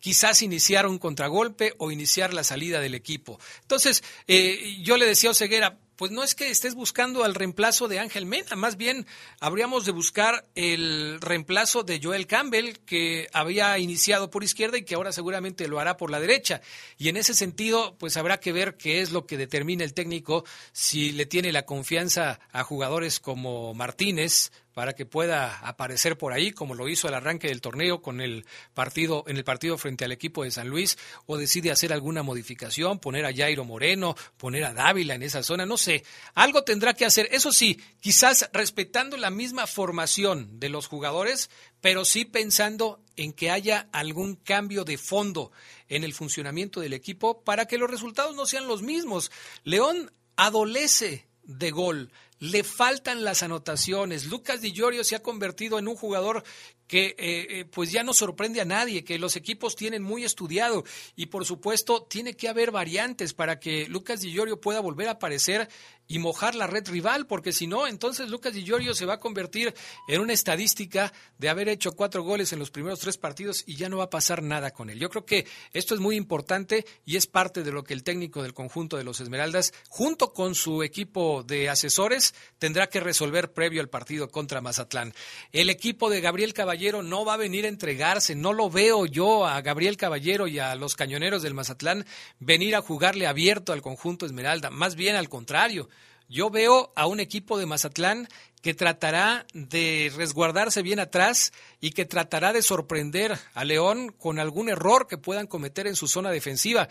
quizás 0.00 0.42
iniciar 0.42 0.86
un 0.86 0.98
contragolpe 0.98 1.74
o 1.78 1.92
iniciar 1.92 2.34
la 2.34 2.42
salida 2.42 2.80
del 2.80 2.94
equipo. 2.94 3.38
Entonces, 3.62 4.02
eh, 4.26 4.78
yo 4.82 4.96
le 4.96 5.06
decía 5.06 5.30
a 5.30 5.32
Oseguera, 5.32 5.78
pues 5.98 6.12
no 6.12 6.22
es 6.22 6.36
que 6.36 6.48
estés 6.48 6.76
buscando 6.76 7.24
al 7.24 7.34
reemplazo 7.34 7.88
de 7.88 7.98
Ángel 7.98 8.24
Mena, 8.24 8.54
más 8.54 8.76
bien 8.76 9.04
habríamos 9.40 9.84
de 9.84 9.90
buscar 9.90 10.46
el 10.54 11.20
reemplazo 11.20 11.82
de 11.82 12.00
Joel 12.00 12.28
Campbell, 12.28 12.76
que 12.86 13.26
había 13.32 13.76
iniciado 13.80 14.30
por 14.30 14.44
izquierda 14.44 14.78
y 14.78 14.84
que 14.84 14.94
ahora 14.94 15.10
seguramente 15.10 15.66
lo 15.66 15.80
hará 15.80 15.96
por 15.96 16.12
la 16.12 16.20
derecha. 16.20 16.60
Y 16.98 17.08
en 17.08 17.16
ese 17.16 17.34
sentido, 17.34 17.96
pues 17.98 18.16
habrá 18.16 18.38
que 18.38 18.52
ver 18.52 18.76
qué 18.76 19.00
es 19.00 19.10
lo 19.10 19.26
que 19.26 19.36
determina 19.36 19.82
el 19.82 19.92
técnico, 19.92 20.44
si 20.72 21.10
le 21.10 21.26
tiene 21.26 21.50
la 21.50 21.66
confianza 21.66 22.38
a 22.52 22.62
jugadores 22.62 23.18
como 23.18 23.74
Martínez, 23.74 24.52
para 24.78 24.92
que 24.92 25.06
pueda 25.06 25.58
aparecer 25.66 26.16
por 26.16 26.32
ahí, 26.32 26.52
como 26.52 26.76
lo 26.76 26.88
hizo 26.88 27.08
al 27.08 27.14
arranque 27.14 27.48
del 27.48 27.60
torneo 27.60 28.00
con 28.00 28.20
el 28.20 28.46
partido, 28.74 29.24
en 29.26 29.36
el 29.36 29.42
partido 29.42 29.76
frente 29.76 30.04
al 30.04 30.12
equipo 30.12 30.44
de 30.44 30.52
San 30.52 30.68
Luis, 30.68 30.96
o 31.26 31.36
decide 31.36 31.72
hacer 31.72 31.92
alguna 31.92 32.22
modificación, 32.22 33.00
poner 33.00 33.26
a 33.26 33.34
Jairo 33.34 33.64
Moreno, 33.64 34.14
poner 34.36 34.62
a 34.64 34.72
Dávila 34.72 35.16
en 35.16 35.24
esa 35.24 35.42
zona, 35.42 35.66
no 35.66 35.78
sé, 35.78 36.04
algo 36.32 36.62
tendrá 36.62 36.94
que 36.94 37.04
hacer. 37.04 37.28
Eso 37.32 37.50
sí, 37.50 37.80
quizás 37.98 38.48
respetando 38.52 39.16
la 39.16 39.30
misma 39.30 39.66
formación 39.66 40.60
de 40.60 40.68
los 40.68 40.86
jugadores, 40.86 41.50
pero 41.80 42.04
sí 42.04 42.24
pensando 42.24 43.02
en 43.16 43.32
que 43.32 43.50
haya 43.50 43.88
algún 43.90 44.36
cambio 44.36 44.84
de 44.84 44.96
fondo 44.96 45.50
en 45.88 46.04
el 46.04 46.14
funcionamiento 46.14 46.78
del 46.78 46.92
equipo 46.92 47.42
para 47.42 47.66
que 47.66 47.78
los 47.78 47.90
resultados 47.90 48.36
no 48.36 48.46
sean 48.46 48.68
los 48.68 48.82
mismos. 48.82 49.32
León 49.64 50.12
adolece 50.36 51.26
de 51.42 51.72
gol 51.72 52.12
le 52.38 52.64
faltan 52.64 53.24
las 53.24 53.42
anotaciones. 53.42 54.26
Lucas 54.26 54.60
Di 54.60 54.72
Giorgio 54.72 55.04
se 55.04 55.16
ha 55.16 55.22
convertido 55.22 55.78
en 55.78 55.88
un 55.88 55.96
jugador 55.96 56.44
que 56.88 57.08
eh, 57.10 57.16
eh, 57.18 57.64
pues 57.66 57.92
ya 57.92 58.02
no 58.02 58.14
sorprende 58.14 58.60
a 58.60 58.64
nadie, 58.64 59.04
que 59.04 59.18
los 59.18 59.36
equipos 59.36 59.76
tienen 59.76 60.02
muy 60.02 60.24
estudiado 60.24 60.84
y 61.14 61.26
por 61.26 61.44
supuesto 61.44 62.02
tiene 62.02 62.34
que 62.34 62.48
haber 62.48 62.72
variantes 62.72 63.34
para 63.34 63.60
que 63.60 63.86
Lucas 63.86 64.20
Di 64.20 64.34
pueda 64.60 64.80
volver 64.80 65.08
a 65.08 65.12
aparecer 65.12 65.68
y 66.10 66.18
mojar 66.18 66.54
la 66.54 66.66
red 66.66 66.88
rival, 66.88 67.26
porque 67.26 67.52
si 67.52 67.66
no, 67.66 67.86
entonces 67.86 68.30
Lucas 68.30 68.54
Di 68.54 68.64
se 68.94 69.04
va 69.04 69.14
a 69.14 69.20
convertir 69.20 69.74
en 70.08 70.20
una 70.22 70.32
estadística 70.32 71.12
de 71.36 71.50
haber 71.50 71.68
hecho 71.68 71.92
cuatro 71.92 72.22
goles 72.22 72.52
en 72.54 72.58
los 72.58 72.70
primeros 72.70 73.00
tres 73.00 73.18
partidos 73.18 73.62
y 73.66 73.76
ya 73.76 73.90
no 73.90 73.98
va 73.98 74.04
a 74.04 74.10
pasar 74.10 74.42
nada 74.42 74.70
con 74.70 74.88
él. 74.88 74.98
Yo 74.98 75.10
creo 75.10 75.26
que 75.26 75.46
esto 75.74 75.94
es 75.94 76.00
muy 76.00 76.16
importante 76.16 76.86
y 77.04 77.16
es 77.16 77.26
parte 77.26 77.62
de 77.62 77.72
lo 77.72 77.84
que 77.84 77.92
el 77.92 78.04
técnico 78.04 78.42
del 78.42 78.54
conjunto 78.54 78.96
de 78.96 79.04
los 79.04 79.20
Esmeraldas, 79.20 79.74
junto 79.90 80.32
con 80.32 80.54
su 80.54 80.82
equipo 80.82 81.42
de 81.42 81.68
asesores, 81.68 82.34
tendrá 82.58 82.88
que 82.88 83.00
resolver 83.00 83.52
previo 83.52 83.82
al 83.82 83.90
partido 83.90 84.30
contra 84.30 84.62
Mazatlán. 84.62 85.12
El 85.52 85.68
equipo 85.68 86.08
de 86.08 86.22
Gabriel 86.22 86.54
Caballero 86.54 86.77
no 86.78 87.24
va 87.24 87.34
a 87.34 87.38
venir 87.38 87.64
a 87.64 87.68
entregarse, 87.68 88.34
no 88.34 88.52
lo 88.52 88.70
veo 88.70 89.04
yo 89.06 89.46
a 89.46 89.60
Gabriel 89.60 89.96
Caballero 89.96 90.46
y 90.46 90.58
a 90.58 90.74
los 90.76 90.94
cañoneros 90.94 91.42
del 91.42 91.54
Mazatlán 91.54 92.06
venir 92.38 92.76
a 92.76 92.82
jugarle 92.82 93.26
abierto 93.26 93.72
al 93.72 93.82
conjunto 93.82 94.26
Esmeralda, 94.26 94.70
más 94.70 94.94
bien 94.94 95.16
al 95.16 95.28
contrario 95.28 95.88
yo 96.28 96.50
veo 96.50 96.92
a 96.94 97.06
un 97.06 97.20
equipo 97.20 97.58
de 97.58 97.66
Mazatlán 97.66 98.28
que 98.62 98.74
tratará 98.74 99.46
de 99.54 100.12
resguardarse 100.14 100.82
bien 100.82 101.00
atrás 101.00 101.52
y 101.80 101.92
que 101.92 102.04
tratará 102.04 102.52
de 102.52 102.62
sorprender 102.62 103.38
a 103.54 103.64
León 103.64 104.12
con 104.12 104.38
algún 104.38 104.68
error 104.68 105.06
que 105.06 105.16
puedan 105.16 105.46
cometer 105.46 105.86
en 105.86 105.96
su 105.96 106.06
zona 106.06 106.30
defensiva. 106.30 106.88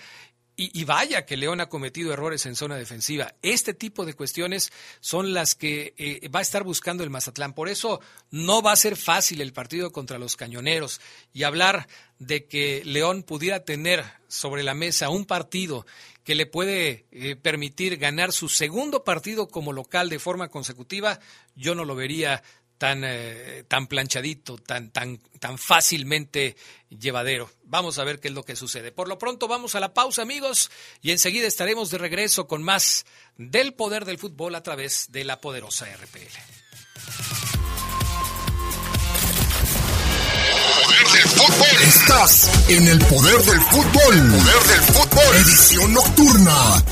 Y, 0.59 0.85
vaya 0.85 1.23
que 1.23 1.37
León 1.37 1.61
ha 1.61 1.69
cometido 1.69 2.11
errores 2.11 2.47
en 2.47 2.55
zona 2.55 2.77
defensiva. 2.77 3.35
Este 3.43 3.75
tipo 3.75 4.07
de 4.07 4.15
cuestiones 4.15 4.73
son 5.01 5.35
las 5.35 5.53
que 5.53 5.93
eh, 5.97 6.29
va 6.29 6.39
a 6.39 6.41
estar 6.41 6.63
buscando 6.63 7.03
el 7.03 7.11
Mazatlán. 7.11 7.53
Por 7.53 7.69
eso 7.69 8.01
no 8.31 8.63
va 8.63 8.71
a 8.71 8.75
ser 8.75 8.95
fácil 8.95 9.41
el 9.41 9.53
partido 9.53 9.91
contra 9.91 10.17
los 10.17 10.35
cañoneros. 10.35 10.99
Y 11.31 11.43
hablar 11.43 11.87
de 12.17 12.45
que 12.45 12.81
León 12.85 13.21
pudiera 13.21 13.65
tener 13.65 14.03
sobre 14.27 14.63
la 14.63 14.73
mesa 14.73 15.09
un 15.09 15.25
partido 15.25 15.85
que 16.23 16.33
le 16.33 16.45
puede 16.45 17.05
eh, 17.11 17.35
permitir 17.35 17.97
ganar 17.97 18.33
su 18.33 18.49
segundo 18.49 19.03
partido 19.03 19.47
como 19.47 19.71
local 19.71 20.09
de 20.09 20.19
forma 20.19 20.49
consecutiva, 20.49 21.19
yo 21.55 21.73
no 21.73 21.85
lo 21.85 21.95
vería 21.95 22.43
tan, 22.77 23.03
eh, 23.03 23.63
tan 23.67 23.87
planchadito, 23.87 24.57
tan, 24.57 24.91
tan, 24.91 25.17
tan 25.39 25.57
fácilmente 25.57 26.55
llevadero. 26.89 27.49
Vamos 27.63 27.99
a 27.99 28.03
ver 28.03 28.19
qué 28.19 28.29
es 28.29 28.33
lo 28.33 28.43
que 28.43 28.55
sucede. 28.55 28.91
Por 28.91 29.07
lo 29.07 29.17
pronto 29.17 29.47
vamos 29.47 29.75
a 29.75 29.79
la 29.79 29.93
pausa, 29.93 30.21
amigos, 30.21 30.71
y 31.01 31.11
enseguida 31.11 31.47
estaremos 31.47 31.89
de 31.89 31.97
regreso 31.97 32.47
con 32.47 32.63
más 32.63 33.05
del 33.37 33.73
poder 33.73 34.05
del 34.05 34.19
fútbol 34.19 34.55
a 34.55 34.63
través 34.63 35.11
de 35.11 35.23
la 35.23 35.41
poderosa 35.41 35.85
RPL. 35.85 36.57
Poder 40.83 41.07
del 41.13 41.29
fútbol. 41.29 41.83
Estás 41.83 42.69
en 42.69 42.87
el 42.87 42.99
poder 42.99 43.41
del 43.41 43.61
fútbol. 43.61 44.31
Poder 44.31 44.63
del 44.63 44.81
fútbol. 44.81 45.35
Edición 45.35 45.93
nocturna. 45.93 46.83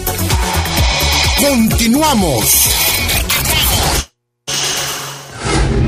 Continuamos. 1.37 2.84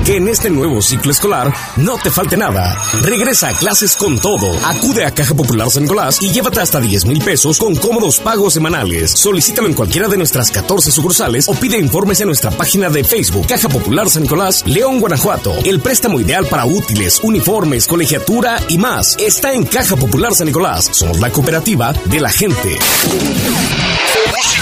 Que 0.07 0.15
en 0.15 0.29
este 0.29 0.49
nuevo 0.49 0.81
ciclo 0.81 1.11
escolar 1.11 1.53
no 1.75 1.97
te 1.97 2.09
falte 2.09 2.37
nada. 2.37 2.81
Regresa 3.01 3.49
a 3.49 3.53
clases 3.53 3.93
con 3.97 4.17
todo. 4.17 4.57
Acude 4.65 5.03
a 5.03 5.11
Caja 5.11 5.33
Popular 5.33 5.69
San 5.69 5.83
Nicolás 5.83 6.19
y 6.21 6.29
llévate 6.29 6.61
hasta 6.61 6.79
10 6.79 7.07
mil 7.07 7.21
pesos 7.21 7.59
con 7.59 7.75
cómodos 7.75 8.21
pagos 8.21 8.53
semanales. 8.53 9.11
Solicítalo 9.11 9.67
en 9.67 9.73
cualquiera 9.73 10.07
de 10.07 10.15
nuestras 10.15 10.49
14 10.49 10.91
sucursales 10.91 11.49
o 11.49 11.55
pide 11.55 11.77
informes 11.77 12.21
en 12.21 12.27
nuestra 12.27 12.51
página 12.51 12.89
de 12.89 13.03
Facebook. 13.03 13.47
Caja 13.47 13.67
Popular 13.67 14.09
San 14.09 14.23
Nicolás, 14.23 14.63
León, 14.65 15.01
Guanajuato. 15.01 15.53
El 15.65 15.81
préstamo 15.81 16.21
ideal 16.21 16.45
para 16.45 16.63
útiles, 16.63 17.19
uniformes, 17.21 17.85
colegiatura 17.85 18.61
y 18.69 18.77
más 18.77 19.17
está 19.19 19.51
en 19.51 19.65
Caja 19.65 19.97
Popular 19.97 20.33
San 20.33 20.47
Nicolás. 20.47 20.87
Somos 20.89 21.19
la 21.19 21.31
cooperativa 21.31 21.91
de 22.05 22.21
la 22.21 22.29
gente. 22.29 22.79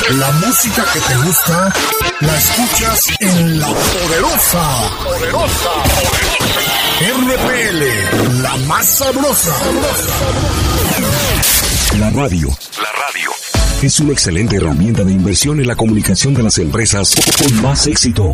La 0.10 0.32
música 0.46 0.86
que 0.94 1.00
te 1.00 1.16
gusta 1.18 1.74
la 2.22 2.38
escuchas 2.38 3.08
en 3.20 3.60
la 3.60 3.68
poderosa. 3.68 4.92
Poderosa. 5.04 5.72
RPL, 7.02 8.42
la 8.42 8.56
más 8.68 8.86
sabrosa. 8.86 9.56
La 12.00 12.10
radio. 12.12 12.50
La 12.82 12.92
radio. 12.92 13.32
Es 13.82 14.00
una 14.00 14.12
excelente 14.12 14.58
herramienta 14.58 15.04
de 15.04 15.12
inversión 15.12 15.60
en 15.60 15.68
la 15.68 15.76
comunicación 15.76 16.34
de 16.34 16.44
las 16.44 16.58
empresas 16.60 17.16
con 17.42 17.62
más 17.62 17.88
éxito. 17.88 18.34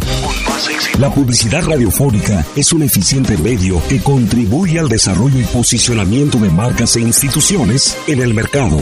La 1.00 1.14
publicidad 1.14 1.64
radiofónica 1.64 2.46
es 2.56 2.74
un 2.74 2.84
eficiente 2.84 3.38
medio 3.38 3.82
que 3.88 4.02
contribuye 4.02 4.78
al 4.78 4.90
desarrollo 4.90 5.40
y 5.40 5.44
posicionamiento 5.44 6.38
de 6.38 6.50
marcas 6.50 6.96
e 6.98 7.02
instituciones 7.02 7.98
en 8.08 8.22
el 8.22 8.34
mercado. 8.34 8.78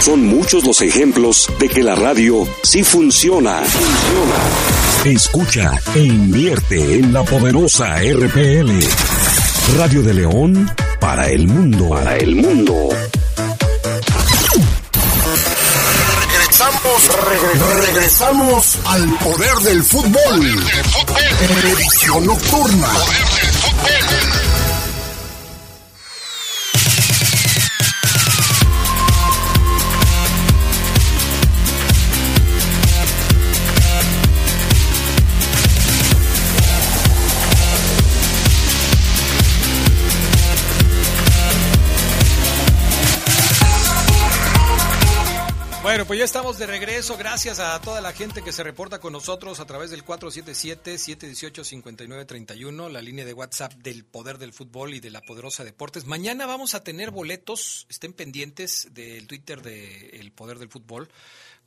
Son 0.00 0.26
muchos 0.26 0.64
los 0.64 0.80
ejemplos 0.80 1.50
de 1.58 1.68
que 1.68 1.82
la 1.82 1.94
radio 1.94 2.48
sí 2.62 2.82
funciona. 2.82 3.60
Funciona. 3.62 5.14
Escucha 5.14 5.80
e 5.94 6.00
invierte 6.00 6.94
en 6.94 7.12
la 7.12 7.22
poderosa 7.22 7.96
RPL. 7.98 8.78
Radio 9.76 10.02
de 10.02 10.14
León 10.14 10.70
para 11.00 11.28
el 11.28 11.46
mundo. 11.46 11.90
Para 11.90 12.16
el 12.16 12.34
mundo. 12.34 12.88
Regresamos, 16.32 17.10
regresamos 17.86 18.78
al 18.86 19.08
poder 19.18 19.54
del 19.64 19.82
fútbol. 19.82 20.64
Edición 21.76 22.26
nocturna. 22.26 22.88
Bueno, 46.00 46.08
pues 46.08 46.20
ya 46.20 46.24
estamos 46.24 46.56
de 46.56 46.64
regreso. 46.64 47.18
Gracias 47.18 47.58
a 47.58 47.78
toda 47.78 48.00
la 48.00 48.14
gente 48.14 48.40
que 48.40 48.52
se 48.52 48.62
reporta 48.62 49.00
con 49.00 49.12
nosotros 49.12 49.60
a 49.60 49.66
través 49.66 49.90
del 49.90 50.02
477-718-5931, 50.02 52.88
la 52.88 53.02
línea 53.02 53.26
de 53.26 53.34
WhatsApp 53.34 53.74
del 53.74 54.06
Poder 54.06 54.38
del 54.38 54.54
Fútbol 54.54 54.94
y 54.94 55.00
de 55.00 55.10
la 55.10 55.20
Poderosa 55.20 55.62
Deportes. 55.62 56.06
Mañana 56.06 56.46
vamos 56.46 56.74
a 56.74 56.82
tener 56.82 57.10
boletos, 57.10 57.86
estén 57.90 58.14
pendientes 58.14 58.88
del 58.92 59.26
Twitter 59.26 59.60
del 59.60 60.32
Poder 60.32 60.58
del 60.58 60.70
Fútbol. 60.70 61.10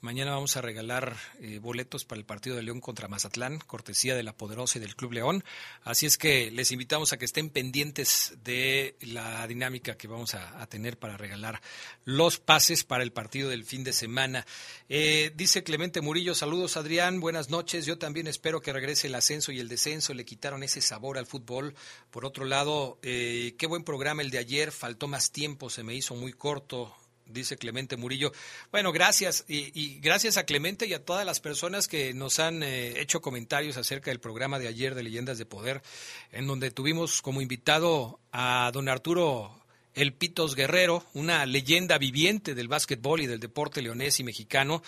Mañana 0.03 0.31
vamos 0.31 0.57
a 0.57 0.61
regalar 0.61 1.15
eh, 1.39 1.59
boletos 1.59 2.03
para 2.03 2.19
el 2.19 2.25
partido 2.25 2.57
de 2.57 2.61
León 2.61 2.81
contra 2.81 3.07
Mazatlán, 3.07 3.59
cortesía 3.59 4.15
de 4.15 4.23
la 4.23 4.35
Poderosa 4.35 4.77
y 4.77 4.81
del 4.81 4.97
Club 4.97 5.13
León. 5.13 5.45
Así 5.81 6.05
es 6.05 6.17
que 6.17 6.51
les 6.51 6.73
invitamos 6.73 7.13
a 7.13 7.17
que 7.17 7.23
estén 7.23 7.49
pendientes 7.49 8.33
de 8.43 8.97
la 8.99 9.47
dinámica 9.47 9.95
que 9.95 10.09
vamos 10.09 10.35
a, 10.35 10.61
a 10.61 10.67
tener 10.67 10.99
para 10.99 11.15
regalar 11.15 11.61
los 12.03 12.37
pases 12.37 12.83
para 12.83 13.01
el 13.01 13.13
partido 13.13 13.49
del 13.49 13.63
fin 13.63 13.85
de 13.85 13.93
semana. 13.93 14.45
Eh, 14.89 15.31
dice 15.37 15.63
Clemente 15.63 16.01
Murillo, 16.01 16.35
saludos 16.35 16.75
Adrián, 16.75 17.21
buenas 17.21 17.49
noches. 17.49 17.85
Yo 17.85 17.97
también 17.97 18.27
espero 18.27 18.59
que 18.59 18.73
regrese 18.73 19.07
el 19.07 19.15
ascenso 19.15 19.53
y 19.53 19.61
el 19.61 19.69
descenso. 19.69 20.13
Le 20.13 20.25
quitaron 20.25 20.63
ese 20.63 20.81
sabor 20.81 21.17
al 21.17 21.27
fútbol. 21.27 21.75
Por 22.11 22.25
otro 22.25 22.43
lado, 22.43 22.99
eh, 23.03 23.55
qué 23.57 23.67
buen 23.67 23.85
programa 23.85 24.21
el 24.21 24.31
de 24.31 24.39
ayer. 24.39 24.73
Faltó 24.73 25.07
más 25.07 25.31
tiempo, 25.31 25.69
se 25.69 25.81
me 25.81 25.95
hizo 25.95 26.13
muy 26.13 26.33
corto 26.33 26.93
dice 27.25 27.57
Clemente 27.57 27.97
Murillo. 27.97 28.31
Bueno, 28.71 28.91
gracias 28.91 29.45
y, 29.47 29.99
gracias 29.99 30.37
a 30.37 30.45
Clemente 30.45 30.85
y 30.87 30.93
a 30.93 31.03
todas 31.03 31.25
las 31.25 31.39
personas 31.39 31.87
que 31.87 32.13
nos 32.13 32.39
han 32.39 32.63
eh, 32.63 32.99
hecho 33.01 33.21
comentarios 33.21 33.77
acerca 33.77 34.11
del 34.11 34.19
programa 34.19 34.59
de 34.59 34.67
ayer 34.67 34.95
de 34.95 35.03
Leyendas 35.03 35.37
de 35.37 35.45
Poder, 35.45 35.81
en 36.31 36.47
donde 36.47 36.71
tuvimos 36.71 37.21
como 37.21 37.41
invitado 37.41 38.19
a 38.31 38.71
don 38.73 38.89
Arturo 38.89 39.59
El 39.93 40.13
Pitos 40.13 40.55
Guerrero, 40.55 41.05
una 41.13 41.45
leyenda 41.45 41.97
viviente 41.97 42.55
del 42.55 42.67
básquetbol 42.67 43.21
y 43.21 43.27
del 43.27 43.39
deporte 43.39 43.81
leonés 43.81 44.19
y 44.19 44.23
mexicano, 44.23 44.81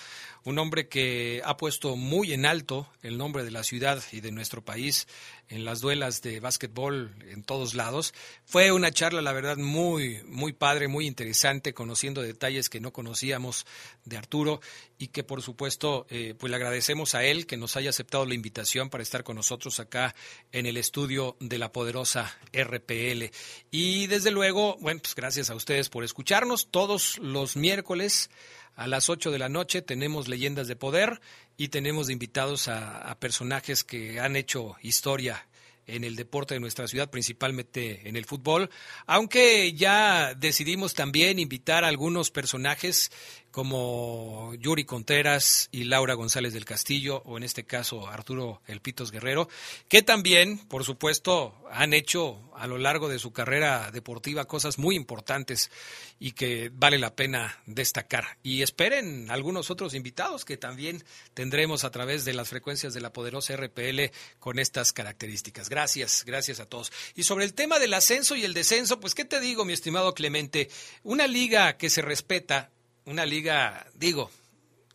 un 0.43 0.59
hombre 0.59 0.87
que 0.87 1.41
ha 1.43 1.57
puesto 1.57 1.95
muy 1.95 2.33
en 2.33 2.45
alto 2.45 2.87
el 3.01 3.17
nombre 3.17 3.43
de 3.43 3.51
la 3.51 3.63
ciudad 3.63 4.03
y 4.11 4.21
de 4.21 4.31
nuestro 4.31 4.63
país 4.63 5.07
en 5.49 5.65
las 5.65 5.81
duelas 5.81 6.21
de 6.21 6.39
básquetbol 6.39 7.15
en 7.29 7.43
todos 7.43 7.73
lados. 7.73 8.13
Fue 8.45 8.71
una 8.71 8.91
charla, 8.91 9.21
la 9.21 9.33
verdad, 9.33 9.57
muy, 9.57 10.21
muy 10.25 10.53
padre, 10.53 10.87
muy 10.87 11.07
interesante, 11.07 11.73
conociendo 11.73 12.21
detalles 12.21 12.69
que 12.69 12.79
no 12.79 12.91
conocíamos 12.91 13.65
de 14.05 14.17
Arturo 14.17 14.61
y 14.97 15.07
que, 15.07 15.23
por 15.23 15.41
supuesto, 15.41 16.05
eh, 16.09 16.35
pues 16.37 16.49
le 16.49 16.55
agradecemos 16.55 17.15
a 17.15 17.23
él 17.23 17.45
que 17.45 17.57
nos 17.57 17.75
haya 17.75 17.89
aceptado 17.89 18.25
la 18.25 18.33
invitación 18.33 18.89
para 18.89 19.03
estar 19.03 19.23
con 19.23 19.35
nosotros 19.35 19.79
acá 19.79 20.15
en 20.51 20.65
el 20.65 20.77
estudio 20.77 21.35
de 21.39 21.57
la 21.57 21.71
poderosa 21.71 22.37
RPL. 22.53 23.31
Y 23.71 24.07
desde 24.07 24.31
luego, 24.31 24.77
bueno, 24.79 25.01
pues 25.01 25.15
gracias 25.15 25.49
a 25.49 25.55
ustedes 25.55 25.89
por 25.89 26.03
escucharnos 26.03 26.69
todos 26.71 27.17
los 27.19 27.55
miércoles. 27.55 28.29
A 28.75 28.87
las 28.87 29.09
8 29.09 29.31
de 29.31 29.39
la 29.39 29.47
noche 29.47 29.81
tenemos 29.81 30.27
Leyendas 30.27 30.67
de 30.67 30.75
Poder 30.75 31.21
y 31.57 31.69
tenemos 31.69 32.09
invitados 32.09 32.67
a, 32.67 32.99
a, 32.99 33.19
personajes 33.19 33.83
que 33.83 34.19
han 34.19 34.35
hecho 34.35 34.75
historia 34.81 35.47
en 35.87 36.03
el 36.03 36.15
deporte 36.15 36.55
de 36.55 36.59
nuestra 36.59 36.87
ciudad, 36.87 37.09
principalmente 37.09 38.07
en 38.09 38.15
el 38.15 38.25
fútbol, 38.25 38.69
aunque 39.05 39.73
ya 39.73 40.33
decidimos 40.33 40.93
también 40.93 41.39
invitar 41.39 41.83
a 41.83 41.87
algunos 41.87 42.31
personajes 42.31 43.11
como 43.55 44.53
Yuri 44.55 44.83
Contreras 44.83 45.69
y 45.71 45.85
Laura 45.85 46.13
González 46.13 46.51
del 46.51 46.65
Castillo, 46.65 47.21
o 47.23 47.37
en 47.37 47.43
este 47.43 47.63
caso 47.63 48.05
Arturo 48.09 48.61
El 48.67 48.81
Pitos 48.81 49.11
Guerrero, 49.11 49.47
que 49.87 50.01
también, 50.01 50.57
por 50.67 50.83
supuesto, 50.83 51.55
han 51.71 51.93
hecho 51.93 52.51
a 52.53 52.67
lo 52.67 52.77
largo 52.77 53.07
de 53.07 53.17
su 53.17 53.31
carrera 53.31 53.91
deportiva 53.91 54.43
cosas 54.43 54.77
muy 54.77 54.97
importantes 54.97 55.71
y 56.19 56.33
que 56.33 56.69
vale 56.73 56.99
la 56.99 57.15
pena 57.15 57.63
destacar. 57.65 58.37
Y 58.43 58.61
esperen 58.61 59.31
algunos 59.31 59.71
otros 59.71 59.93
invitados 59.93 60.43
que 60.43 60.57
también 60.57 61.05
tendremos 61.33 61.85
a 61.85 61.91
través 61.91 62.25
de 62.25 62.33
las 62.33 62.49
frecuencias 62.49 62.93
de 62.93 62.99
la 62.99 63.13
poderosa 63.13 63.55
RPL 63.55 64.11
con 64.37 64.59
estas 64.59 64.91
características. 64.91 65.69
Gracias, 65.69 66.25
gracias 66.25 66.59
a 66.59 66.65
todos. 66.65 66.91
Y 67.15 67.23
sobre 67.23 67.45
el 67.45 67.53
tema 67.53 67.79
del 67.79 67.93
ascenso 67.93 68.35
y 68.35 68.43
el 68.43 68.53
descenso, 68.53 68.99
pues, 68.99 69.15
¿qué 69.15 69.23
te 69.23 69.39
digo, 69.39 69.63
mi 69.63 69.71
estimado 69.71 70.13
Clemente? 70.13 70.69
Una 71.03 71.25
liga 71.25 71.77
que 71.77 71.89
se 71.89 72.01
respeta 72.01 72.74
una 73.05 73.25
liga, 73.25 73.87
digo, 73.95 74.31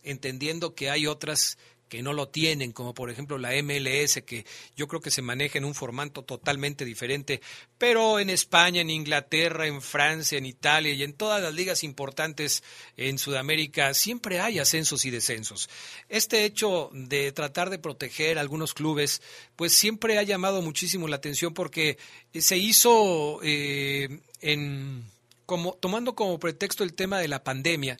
entendiendo 0.03 0.75
que 0.75 0.89
hay 0.89 1.07
otras 1.07 1.57
que 1.91 2.01
no 2.01 2.13
lo 2.13 2.29
tienen, 2.29 2.71
como 2.71 2.93
por 2.93 3.09
ejemplo 3.09 3.37
la 3.37 3.51
MLS, 3.61 4.21
que 4.25 4.45
yo 4.77 4.87
creo 4.87 5.01
que 5.01 5.11
se 5.11 5.21
maneja 5.21 5.57
en 5.57 5.65
un 5.65 5.75
formato 5.75 6.23
totalmente 6.23 6.85
diferente, 6.85 7.41
pero 7.77 8.17
en 8.17 8.29
España, 8.29 8.79
en 8.79 8.89
Inglaterra, 8.89 9.67
en 9.67 9.81
Francia, 9.81 10.37
en 10.37 10.45
Italia 10.45 10.93
y 10.93 11.03
en 11.03 11.11
todas 11.11 11.41
las 11.41 11.53
ligas 11.53 11.83
importantes 11.83 12.63
en 12.95 13.17
Sudamérica 13.17 13.93
siempre 13.93 14.39
hay 14.39 14.59
ascensos 14.59 15.03
y 15.03 15.09
descensos. 15.09 15.69
Este 16.07 16.45
hecho 16.45 16.89
de 16.93 17.33
tratar 17.33 17.69
de 17.69 17.77
proteger 17.77 18.37
a 18.37 18.41
algunos 18.41 18.73
clubes, 18.73 19.21
pues 19.57 19.73
siempre 19.73 20.17
ha 20.17 20.23
llamado 20.23 20.61
muchísimo 20.61 21.09
la 21.09 21.17
atención 21.17 21.53
porque 21.53 21.97
se 22.33 22.55
hizo 22.55 23.41
eh, 23.43 24.21
en 24.39 25.03
como, 25.51 25.73
tomando 25.73 26.15
como 26.15 26.39
pretexto 26.39 26.85
el 26.85 26.93
tema 26.93 27.19
de 27.19 27.27
la 27.27 27.43
pandemia, 27.43 27.97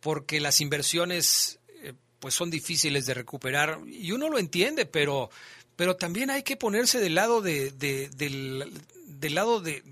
porque 0.00 0.40
las 0.40 0.60
inversiones 0.60 1.60
eh, 1.80 1.92
pues 2.18 2.34
son 2.34 2.50
difíciles 2.50 3.06
de 3.06 3.14
recuperar 3.14 3.78
y 3.86 4.10
uno 4.10 4.28
lo 4.28 4.40
entiende, 4.40 4.84
pero 4.84 5.30
pero 5.76 5.94
también 5.94 6.28
hay 6.28 6.42
que 6.42 6.56
ponerse 6.56 6.98
del 6.98 7.14
lado 7.14 7.40
de, 7.40 7.70
del, 7.70 8.72
del 9.06 9.34
lado 9.36 9.60
de, 9.60 9.84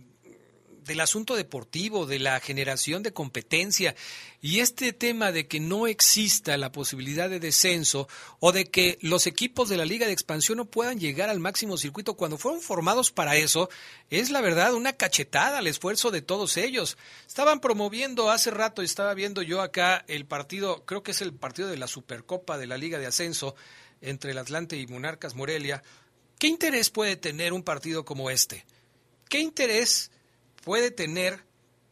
del 0.87 1.01
asunto 1.01 1.34
deportivo, 1.34 2.07
de 2.07 2.18
la 2.18 2.41
generación 2.41 3.03
de 3.03 3.12
competencia 3.12 3.95
y 4.41 4.61
este 4.61 4.93
tema 4.93 5.32
de 5.32 5.49
que 5.49 5.59
no 5.59 5.87
exista 5.87 6.57
la 6.57 6.72
posibilidad 6.72 7.28
de 7.28 7.41
descenso 7.41 8.09
o 8.39 8.53
de 8.53 8.66
que 8.66 8.99
los 9.01 9.26
equipos 9.26 9.68
de 9.68 9.76
la 9.76 9.84
Liga 9.84 10.07
de 10.07 10.12
Expansión 10.12 10.59
no 10.59 10.66
puedan 10.66 11.01
llegar 11.01 11.28
al 11.28 11.41
máximo 11.41 11.76
circuito 11.76 12.14
cuando 12.14 12.39
fueron 12.39 12.61
formados 12.61 13.11
para 13.11 13.37
eso, 13.37 13.68
es 14.11 14.30
la 14.30 14.41
verdad 14.41 14.74
una 14.74 14.93
cachetada 14.93 15.59
al 15.59 15.66
esfuerzo 15.66 16.11
de 16.11 16.22
todos 16.22 16.57
ellos. 16.57 16.97
Estaban 17.26 17.61
promoviendo 17.61 18.30
hace 18.30 18.51
rato, 18.51 18.82
estaba 18.82 19.14
viendo 19.14 19.43
yo 19.43 19.62
acá 19.62 20.05
el 20.07 20.26
partido, 20.26 20.84
creo 20.84 21.03
que 21.03 21.11
es 21.11 21.20
el 21.20 21.34
partido 21.34 21.68
de 21.68 21.76
la 21.76 21.89
Supercopa 21.89 22.59
de 22.59 22.66
la 22.66 22.78
Liga 22.78 22.99
de 22.99 23.07
Ascenso 23.07 23.57
entre 24.01 24.30
el 24.30 24.39
Atlante 24.39 24.76
y 24.76 24.87
Monarcas 24.87 25.34
Morelia. 25.34 25.82
¿Qué 26.39 26.47
interés 26.49 26.91
puede 26.91 27.16
tener 27.16 27.53
un 27.53 27.62
partido 27.62 28.05
como 28.05 28.30
este? 28.30 28.64
¿Qué 29.28 29.41
interés 29.41 30.11
puede 30.67 30.91
tener 30.91 31.45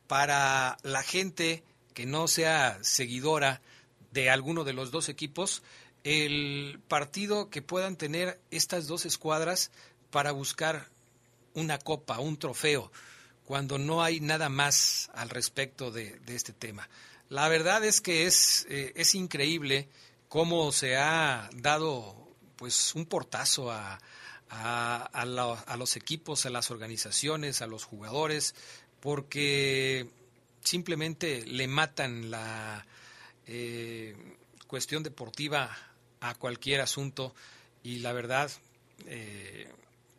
para 0.09 0.79
la 0.83 1.05
gente 1.05 1.63
que 1.95 2.07
no 2.07 2.27
sea 2.27 2.77
seguidora 2.83 3.63
de 4.11 4.31
alguno 4.31 4.65
de 4.65 4.73
los 4.73 4.91
dos 4.91 5.09
equipos 5.09 5.63
el 6.03 6.81
partido 6.89 7.51
que 7.51 7.63
puedan 7.63 7.95
tener 7.95 8.41
estas 8.51 8.89
dos 8.89 9.07
escuadras 9.07 9.71
para 10.11 10.33
buscar 10.33 10.89
una 11.55 11.79
copa, 11.79 12.19
un 12.19 12.37
trofeo, 12.37 12.91
cuando 13.45 13.79
no 13.79 14.03
hay 14.03 14.19
nada 14.19 14.49
más 14.49 15.09
al 15.15 15.31
respecto 15.31 15.93
de, 15.93 16.21
este 16.27 16.53
tema. 16.53 16.89
La 17.29 17.49
verdad 17.49 17.85
es 17.85 18.01
que 18.01 18.27
es, 18.27 18.67
eh, 18.69 18.93
es 18.97 19.15
increíble 19.15 19.89
cómo 20.29 20.73
se 20.73 20.97
ha 20.97 21.49
dado 21.55 22.17
pues 22.57 22.97
un 22.97 23.07
portazo 23.07 23.71
a, 23.71 24.01
a, 24.55 25.77
los 25.77 25.97
equipos, 25.97 26.47
a 26.47 26.51
las 26.51 26.71
organizaciones, 26.71 27.63
a 27.63 27.67
los 27.67 27.85
jugadores, 27.85 28.55
porque 29.01 30.09
simplemente 30.63 31.45
le 31.45 31.67
matan 31.67 32.31
la 32.31 32.87
eh, 33.47 34.17
cuestión 34.67 35.03
deportiva 35.03 35.77
a 36.21 36.35
cualquier 36.35 36.81
asunto 36.81 37.35
y 37.83 37.99
la 37.99 38.13
verdad, 38.13 38.51
eh, 39.07 39.69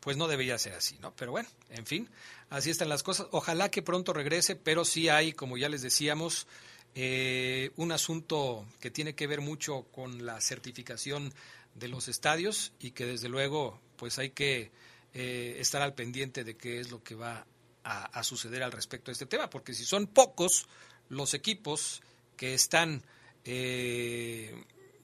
pues 0.01 0.17
no 0.17 0.27
debería 0.27 0.57
ser 0.57 0.73
así, 0.73 0.97
¿no? 0.99 1.15
Pero 1.15 1.31
bueno, 1.31 1.49
en 1.69 1.85
fin, 1.85 2.09
así 2.49 2.69
están 2.69 2.89
las 2.89 3.01
cosas. 3.01 3.27
Ojalá 3.31 3.69
que 3.69 3.81
pronto 3.81 4.13
regrese, 4.13 4.55
pero 4.55 4.85
sí 4.85 5.09
hay, 5.09 5.33
como 5.33 5.57
ya 5.57 5.69
les 5.69 5.81
decíamos, 5.81 6.45
eh, 6.93 7.71
un 7.75 7.91
asunto 7.91 8.65
que 8.79 8.91
tiene 8.91 9.15
que 9.15 9.27
ver 9.27 9.41
mucho 9.41 9.83
con 9.91 10.25
la 10.25 10.39
certificación 10.41 11.33
de 11.73 11.87
los 11.87 12.07
estadios 12.07 12.71
y 12.79 12.91
que 12.91 13.05
desde 13.05 13.29
luego 13.29 13.81
pues 13.95 14.19
hay 14.19 14.31
que 14.31 14.71
eh, 15.13 15.57
estar 15.59 15.81
al 15.81 15.93
pendiente 15.93 16.43
de 16.43 16.57
qué 16.57 16.79
es 16.79 16.91
lo 16.91 17.03
que 17.03 17.15
va 17.15 17.45
a, 17.83 18.23
suceder 18.23 18.63
al 18.63 18.71
respecto 18.71 19.11
de 19.11 19.13
este 19.13 19.27
tema, 19.27 19.47
porque 19.49 19.73
si 19.75 19.85
son 19.85 20.07
pocos 20.07 20.67
los 21.07 21.35
equipos 21.35 22.01
que 22.35 22.55
están 22.55 23.03
eh, 23.43 24.63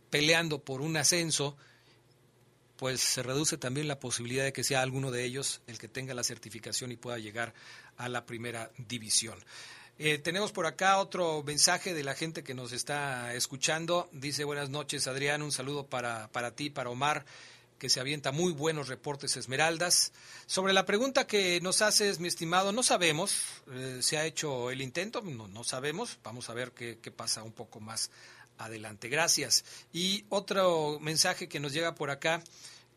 peleando 0.10 0.60
por 0.60 0.82
un 0.82 0.98
ascenso, 0.98 1.56
pues 2.78 3.00
se 3.00 3.22
reduce 3.22 3.58
también 3.58 3.88
la 3.88 4.00
posibilidad 4.00 4.44
de 4.44 4.52
que 4.52 4.64
sea 4.64 4.82
alguno 4.82 5.12
de 5.12 5.24
ellos 5.24 5.62
el 5.68 5.78
que 5.78 5.88
tenga 5.88 6.16
la 6.16 6.24
certificación 6.24 6.92
y 6.92 6.98
pueda 6.98 7.20
llegar 7.20 7.54
a 7.98 8.10
la 8.10 8.26
primera 8.26 8.72
división. 8.80 9.38
Eh, 10.00 10.18
tenemos 10.18 10.52
por 10.52 10.66
acá 10.66 10.98
otro 10.98 11.44
mensaje 11.44 11.94
de 11.94 12.04
la 12.04 12.16
gente 12.16 12.44
que 12.44 12.56
nos 12.56 12.72
está 12.72 13.36
escuchando. 13.36 14.10
Dice 14.12 14.44
buenas 14.44 14.72
noches 14.72 15.06
Adrián, 15.06 15.44
un 15.44 15.52
saludo 15.52 15.86
para, 15.86 16.28
para 16.32 16.56
ti, 16.56 16.72
para 16.72 16.90
Omar 16.90 17.24
que 17.82 17.90
se 17.90 18.00
avienta 18.00 18.32
muy 18.32 18.54
buenos 18.54 18.90
reportes 18.90 19.38
Esmeraldas. 19.38 20.14
Sobre 20.46 20.72
la 20.72 20.86
pregunta 20.86 21.26
que 21.26 21.60
nos 21.62 21.82
haces, 21.82 22.20
mi 22.20 22.28
estimado, 22.28 22.72
no 22.72 22.84
sabemos, 22.84 23.44
eh, 23.72 24.02
se 24.04 24.20
ha 24.20 24.26
hecho 24.28 24.70
el 24.70 24.84
intento, 24.84 25.24
no, 25.24 25.48
no 25.48 25.64
sabemos, 25.64 26.20
vamos 26.24 26.52
a 26.52 26.54
ver 26.54 26.74
qué, 26.74 27.00
qué, 27.02 27.10
pasa 27.10 27.42
un 27.42 27.54
poco 27.54 27.80
más 27.80 28.12
adelante. 28.60 29.10
Gracias. 29.10 29.66
Y 29.92 30.26
otro 30.30 31.00
mensaje 31.00 31.50
que 31.50 31.60
nos 31.60 31.74
llega 31.74 31.96
por 31.96 32.12
acá, 32.12 32.44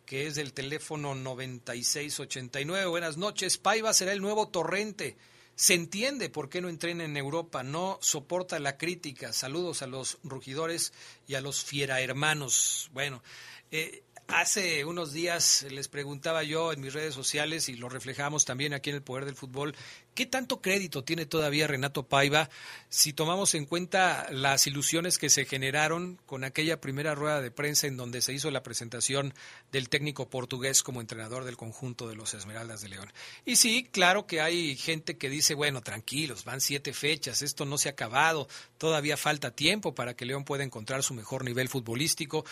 que 0.05 0.26
es 0.26 0.35
del 0.35 0.53
teléfono 0.53 1.14
9689. 1.14 2.85
Buenas 2.85 3.16
noches, 3.16 3.57
Paiva 3.57 3.95
será 3.95 4.12
el 4.12 4.20
nuevo 4.20 4.49
torrente. 4.49 5.16
Se 5.55 5.72
entiende 5.72 6.28
por 6.28 6.51
qué 6.51 6.61
no 6.61 6.68
entrena 6.68 7.05
en 7.05 7.16
Europa, 7.16 7.62
no 7.62 7.99
soporta 8.03 8.59
la 8.59 8.76
crítica. 8.76 9.32
Saludos 9.32 9.80
a 9.80 9.87
los 9.87 10.18
rugidores 10.24 10.93
y 11.26 11.37
a 11.37 11.41
los 11.41 11.64
fiera 11.64 12.03
hermanos. 12.03 12.91
Bueno, 12.93 13.22
eh, 13.70 14.05
Hace 14.29 14.85
unos 14.85 15.12
días 15.12 15.66
les 15.70 15.89
preguntaba 15.89 16.43
yo 16.43 16.72
en 16.72 16.81
mis 16.81 16.95
redes 16.95 17.14
sociales 17.14 17.68
y 17.68 17.77
lo 17.77 17.89
reflejamos 17.89 18.45
también 18.45 18.72
aquí 18.72 18.91
en 18.91 18.97
el 18.97 19.03
Poder 19.03 19.27
del 19.27 19.37
Fútbol, 19.37 19.75
¿qué 20.15 20.27
tanto 20.27 20.61
crédito 20.61 21.05
tiene 21.05 21.27
todavía 21.27 21.67
Renato 21.67 22.07
Paiva 22.07 22.49
si 22.89 23.12
tomamos 23.12 23.55
en 23.55 23.67
cuenta 23.67 24.27
las 24.31 24.67
ilusiones 24.67 25.19
que 25.19 25.31
se 25.31 25.45
generaron 25.45 26.21
con 26.27 26.45
aquella 26.45 26.81
primera 26.81 27.15
rueda 27.15 27.41
de 27.41 27.51
prensa 27.51 27.87
en 27.87 27.97
donde 27.97 28.23
se 28.23 28.33
hizo 28.33 28.51
la 28.51 28.62
presentación 28.62 29.35
del 29.73 29.89
técnico 29.89 30.31
portugués 30.31 30.83
como 30.83 31.01
entrenador 31.01 31.45
del 31.45 31.57
conjunto 31.57 32.09
de 32.09 32.15
los 32.15 32.35
Esmeraldas 32.35 32.81
de 32.81 32.91
León? 32.91 33.12
Y 33.45 33.57
sí, 33.57 33.89
claro 33.91 34.27
que 34.27 34.41
hay 34.41 34.77
gente 34.77 35.17
que 35.17 35.29
dice, 35.29 35.55
bueno, 35.55 35.83
tranquilos, 35.83 36.45
van 36.45 36.61
siete 36.61 36.93
fechas, 36.93 37.43
esto 37.43 37.65
no 37.65 37.79
se 37.79 37.89
ha 37.89 37.93
acabado, 37.93 38.49
todavía 38.79 39.17
falta 39.17 39.51
tiempo 39.51 39.95
para 39.95 40.15
que 40.15 40.25
León 40.25 40.45
pueda 40.45 40.65
encontrar 40.65 41.03
su 41.03 41.15
mejor 41.15 41.45
nivel 41.45 41.69
futbolístico, 41.69 42.45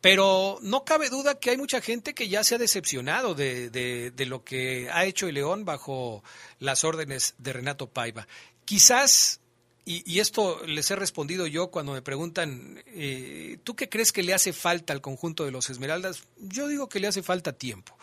pero 0.00 0.58
no 0.62 0.84
cabe 0.84 1.10
duda 1.10 1.38
que 1.38 1.50
hay 1.50 1.58
mucha 1.58 1.80
gente 1.80 2.14
que 2.14 2.28
ya 2.28 2.42
se 2.42 2.54
ha 2.54 2.58
decepcionado 2.58 3.34
de, 3.34 4.12
lo 4.26 4.44
que 4.44 4.88
ha 4.90 5.04
hecho 5.04 5.28
el 5.28 5.34
León 5.34 5.64
bajo 5.64 6.24
las 6.58 6.84
órdenes 6.84 7.09
de 7.38 7.52
Renato 7.52 7.88
Paiva. 7.88 8.26
Quizás, 8.64 9.40
y, 9.84 10.20
esto 10.20 10.64
les 10.66 10.90
he 10.90 10.96
respondido 10.96 11.46
yo 11.46 11.70
cuando 11.70 11.92
me 11.92 12.02
preguntan, 12.02 12.82
eh, 12.86 13.58
¿tú 13.64 13.74
qué 13.74 13.88
crees 13.88 14.12
que 14.12 14.22
le 14.22 14.34
hace 14.34 14.52
falta 14.52 14.92
al 14.92 15.00
conjunto 15.00 15.44
de 15.44 15.50
los 15.50 15.70
Esmeraldas? 15.70 16.24
Yo 16.38 16.68
digo 16.68 16.88
que 16.88 17.00
le 17.00 17.08
hace 17.08 17.22
falta 17.22 17.52
tiempo. 17.52 17.96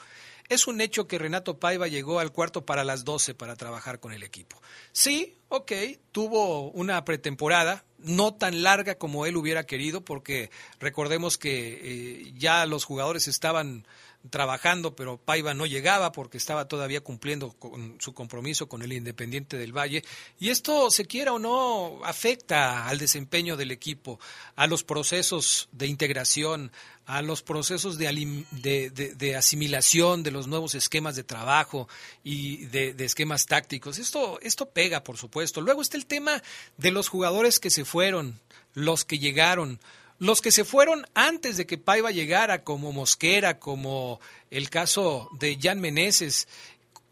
Es 0.50 0.68
un 0.68 0.80
hecho 0.80 1.08
que 1.08 1.18
Renato 1.18 1.60
Paiva 1.60 1.88
llegó 1.88 2.20
al 2.20 2.32
cuarto 2.32 2.66
para 2.66 2.86
las 2.86 3.04
12 3.04 3.34
para 3.34 3.58
trabajar 3.58 4.00
con 4.00 4.14
el 4.14 4.24
equipo. 4.24 4.62
Sí, 4.94 5.36
ok, 5.50 5.74
tuvo 6.14 6.72
una 6.72 7.04
pretemporada, 7.04 7.84
no 7.98 8.34
tan 8.34 8.64
larga 8.64 8.96
como 8.96 9.26
él 9.26 9.36
hubiera 9.36 9.66
querido, 9.66 10.06
porque 10.06 10.50
recordemos 10.80 11.38
que 11.38 11.80
eh, 11.82 12.34
ya 12.38 12.66
los 12.66 12.86
jugadores 12.86 13.28
estaban 13.28 13.86
trabajando, 14.30 14.96
pero 14.96 15.18
Paiva 15.18 15.54
no 15.54 15.66
llegaba 15.66 16.12
porque 16.12 16.38
estaba 16.38 16.68
todavía 16.68 17.02
cumpliendo 17.02 17.54
con 17.54 17.98
su 18.00 18.14
compromiso 18.14 18.68
con 18.68 18.82
el 18.82 18.94
Independiente 18.94 19.58
del 19.58 19.76
Valle. 19.76 20.04
Y 20.40 20.50
esto, 20.50 20.90
se 20.92 21.06
quiera 21.06 21.34
o 21.34 21.40
no, 21.40 22.02
afecta 22.04 22.88
al 22.88 22.98
desempeño 22.98 23.58
del 23.58 23.72
equipo, 23.72 24.20
a 24.56 24.68
los 24.68 24.84
procesos 24.84 25.70
de 25.72 25.88
integración, 25.88 26.72
a 27.08 27.22
los 27.22 27.42
procesos 27.42 27.98
de, 27.98 28.46
de, 28.52 29.36
asimilación 29.36 30.24
de 30.24 30.32
los 30.32 30.48
nuevos 30.48 30.76
esquemas 30.76 31.16
de 31.16 31.24
trabajo 31.24 31.88
y 32.22 32.66
de, 32.66 32.94
esquemas 33.00 33.46
tácticos. 33.46 33.98
Esto, 33.98 34.40
esto 34.42 34.70
pega, 34.70 35.04
por 35.04 35.18
supuesto. 35.18 35.62
Luego 35.62 35.82
está 35.82 35.96
el 35.96 36.06
tema 36.06 36.44
de 36.76 36.92
los 36.92 37.08
jugadores 37.08 37.60
que 37.60 37.70
se 37.70 37.86
fueron, 37.86 38.40
los 38.74 39.06
que 39.06 39.20
llegaron, 39.20 39.80
los 40.20 40.42
que 40.42 40.52
se 40.52 40.64
fueron 40.64 41.06
antes 41.14 41.58
de 41.58 41.66
que 41.66 41.78
Paiva 41.78 42.12
llegara, 42.12 42.64
como 42.64 42.92
Mosquera, 42.92 43.60
como 43.60 44.20
el 44.50 44.70
caso 44.70 45.30
de 45.40 45.58
Jan 45.62 45.80
Meneses, 45.80 46.48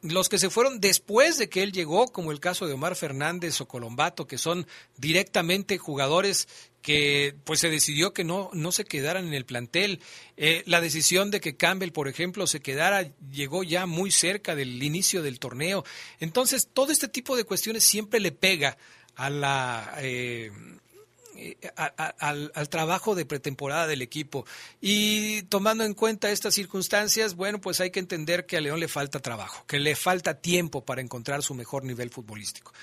los 0.01 0.29
que 0.29 0.37
se 0.37 0.49
fueron 0.49 0.79
después 0.79 1.37
de 1.37 1.49
que 1.49 1.63
él 1.63 1.71
llegó, 1.71 2.07
como 2.07 2.31
el 2.31 2.39
caso 2.39 2.67
de 2.67 2.73
Omar 2.73 2.95
Fernández 2.95 3.59
o 3.61 3.67
Colombato, 3.67 4.27
que 4.27 4.37
son 4.37 4.67
directamente 4.97 5.77
jugadores 5.77 6.47
que 6.81 7.35
pues 7.45 7.59
se 7.59 7.71
decidió 7.71 8.13
que 8.13 8.23
no, 8.23 8.51
no 8.53 8.71
se 8.71 8.85
quedaran 8.85 9.25
en 9.25 9.33
el 9.33 9.45
plantel. 9.45 10.01
Eh, 10.37 10.61
la 10.67 10.81
decisión 10.81 11.31
de 11.31 11.41
que 11.41 11.55
Campbell, 11.55 11.91
por 11.91 12.07
ejemplo, 12.07 12.45
se 12.45 12.59
quedara 12.59 13.09
llegó 13.31 13.63
ya 13.63 13.87
muy 13.87 14.11
cerca 14.11 14.55
del 14.55 14.81
inicio 14.83 15.23
del 15.23 15.39
torneo. 15.39 15.83
Entonces, 16.19 16.69
todo 16.71 16.91
este 16.91 17.07
tipo 17.07 17.35
de 17.35 17.43
cuestiones 17.43 17.83
siempre 17.83 18.19
le 18.19 18.31
pega 18.31 18.77
a 19.15 19.29
la... 19.31 19.95
Eh, 19.99 20.51
al, 21.75 22.69
trabajo 22.69 23.15
de 23.15 23.25
pretemporada 23.25 23.87
del 23.87 24.01
equipo. 24.01 24.45
Y 24.81 25.43
tomando 25.43 25.83
en 25.83 25.93
cuenta 25.93 26.31
estas 26.31 26.53
circunstancias, 26.53 27.35
bueno, 27.35 27.59
pues 27.61 27.81
hay 27.81 27.91
que 27.91 27.99
entender 27.99 28.45
que 28.45 28.57
a 28.57 28.61
León 28.61 28.79
le 28.79 28.87
falta 28.87 29.19
trabajo, 29.19 29.63
que 29.67 29.79
le 29.79 29.95
falta 29.95 30.41
tiempo 30.41 30.85
para 30.85 31.01
encontrar 31.01 31.43
su 31.43 31.53
mejor 31.53 31.83
nivel 31.83 32.09
futbolístico. 32.09 32.73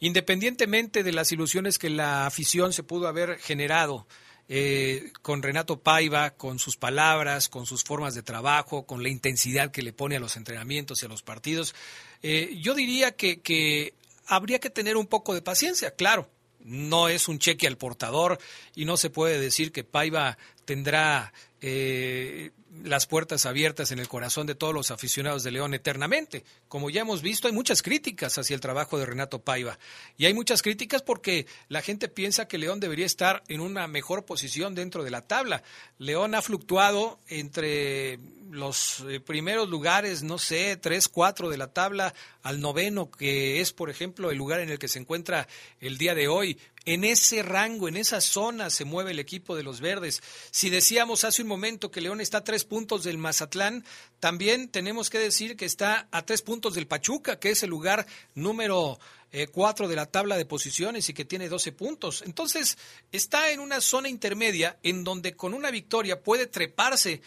Independientemente 0.00 1.02
de 1.02 1.12
las 1.12 1.32
ilusiones 1.32 1.78
que 1.78 1.90
la 1.90 2.26
afición 2.26 2.72
se 2.72 2.82
pudo 2.82 3.08
haber 3.08 3.38
generado, 3.38 4.06
eh, 4.48 5.10
con 5.22 5.42
Renato 5.42 5.80
Paiva, 5.80 6.30
con 6.30 6.60
sus 6.60 6.76
palabras, 6.76 7.48
con 7.48 7.66
sus 7.66 7.82
formas 7.82 8.14
de 8.14 8.22
trabajo, 8.22 8.86
con 8.86 9.02
la 9.02 9.08
intensidad 9.08 9.72
que 9.72 9.82
le 9.82 9.92
pone 9.92 10.16
a 10.16 10.20
los 10.20 10.36
entrenamientos 10.36 11.02
y 11.02 11.06
a 11.06 11.08
los 11.08 11.22
partidos. 11.22 11.74
Eh, 12.22 12.56
yo 12.60 12.74
diría 12.74 13.16
que, 13.16 13.94
habría 14.26 14.60
que 14.60 14.70
tener 14.70 14.96
un 14.96 15.06
poco 15.06 15.34
de 15.34 15.42
paciencia, 15.42 15.90
claro 15.92 16.30
no 16.66 17.08
es 17.08 17.28
un 17.28 17.38
cheque 17.38 17.66
al 17.66 17.78
portador 17.78 18.38
y 18.74 18.84
no 18.84 18.96
se 18.96 19.08
puede 19.08 19.38
decir 19.38 19.72
que 19.72 19.84
Paiva 19.84 20.36
tendrá 20.64 21.32
eh, 21.60 22.50
las 22.82 23.06
puertas 23.06 23.46
abiertas 23.46 23.92
en 23.92 24.00
el 24.00 24.08
corazón 24.08 24.46
de 24.46 24.54
todos 24.54 24.74
los 24.74 24.90
aficionados 24.90 25.44
de 25.44 25.52
León 25.52 25.74
eternamente. 25.74 26.44
Como 26.68 26.90
ya 26.90 27.02
hemos 27.02 27.22
visto, 27.22 27.46
hay 27.46 27.54
muchas 27.54 27.82
críticas 27.82 28.38
hacia 28.38 28.54
el 28.54 28.60
trabajo 28.60 28.98
de 28.98 29.06
Renato 29.06 29.40
Paiva. 29.40 29.78
Y 30.18 30.26
hay 30.26 30.34
muchas 30.34 30.62
críticas 30.62 31.02
porque 31.02 31.46
la 31.68 31.82
gente 31.82 32.08
piensa 32.08 32.48
que 32.48 32.58
León 32.58 32.80
debería 32.80 33.06
estar 33.06 33.44
en 33.48 33.60
una 33.60 33.86
mejor 33.86 34.24
posición 34.24 34.74
dentro 34.74 35.04
de 35.04 35.10
la 35.10 35.22
tabla. 35.22 35.62
León 35.98 36.34
ha 36.34 36.42
fluctuado 36.42 37.20
entre 37.28 38.18
los 38.50 39.04
eh, 39.08 39.20
primeros 39.20 39.68
lugares, 39.68 40.22
no 40.22 40.38
sé, 40.38 40.76
tres, 40.76 41.08
cuatro 41.08 41.48
de 41.48 41.58
la 41.58 41.68
tabla, 41.68 42.14
al 42.42 42.60
noveno, 42.60 43.10
que 43.10 43.60
es, 43.60 43.72
por 43.72 43.90
ejemplo, 43.90 44.30
el 44.30 44.38
lugar 44.38 44.60
en 44.60 44.70
el 44.70 44.78
que 44.78 44.88
se 44.88 44.98
encuentra 44.98 45.48
el 45.80 45.98
día 45.98 46.14
de 46.14 46.28
hoy. 46.28 46.58
En 46.84 47.02
ese 47.02 47.42
rango, 47.42 47.88
en 47.88 47.96
esa 47.96 48.20
zona 48.20 48.70
se 48.70 48.84
mueve 48.84 49.10
el 49.10 49.18
equipo 49.18 49.56
de 49.56 49.64
los 49.64 49.80
verdes. 49.80 50.22
Si 50.52 50.70
decíamos 50.70 51.24
hace 51.24 51.42
un 51.42 51.48
momento 51.48 51.90
que 51.90 52.00
León 52.00 52.20
está 52.20 52.38
a 52.38 52.44
tres 52.44 52.64
puntos 52.64 53.02
del 53.02 53.18
Mazatlán, 53.18 53.84
también 54.20 54.68
tenemos 54.68 55.10
que 55.10 55.18
decir 55.18 55.56
que 55.56 55.64
está 55.64 56.08
a 56.10 56.24
tres 56.24 56.42
puntos 56.42 56.74
del 56.74 56.86
Pachuca, 56.86 57.38
que 57.38 57.50
es 57.50 57.62
el 57.62 57.70
lugar 57.70 58.06
número 58.34 58.98
eh, 59.32 59.48
cuatro 59.48 59.88
de 59.88 59.96
la 59.96 60.06
tabla 60.06 60.36
de 60.36 60.46
posiciones 60.46 61.08
y 61.08 61.14
que 61.14 61.24
tiene 61.24 61.48
12 61.48 61.72
puntos. 61.72 62.22
Entonces, 62.24 62.78
está 63.12 63.50
en 63.50 63.60
una 63.60 63.80
zona 63.80 64.08
intermedia 64.08 64.78
en 64.82 65.04
donde 65.04 65.34
con 65.34 65.52
una 65.52 65.70
victoria 65.70 66.22
puede 66.22 66.46
treparse 66.46 67.20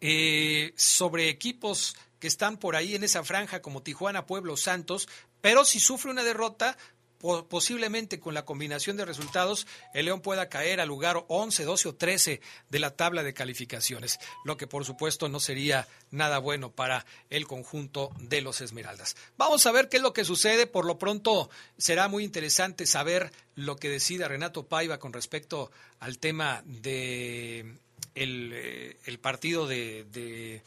eh, 0.00 0.74
sobre 0.76 1.28
equipos 1.28 1.96
que 2.18 2.28
están 2.28 2.58
por 2.58 2.76
ahí 2.76 2.94
en 2.94 3.04
esa 3.04 3.24
franja 3.24 3.62
como 3.62 3.82
Tijuana, 3.82 4.26
Pueblo, 4.26 4.56
Santos, 4.56 5.08
pero 5.40 5.64
si 5.64 5.78
sufre 5.78 6.10
una 6.10 6.24
derrota, 6.24 6.76
posiblemente 7.48 8.20
con 8.20 8.34
la 8.34 8.44
combinación 8.44 8.96
de 8.96 9.04
resultados, 9.04 9.66
el 9.94 10.06
León 10.06 10.20
pueda 10.20 10.48
caer 10.48 10.80
al 10.80 10.88
lugar 10.88 11.24
11, 11.28 11.64
12 11.64 11.88
o 11.88 11.94
13 11.94 12.40
de 12.68 12.78
la 12.78 12.94
tabla 12.94 13.22
de 13.22 13.32
calificaciones, 13.32 14.18
lo 14.44 14.56
que 14.56 14.66
por 14.66 14.84
supuesto 14.84 15.28
no 15.28 15.40
sería 15.40 15.88
nada 16.10 16.38
bueno 16.38 16.70
para 16.70 17.06
el 17.30 17.46
conjunto 17.46 18.10
de 18.18 18.42
los 18.42 18.60
Esmeraldas. 18.60 19.16
Vamos 19.38 19.64
a 19.66 19.72
ver 19.72 19.88
qué 19.88 19.96
es 19.96 20.02
lo 20.02 20.12
que 20.12 20.24
sucede. 20.24 20.66
Por 20.66 20.84
lo 20.84 20.98
pronto 20.98 21.50
será 21.78 22.08
muy 22.08 22.24
interesante 22.24 22.86
saber 22.86 23.32
lo 23.54 23.76
que 23.76 23.88
decida 23.88 24.28
Renato 24.28 24.66
Paiva 24.66 24.98
con 24.98 25.12
respecto 25.12 25.70
al 26.00 26.18
tema 26.18 26.62
de 26.66 27.78
el, 28.14 28.50
eh, 28.52 29.18
partido 29.20 29.66
de, 29.66 30.04
de, 30.12 30.62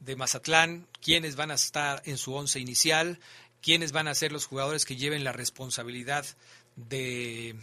de 0.00 0.16
Mazatlán, 0.16 0.86
quiénes 1.00 1.36
van 1.36 1.50
a 1.50 1.54
estar 1.54 2.02
en 2.04 2.18
su 2.18 2.34
once 2.34 2.58
inicial, 2.58 3.20
quiénes 3.62 3.92
van 3.92 4.08
a 4.08 4.14
ser 4.14 4.32
los 4.32 4.46
jugadores 4.46 4.84
que 4.84 4.96
lleven 4.96 5.24
la 5.24 5.32
responsabilidad 5.32 6.26
de, 6.76 7.56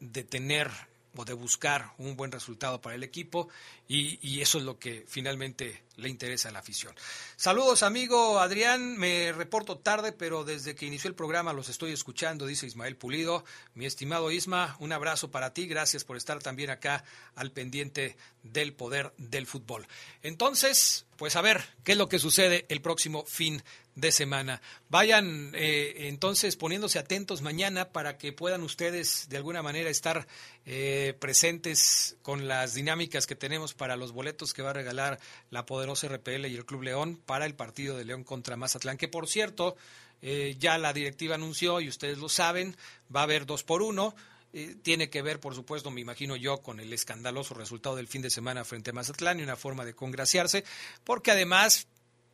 de 0.00 0.24
tener 0.24 0.70
o 1.16 1.24
de 1.24 1.34
buscar 1.34 1.92
un 1.98 2.16
buen 2.16 2.32
resultado 2.32 2.80
para 2.80 2.94
el 2.94 3.02
equipo 3.02 3.48
y, 3.88 4.40
eso 4.40 4.58
es 4.58 4.64
lo 4.64 4.78
que 4.78 5.04
finalmente 5.06 5.82
le 5.96 6.08
interesa 6.08 6.48
a 6.48 6.52
la 6.52 6.60
afición. 6.60 6.94
Saludos 7.36 7.82
amigo 7.82 8.40
Adrián, 8.40 8.96
me 8.96 9.32
reporto 9.32 9.78
tarde, 9.78 10.12
pero 10.12 10.44
desde 10.44 10.74
que 10.74 10.86
inició 10.86 11.08
el 11.08 11.14
programa 11.14 11.52
los 11.52 11.68
estoy 11.68 11.92
escuchando, 11.92 12.46
dice 12.46 12.66
Ismael 12.66 12.96
Pulido. 12.96 13.44
Mi 13.74 13.84
estimado 13.84 14.30
Isma, 14.30 14.76
un 14.80 14.92
abrazo 14.92 15.30
para 15.30 15.52
ti, 15.52 15.66
gracias 15.66 16.04
por 16.04 16.16
estar 16.16 16.42
también 16.42 16.70
acá 16.70 17.04
al 17.34 17.52
pendiente 17.52 18.16
del 18.42 18.72
poder 18.72 19.12
del 19.18 19.46
fútbol. 19.46 19.86
Entonces, 20.22 21.04
pues 21.16 21.36
a 21.36 21.42
ver 21.42 21.62
qué 21.84 21.92
es 21.92 21.98
lo 21.98 22.08
que 22.08 22.18
sucede 22.18 22.64
el 22.70 22.80
próximo 22.80 23.24
fin 23.26 23.62
de 23.94 24.10
semana. 24.10 24.62
Vayan 24.88 25.52
eh, 25.54 26.08
entonces 26.08 26.56
poniéndose 26.56 26.98
atentos 26.98 27.42
mañana 27.42 27.90
para 27.90 28.16
que 28.16 28.32
puedan 28.32 28.62
ustedes 28.62 29.28
de 29.28 29.36
alguna 29.36 29.62
manera 29.62 29.90
estar 29.90 30.26
eh, 30.64 31.14
presentes 31.18 32.16
con 32.22 32.48
las 32.48 32.74
dinámicas 32.74 33.26
que 33.26 33.36
tenemos 33.36 33.74
para 33.74 33.96
los 33.96 34.12
boletos 34.12 34.54
que 34.54 34.62
va 34.62 34.70
a 34.70 34.74
regalar 34.74 35.20
la 35.50 35.66
poderosa 35.66 36.08
RPL 36.08 36.46
y 36.46 36.56
el 36.56 36.64
Club 36.64 36.82
León 36.82 37.20
para 37.24 37.44
el 37.44 37.54
partido 37.54 37.96
de 37.96 38.04
León 38.04 38.24
contra 38.24 38.56
Mazatlán, 38.56 38.96
que 38.96 39.08
por 39.08 39.28
cierto 39.28 39.76
eh, 40.22 40.56
ya 40.58 40.78
la 40.78 40.92
directiva 40.92 41.34
anunció 41.34 41.80
y 41.80 41.88
ustedes 41.88 42.18
lo 42.18 42.28
saben, 42.28 42.76
va 43.14 43.20
a 43.20 43.24
haber 43.24 43.46
dos 43.46 43.62
por 43.62 43.82
uno. 43.82 44.14
Tiene 44.82 45.08
que 45.08 45.22
ver, 45.22 45.40
por 45.40 45.54
supuesto, 45.54 45.90
me 45.90 46.02
imagino 46.02 46.36
yo, 46.36 46.58
con 46.58 46.78
el 46.78 46.92
escandaloso 46.92 47.54
resultado 47.54 47.96
del 47.96 48.06
fin 48.06 48.20
de 48.20 48.28
semana 48.28 48.66
frente 48.66 48.90
a 48.90 48.92
Mazatlán 48.92 49.40
y 49.40 49.42
una 49.42 49.56
forma 49.56 49.86
de 49.86 49.94
congraciarse, 49.94 50.62
porque 51.04 51.30
además, 51.30 51.86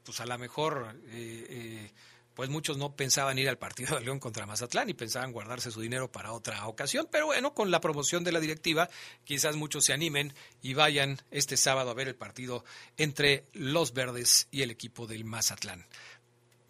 pues 0.09 0.21
a 0.21 0.25
lo 0.25 0.39
mejor, 0.39 0.97
eh, 1.09 1.47
eh, 1.51 1.93
pues 2.33 2.49
muchos 2.49 2.79
no 2.79 2.97
pensaban 2.97 3.39
ir 3.39 3.47
al 3.47 3.59
partido 3.59 3.99
de 3.99 4.07
León 4.07 4.19
contra 4.19 4.47
Mazatlán 4.47 4.89
y 4.89 4.95
pensaban 4.95 5.33
guardarse 5.33 5.71
su 5.71 5.83
dinero 5.83 6.11
para 6.11 6.33
otra 6.33 6.67
ocasión, 6.67 7.07
pero 7.13 7.27
bueno, 7.27 7.53
con 7.53 7.71
la 7.71 7.83
promoción 7.83 8.25
de 8.25 8.33
la 8.33 8.41
directiva, 8.41 8.89
quizás 9.25 9.55
muchos 9.57 9.85
se 9.85 9.93
animen 9.93 10.33
y 10.63 10.73
vayan 10.73 11.19
este 11.31 11.59
sábado 11.59 11.91
a 11.91 11.95
ver 11.95 12.09
el 12.09 12.15
partido 12.15 12.65
entre 12.97 13.45
los 13.53 13.93
verdes 13.93 14.49
y 14.51 14.63
el 14.63 14.71
equipo 14.71 15.07
del 15.07 15.27
Mazatlán. 15.27 15.85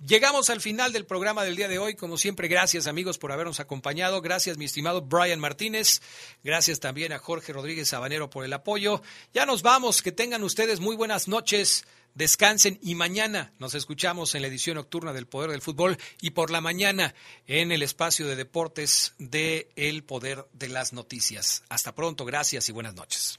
Llegamos 0.07 0.49
al 0.49 0.61
final 0.61 0.93
del 0.93 1.07
programa 1.07 1.43
del 1.43 1.57
día 1.57 1.67
de 1.67 1.79
hoy. 1.79 1.95
Como 1.95 2.19
siempre, 2.19 2.47
gracias 2.47 2.87
amigos 2.87 3.19
por 3.19 3.33
habernos 3.33 3.59
acompañado. 3.59 4.23
Gracias 4.23 4.57
mi 4.57 4.65
estimado 4.65 5.03
Brian 5.03 5.41
Martínez. 5.41 6.03
Gracias 6.45 6.79
también 6.79 7.13
a 7.13 7.19
Jorge 7.19 7.53
Rodríguez 7.53 7.89
Sabanero 7.89 8.31
por 8.31 8.45
el 8.45 8.53
apoyo. 8.53 9.03
Ya 9.35 9.45
nos 9.45 9.63
vamos. 9.63 10.01
Que 10.01 10.13
tengan 10.13 10.45
ustedes 10.45 10.79
muy 10.79 10.95
buenas 10.95 11.27
noches. 11.27 11.85
Descansen 12.15 12.79
y 12.81 12.95
mañana 12.95 13.53
nos 13.59 13.75
escuchamos 13.75 14.35
en 14.35 14.43
la 14.43 14.49
edición 14.49 14.77
nocturna 14.77 15.13
del 15.13 15.27
Poder 15.27 15.51
del 15.51 15.63
Fútbol 15.63 15.99
y 16.21 16.31
por 16.31 16.51
la 16.51 16.61
mañana 16.61 17.15
en 17.47 17.73
el 17.73 17.83
espacio 17.83 18.27
de 18.27 18.37
deportes 18.37 19.15
de 19.19 19.69
El 19.77 20.05
Poder 20.05 20.47
de 20.53 20.69
las 20.69 20.93
Noticias. 20.93 21.65
Hasta 21.69 21.95
pronto, 21.95 22.25
gracias 22.25 22.69
y 22.69 22.73
buenas 22.73 22.95
noches. 22.95 23.39